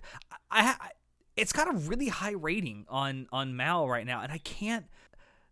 I, 0.51 0.75
I 0.79 0.89
it's 1.35 1.53
got 1.53 1.67
a 1.67 1.77
really 1.77 2.07
high 2.07 2.33
rating 2.33 2.85
on 2.87 3.27
on 3.31 3.55
Mal 3.55 3.89
right 3.89 4.05
now, 4.05 4.21
and 4.21 4.31
I 4.31 4.37
can't 4.37 4.85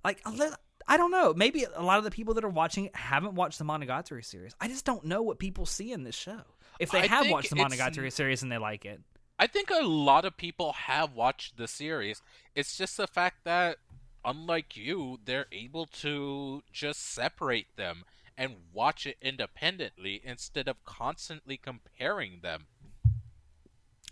like 0.06 0.22
I 0.88 0.98
don't 0.98 1.12
know. 1.12 1.34
Maybe 1.34 1.66
a 1.76 1.82
lot 1.82 1.98
of 1.98 2.04
the 2.04 2.12
people 2.12 2.36
that 2.36 2.44
are 2.44 2.50
watching 2.50 2.86
it 2.86 2.96
haven't 2.96 3.36
watched 3.36 3.58
the 3.58 3.66
Monogatari 3.66 4.24
series. 4.24 4.54
I 4.62 4.68
just 4.68 4.86
don't 4.86 5.06
know 5.06 5.22
what 5.24 5.40
people 5.40 5.66
see 5.66 5.92
in 5.92 6.04
this 6.04 6.16
show. 6.16 6.42
If 6.80 6.92
they 6.92 7.02
I 7.02 7.08
have 7.08 7.30
watched 7.30 7.50
the 7.50 7.56
Monogatari 7.56 8.12
series 8.12 8.44
and 8.44 8.52
they 8.52 8.58
like 8.58 8.86
it, 8.86 9.02
I 9.40 9.48
think 9.48 9.70
a 9.70 9.86
lot 9.86 10.26
of 10.26 10.38
people 10.38 10.74
have 10.74 11.14
watched 11.14 11.58
the 11.58 11.68
series. 11.68 12.22
It's 12.56 12.78
just 12.78 12.98
the 12.98 13.08
fact 13.08 13.44
that, 13.44 13.78
unlike 14.24 14.78
you, 14.78 15.20
they're 15.26 15.48
able 15.52 15.86
to 15.88 16.64
just 16.72 17.02
separate 17.02 17.76
them 17.76 18.04
and 18.38 18.56
watch 18.72 19.06
it 19.06 19.18
independently 19.22 20.22
instead 20.24 20.68
of 20.68 20.84
constantly 20.86 21.58
comparing 21.58 22.40
them. 22.42 22.68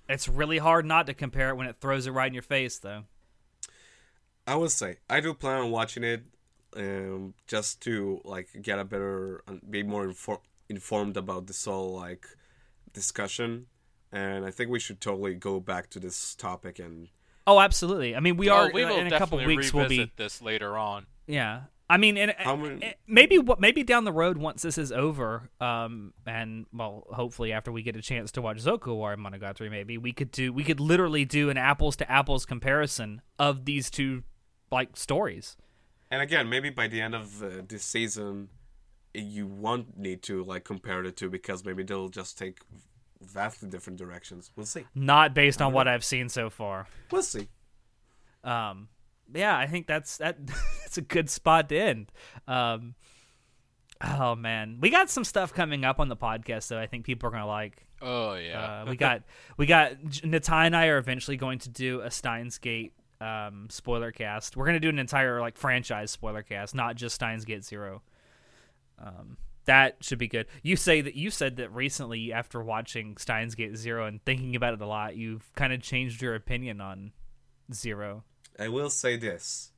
It's 0.09 0.28
really 0.28 0.57
hard 0.57 0.86
not 0.86 1.07
to 1.07 1.13
compare 1.13 1.49
it 1.49 1.55
when 1.55 1.67
it 1.67 1.78
throws 1.80 2.07
it 2.07 2.11
right 2.11 2.28
in 2.28 2.34
your 2.34 2.43
face, 2.43 2.78
though. 2.78 3.03
I 4.45 4.55
would 4.55 4.72
say 4.72 4.97
I 5.09 5.22
do 5.22 5.34
plan 5.34 5.61
on 5.61 5.72
watching 5.72 6.03
it, 6.03 6.24
um, 6.76 7.36
just 7.47 7.82
to 7.84 8.22
like 8.26 8.49
get 8.61 8.80
a 8.80 8.84
better, 8.84 9.43
be 9.69 9.84
more 9.84 10.07
infor- 10.07 10.41
informed 10.67 11.15
about 11.15 11.47
this 11.47 11.65
whole 11.65 11.93
like 11.95 12.26
discussion, 12.91 13.67
and 14.12 14.45
I 14.45 14.51
think 14.51 14.70
we 14.70 14.80
should 14.80 14.99
totally 15.01 15.36
go 15.36 15.59
back 15.59 15.89
to 15.91 15.99
this 15.99 16.36
topic 16.36 16.80
and 16.80 17.09
Oh, 17.47 17.59
absolutely. 17.59 18.16
I 18.16 18.20
mean, 18.20 18.38
we 18.38 18.49
Oh, 18.49 18.55
are 18.55 18.72
we 18.72 18.86
will 18.86 18.97
in 18.97 19.07
a 19.07 19.09
couple 19.18 19.38
definitely 19.39 19.57
weeks. 19.57 19.74
We'll 19.74 19.84
revisit 19.86 20.16
be 20.16 20.24
this 20.24 20.41
later 20.41 20.78
on. 20.78 21.07
yeah. 21.28 21.62
I 21.89 21.97
mean, 21.97 22.16
and, 22.18 22.34
How 22.38 22.55
many- 22.55 22.93
maybe 23.05 23.38
maybe 23.59 23.84
down 23.84 24.05
the 24.05 24.14
road 24.14 24.38
once 24.38 24.62
this 24.62 24.78
is 24.78 24.93
over, 24.93 25.49
um, 25.59 26.14
and 26.26 26.66
well, 26.72 27.05
hopefully 27.12 27.51
after 27.51 27.70
we 27.70 27.82
get 27.84 27.97
a 27.97 28.01
chance 28.01 28.32
to 28.34 28.41
watch 28.41 28.59
Zoku 28.64 28.88
Owarimonogatari, 28.95 29.70
maybe 29.70 29.97
we 29.97 30.14
could 30.14 30.32
do 30.32 30.53
we 30.53 30.64
could 30.64 30.80
literally 30.80 31.26
do 31.26 31.49
an 31.49 31.57
apples 31.57 31.97
to 31.97 32.09
apples 32.09 32.45
comparison 32.45 33.22
of 33.38 33.66
these 33.66 33.89
two 33.89 34.24
like 34.72 34.95
stories. 34.95 35.57
and 36.09 36.22
again 36.22 36.47
maybe 36.47 36.70
by 36.70 36.88
the 36.88 37.01
end 37.01 37.14
of 37.14 37.43
uh, 37.43 37.49
this 37.68 37.84
season, 37.84 38.47
you 39.14 39.45
won't 39.45 39.97
need 39.97 40.22
to 40.24 40.43
like 40.45 40.64
compare 40.64 41.03
the 41.03 41.12
two 41.12 41.30
because 41.30 41.66
maybe 41.66 41.84
they'll 41.84 42.07
just 42.07 42.38
take 42.38 42.59
vastly 43.22 43.69
different 43.69 43.99
directions. 43.99 44.51
We'll 44.55 44.65
see. 44.65 44.86
Not 44.95 45.34
based 45.34 45.61
on 45.61 45.74
what 45.74 45.88
I've 45.88 46.03
seen 46.03 46.28
so 46.30 46.49
far. 46.49 46.88
We'll 47.11 47.24
see. 47.24 47.47
um 48.43 48.88
yeah 49.34 49.57
i 49.57 49.65
think 49.65 49.88
that's 49.88 50.17
that 50.17 50.36
that's 50.82 50.97
a 50.97 51.01
good 51.01 51.30
spot 51.30 51.69
to 51.69 51.78
end 51.78 52.11
um 52.49 52.95
oh 54.03 54.36
man 54.36 54.78
we 54.82 54.89
got 54.89 55.09
some 55.09 55.24
stuff 55.24 55.53
coming 55.53 55.86
up 55.86 55.99
on 56.01 56.09
the 56.09 56.17
podcast 56.17 56.67
though 56.67 56.80
i 56.80 56.86
think 56.88 57.05
people 57.05 57.30
are 57.30 57.32
gonna 57.32 57.47
like 57.47 57.86
Oh 58.01 58.34
yeah. 58.34 58.82
uh, 58.82 58.89
we 58.89 58.95
got 59.05 59.22
we 59.57 59.67
got 59.67 59.93
natai 60.03 60.65
and 60.65 60.76
i 60.76 60.88
are 60.88 60.97
eventually 60.97 61.38
going 61.38 61.59
to 61.59 61.69
do 61.69 62.01
a 62.01 62.09
steins 62.11 62.57
gate 62.57 62.91
um 63.22 63.67
spoiler 63.69 64.11
cast 64.11 64.57
we're 64.57 64.65
gonna 64.65 64.80
do 64.82 64.89
an 64.89 64.99
entire 64.99 65.39
like 65.39 65.55
franchise 65.55 66.11
spoiler 66.11 66.41
cast 66.43 66.74
not 66.76 66.95
just 66.95 67.15
steins 67.15 67.45
gate 67.45 67.63
zero 67.63 68.01
um 68.99 69.38
that 69.66 69.97
should 70.01 70.18
be 70.18 70.28
good. 70.28 70.47
You 70.64 70.76
say 70.76 71.01
that 71.01 71.16
you 71.16 71.30
said 71.32 71.57
that 71.57 71.74
recently 71.74 72.34
after 72.34 72.62
watching 72.64 73.18
Steins 73.18 73.55
Gate 73.55 73.76
Zero 73.78 74.05
and 74.05 74.24
thinking 74.26 74.55
about 74.55 74.74
it 74.74 74.82
a 74.82 74.86
lot, 74.88 75.16
you've 75.16 75.51
kind 75.55 75.72
of 75.74 75.82
changed 75.82 76.22
your 76.22 76.36
opinion 76.36 76.81
on 76.81 77.11
Zero. 77.73 78.23
I 78.60 78.68
will 78.68 78.90
say 78.90 79.18
this: 79.18 79.72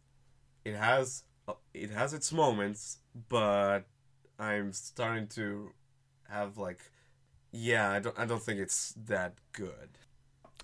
it 0.66 0.76
has 0.76 1.24
it 1.74 1.90
has 1.92 2.14
its 2.14 2.32
moments, 2.32 3.00
but 3.30 3.82
I'm 4.40 4.72
starting 4.74 5.28
to 5.30 5.70
have 6.30 6.58
like, 6.58 6.80
yeah, 7.52 7.92
I 7.92 8.00
don't 8.00 8.18
I 8.18 8.26
don't 8.26 8.42
think 8.42 8.60
it's 8.60 8.94
that 9.06 9.36
good. 9.52 9.98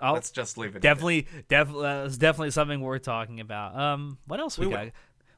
Oh, 0.01 0.13
Let's 0.13 0.31
just 0.31 0.57
leave 0.57 0.77
it. 0.77 0.81
definitely, 0.81 1.27
definitely, 1.49 1.85
uh, 1.85 2.05
it's 2.05 2.17
definitely 2.17 2.51
something 2.51 2.79
worth 2.79 3.01
talking 3.01 3.41
about. 3.41 3.77
Um, 3.77 4.17
what 4.27 4.39
else 4.39 4.57
we, 4.57 4.67
We 4.67 4.73
got? 4.73 4.87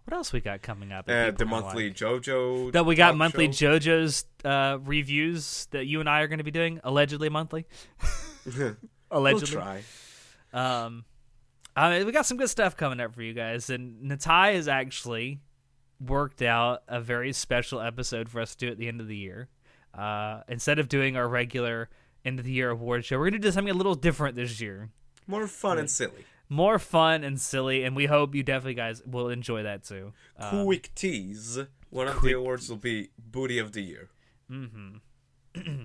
What 0.06 0.16
else 0.16 0.34
we 0.34 0.42
got 0.42 0.62
coming 0.62 0.92
up? 0.92 1.10
Uh, 1.10 1.32
the 1.32 1.46
monthly 1.46 1.90
like? 1.90 1.96
JoJo. 1.96 2.72
that 2.74 2.86
we 2.86 2.96
got 2.96 3.16
monthly 3.16 3.52
show. 3.52 3.78
JoJo's 3.78 4.26
uh, 4.44 4.80
reviews 4.84 5.68
that 5.72 5.86
you 5.86 6.00
and 6.00 6.10
I 6.10 6.22
are 6.22 6.28
going 6.28 6.40
to 6.40 6.44
be 6.44 6.52
doing 6.52 6.80
allegedly 6.84 7.30
monthly. 7.30 7.66
we'll 8.46 8.76
allegedly, 9.12 9.56
try. 9.56 9.84
Um, 10.54 11.06
I 11.76 11.98
mean, 11.98 12.06
we 12.06 12.12
got 12.12 12.26
some 12.26 12.38
good 12.38 12.50
stuff 12.50 12.76
coming 12.76 13.00
up 13.00 13.14
for 13.14 13.22
you 13.22 13.34
guys, 13.34 13.70
and 13.70 14.12
Natai 14.12 14.56
has 14.56 14.68
actually 14.68 15.40
worked 16.00 16.42
out 16.42 16.84
a 16.88 17.00
very 17.00 17.32
special 17.32 17.80
episode 17.80 18.28
for 18.28 18.42
us 18.42 18.56
to 18.56 18.66
do 18.66 18.72
at 18.72 18.78
the 18.78 18.88
end 18.88 19.02
of 19.02 19.08
the 19.08 19.16
year. 19.16 19.50
Uh, 19.94 20.42
instead 20.48 20.80
of 20.80 20.90
doing 20.90 21.16
our 21.16 21.28
regular 21.28 21.90
end 22.26 22.40
of 22.40 22.46
the 22.46 22.52
year 22.52 22.70
award 22.70 23.06
show, 23.06 23.20
we're 23.20 23.30
gonna 23.30 23.40
do 23.40 23.52
something 23.52 23.74
a 23.74 23.78
little 23.78 23.96
different 23.96 24.36
this 24.36 24.60
year, 24.60 24.90
More 25.28 25.48
fun 25.48 25.78
and 25.78 25.90
silly. 25.90 26.26
More 26.54 26.80
fun 26.80 27.24
and 27.24 27.40
silly, 27.40 27.84
and 27.86 27.96
we 27.96 28.08
hope 28.08 28.36
you 28.36 28.44
definitely 28.44 28.74
guys 28.74 29.02
will 29.06 29.30
enjoy 29.30 29.64
that 29.64 29.86
too. 29.86 30.12
Um, 30.38 30.66
Quick 30.66 30.92
tease. 30.96 31.58
One 31.90 32.10
of 32.10 32.18
quick 32.18 32.34
the 32.34 32.38
awards 32.40 32.70
will 32.70 32.76
be 32.76 33.10
Booty 33.18 33.58
of 33.58 33.72
the 33.72 33.82
Year. 33.82 34.10
Mm-hmm. 34.52 34.96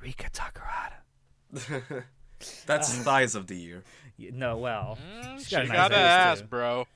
Rikka 0.00 0.30
Takarada. 0.32 2.04
That's 2.66 2.94
thighs 2.98 3.34
of 3.34 3.48
the 3.48 3.56
year. 3.56 3.82
Y- 4.18 4.30
No, 4.32 4.58
well, 4.58 4.96
Mm, 5.24 5.38
She's 5.38 5.48
she 5.48 5.56
got 5.56 5.64
a 5.64 5.68
got, 5.68 5.90
nice 5.90 5.98
a 5.98 6.02
ass, 6.02 6.38
ass, 6.38 6.42
bro. 6.42 6.86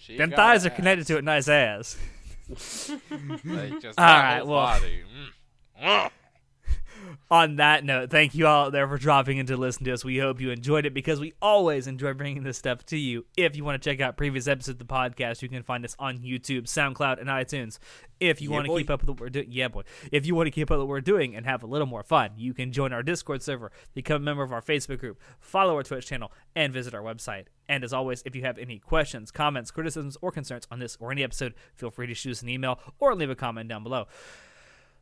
She 0.00 0.16
them 0.18 0.30
got 0.30 0.36
thighs 0.36 0.64
a 0.64 0.68
are 0.68 0.74
connected 0.74 1.06
to 1.06 1.16
a 1.18 1.22
nice 1.22 1.48
ass. 1.48 1.96
ass. 2.52 2.90
Like, 3.42 3.80
just 3.80 3.98
All 3.98 4.04
that 4.06 4.22
right, 4.22 4.38
whole 4.40 4.48
well- 4.48 4.66
body. 4.66 5.02
Mm. 5.82 6.10
On 7.30 7.56
that 7.56 7.84
note, 7.84 8.10
thank 8.10 8.34
you 8.34 8.46
all 8.46 8.66
out 8.66 8.72
there 8.72 8.86
for 8.86 8.96
dropping 8.98 9.38
in 9.38 9.46
to 9.46 9.56
listen 9.56 9.84
to 9.84 9.92
us. 9.92 10.04
We 10.04 10.18
hope 10.18 10.40
you 10.40 10.50
enjoyed 10.50 10.86
it 10.86 10.94
because 10.94 11.20
we 11.20 11.32
always 11.42 11.86
enjoy 11.86 12.12
bringing 12.14 12.42
this 12.42 12.58
stuff 12.58 12.84
to 12.86 12.96
you. 12.96 13.24
If 13.36 13.56
you 13.56 13.64
want 13.64 13.82
to 13.82 13.90
check 13.90 14.00
out 14.00 14.16
previous 14.16 14.46
episodes 14.46 14.80
of 14.80 14.86
the 14.86 14.92
podcast, 14.92 15.42
you 15.42 15.48
can 15.48 15.62
find 15.62 15.84
us 15.84 15.96
on 15.98 16.18
YouTube, 16.18 16.64
SoundCloud, 16.64 17.20
and 17.20 17.28
iTunes. 17.28 17.78
If 18.20 18.40
you 18.40 18.50
Yeah, 18.50 18.54
want 18.54 18.66
to 18.66 18.72
boy. 18.72 18.78
keep 18.78 18.90
up 18.90 19.00
with 19.00 19.08
what 19.10 19.20
we're 19.20 19.28
doing, 19.30 19.46
yeah, 19.50 19.68
boy. 19.68 19.82
If 20.12 20.24
you 20.26 20.34
want 20.34 20.46
to 20.46 20.50
keep 20.50 20.70
up 20.70 20.76
with 20.78 20.80
what 20.86 20.88
we're 20.88 21.00
doing 21.00 21.34
and 21.34 21.44
have 21.46 21.62
a 21.62 21.66
little 21.66 21.86
more 21.86 22.02
fun, 22.02 22.30
you 22.36 22.54
can 22.54 22.72
join 22.72 22.92
our 22.92 23.02
Discord 23.02 23.42
server, 23.42 23.72
become 23.94 24.16
a 24.22 24.24
member 24.24 24.42
of 24.42 24.52
our 24.52 24.62
Facebook 24.62 25.00
group, 25.00 25.20
follow 25.40 25.74
our 25.76 25.82
Twitch 25.82 26.06
channel, 26.06 26.32
and 26.54 26.72
visit 26.72 26.94
our 26.94 27.02
website. 27.02 27.46
And 27.68 27.82
as 27.82 27.92
always, 27.92 28.22
if 28.24 28.36
you 28.36 28.42
have 28.42 28.58
any 28.58 28.78
questions, 28.78 29.30
comments, 29.30 29.70
criticisms, 29.70 30.16
or 30.20 30.30
concerns 30.30 30.66
on 30.70 30.78
this 30.78 30.96
or 31.00 31.10
any 31.10 31.22
episode, 31.24 31.54
feel 31.74 31.90
free 31.90 32.06
to 32.06 32.14
shoot 32.14 32.32
us 32.32 32.42
an 32.42 32.48
email 32.48 32.78
or 32.98 33.14
leave 33.14 33.30
a 33.30 33.34
comment 33.34 33.68
down 33.68 33.82
below. 33.82 34.06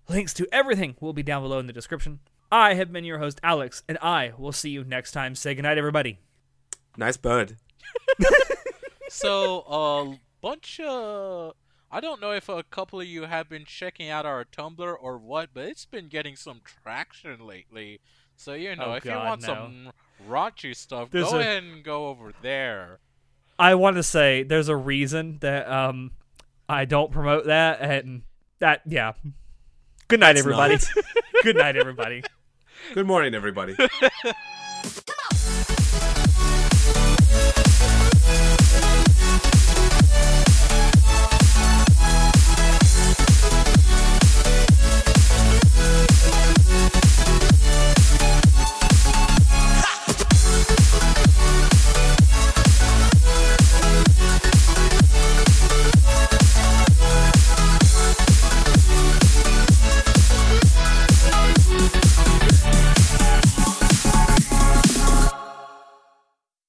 Links 0.09 0.35
to 0.35 0.49
everything 0.53 0.97
will 1.01 1.13
be 1.13 1.23
down 1.23 1.43
below 1.43 1.59
in 1.59 1.67
the 1.67 1.73
description. 1.73 2.21
I 2.51 2.75
have 2.75 2.93
been 2.93 3.05
your 3.05 3.19
host, 3.19 3.41
Alex, 3.43 3.83
and 3.89 3.97
I 4.03 4.33
will 4.37 4.53
see 4.53 4.71
you 4.71 4.85
next 4.85 5.13
time. 5.13 5.35
Say 5.35 5.55
goodnight, 5.55 5.79
everybody. 5.79 6.19
Nice 6.97 7.17
bird. 7.17 7.57
So 9.09 9.61
a 9.69 10.19
bunch 10.41 10.81
of 10.81 11.53
I 11.91 12.01
don't 12.01 12.21
know 12.23 12.33
if 12.33 12.49
a 12.49 12.63
couple 12.63 12.99
of 12.99 13.07
you 13.07 13.25
have 13.25 13.47
been 13.47 13.67
checking 13.67 14.09
out 14.09 14.25
our 14.25 14.43
Tumblr 14.47 14.97
or 15.01 15.19
what, 15.19 15.51
but 15.53 15.67
it's 15.67 15.85
been 15.85 16.09
getting 16.09 16.35
some 16.35 16.63
traction 16.65 17.47
lately. 17.47 18.01
So 18.37 18.55
you 18.55 18.75
know, 18.75 18.85
Oh, 18.87 18.93
if 18.95 19.05
you 19.05 19.11
want 19.13 19.43
no. 19.43 19.47
some 19.49 19.93
raunchy 20.27 20.75
stuff, 20.75 21.11
There's 21.11 21.29
go 21.31 21.37
a- 21.37 21.41
ahead 21.41 21.63
and 21.63 21.85
go 21.85 22.09
over 22.09 22.33
there. 22.41 23.01
I 23.59 23.75
want 23.75 23.97
to 23.97 24.03
say 24.03 24.43
there's 24.45 24.71
a 24.71 24.77
reason 24.77 25.37
that 25.43 25.69
um 25.71 26.13
I 26.67 26.87
don't 26.87 27.13
promote 27.13 27.45
that, 27.45 27.83
and 27.83 28.23
that 28.61 28.81
yeah. 28.87 29.13
Good 30.13 30.21
night, 30.21 30.35
That's 30.35 30.41
everybody. 30.41 30.77
Good 31.43 31.57
night, 31.57 31.75
everybody. 31.75 32.23
Good 32.95 33.07
morning, 33.07 33.35
everybody. 33.35 33.75